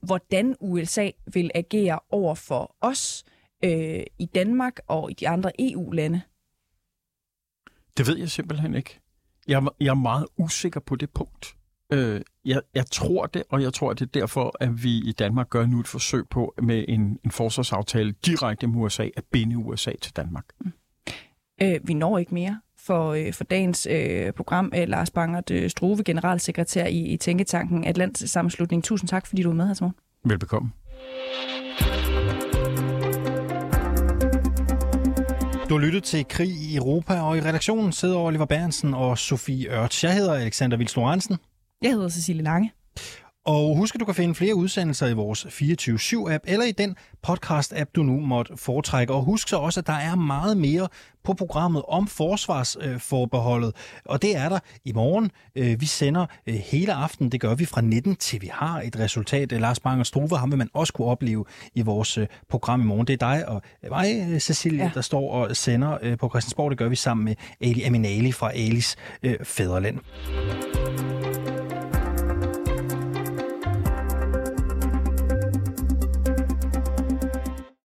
hvordan 0.00 0.56
USA 0.60 1.10
vil 1.32 1.50
agere 1.54 2.00
over 2.10 2.34
for 2.34 2.76
os 2.80 3.24
øh, 3.64 4.02
i 4.18 4.26
Danmark 4.34 4.80
og 4.86 5.10
i 5.10 5.14
de 5.14 5.28
andre 5.28 5.52
EU-lande? 5.58 6.22
Det 7.96 8.06
ved 8.06 8.18
jeg 8.18 8.30
simpelthen 8.30 8.74
ikke. 8.74 9.00
Jeg, 9.48 9.62
jeg 9.80 9.88
er 9.88 9.94
meget 9.94 10.26
usikker 10.36 10.80
på 10.80 10.96
det 10.96 11.10
punkt. 11.10 11.56
Øh, 11.92 12.20
jeg, 12.44 12.62
jeg 12.74 12.86
tror 12.86 13.26
det, 13.26 13.42
og 13.50 13.62
jeg 13.62 13.72
tror, 13.72 13.92
det 13.92 14.02
er 14.02 14.20
derfor, 14.20 14.56
at 14.60 14.82
vi 14.82 14.98
i 14.98 15.12
Danmark 15.12 15.50
gør 15.50 15.66
nu 15.66 15.80
et 15.80 15.88
forsøg 15.88 16.28
på 16.28 16.54
med 16.62 16.84
en, 16.88 17.18
en 17.24 17.30
forsvarsaftale 17.30 18.12
direkte 18.12 18.66
med 18.66 18.76
USA 18.76 19.08
at 19.16 19.24
binde 19.24 19.56
USA 19.56 19.92
til 20.02 20.16
Danmark. 20.16 20.44
Mm. 20.60 20.72
Øh, 21.62 21.80
vi 21.84 21.94
når 21.94 22.18
ikke 22.18 22.34
mere 22.34 22.60
for, 22.88 23.12
øh, 23.12 23.32
for 23.32 23.44
dagens 23.44 23.86
øh, 23.90 24.32
program. 24.32 24.72
Øh, 24.76 24.88
Lars 24.88 25.10
Bangert 25.10 25.50
øh, 25.50 25.70
Struve, 25.70 26.02
generalsekretær 26.04 26.86
i, 26.86 26.98
i 26.98 27.16
Tænketanken 27.16 27.84
Atlantisk 27.84 28.32
Sammenslutning. 28.32 28.84
Tusind 28.84 29.08
tak, 29.08 29.26
fordi 29.26 29.42
du 29.42 29.48
var 29.48 29.54
med 29.56 29.66
her 29.66 29.74
til 29.74 29.84
morgen. 29.84 29.96
Velbekomme. 30.24 30.70
Du 35.68 35.78
har 35.78 35.86
lyttet 35.86 36.04
til 36.04 36.28
Krig 36.28 36.48
i 36.48 36.76
Europa, 36.76 37.20
og 37.20 37.38
i 37.38 37.40
redaktionen 37.40 37.92
sidder 37.92 38.16
Oliver 38.16 38.44
Bernsen 38.44 38.94
og 38.94 39.18
Sofie 39.18 39.68
Ørts. 39.70 40.04
Jeg 40.04 40.14
hedder 40.14 40.34
Alexander 40.34 40.76
Vils 40.76 40.96
Lorentzen. 40.96 41.36
Jeg 41.82 41.90
hedder 41.90 42.08
Cecilie 42.08 42.42
Lange. 42.42 42.72
Og 43.48 43.76
husk, 43.76 43.94
at 43.94 44.00
du 44.00 44.04
kan 44.04 44.14
finde 44.14 44.34
flere 44.34 44.54
udsendelser 44.54 45.06
i 45.06 45.12
vores 45.12 45.46
24-7-app 45.46 46.44
eller 46.44 46.66
i 46.66 46.72
den 46.72 46.96
podcast-app, 47.26 47.90
du 47.94 48.02
nu 48.02 48.20
måtte 48.20 48.56
foretrække. 48.56 49.12
Og 49.12 49.22
husk 49.22 49.48
så 49.48 49.56
også, 49.56 49.80
at 49.80 49.86
der 49.86 49.92
er 49.92 50.14
meget 50.14 50.56
mere 50.56 50.88
på 51.24 51.34
programmet 51.34 51.82
om 51.88 52.06
forsvarsforbeholdet. 52.06 53.74
Og 54.04 54.22
det 54.22 54.36
er 54.36 54.48
der 54.48 54.58
i 54.84 54.92
morgen. 54.92 55.30
Vi 55.80 55.86
sender 55.86 56.26
hele 56.46 56.92
aften. 56.94 57.32
Det 57.32 57.40
gør 57.40 57.54
vi 57.54 57.64
fra 57.64 57.80
19 57.80 58.16
til 58.16 58.42
vi 58.42 58.50
har 58.52 58.80
et 58.80 58.98
resultat. 58.98 59.52
Lars 59.52 59.80
Bang 59.80 60.00
og 60.00 60.06
Struve, 60.06 60.38
ham 60.38 60.50
vil 60.50 60.58
man 60.58 60.68
også 60.74 60.92
kunne 60.92 61.08
opleve 61.08 61.44
i 61.74 61.82
vores 61.82 62.18
program 62.48 62.80
i 62.80 62.84
morgen. 62.84 63.06
Det 63.06 63.22
er 63.22 63.34
dig 63.34 63.48
og 63.48 63.62
mig, 63.90 64.42
Cecilie, 64.42 64.84
ja. 64.84 64.90
der 64.94 65.00
står 65.00 65.32
og 65.32 65.56
sender 65.56 66.16
på 66.16 66.28
Christiansborg. 66.28 66.70
Det 66.70 66.78
gør 66.78 66.88
vi 66.88 66.96
sammen 66.96 67.24
med 67.24 67.34
Ali 67.60 67.82
Aminali 67.82 68.32
fra 68.32 68.52
Alis 68.52 68.96
Fæderland. 69.42 69.98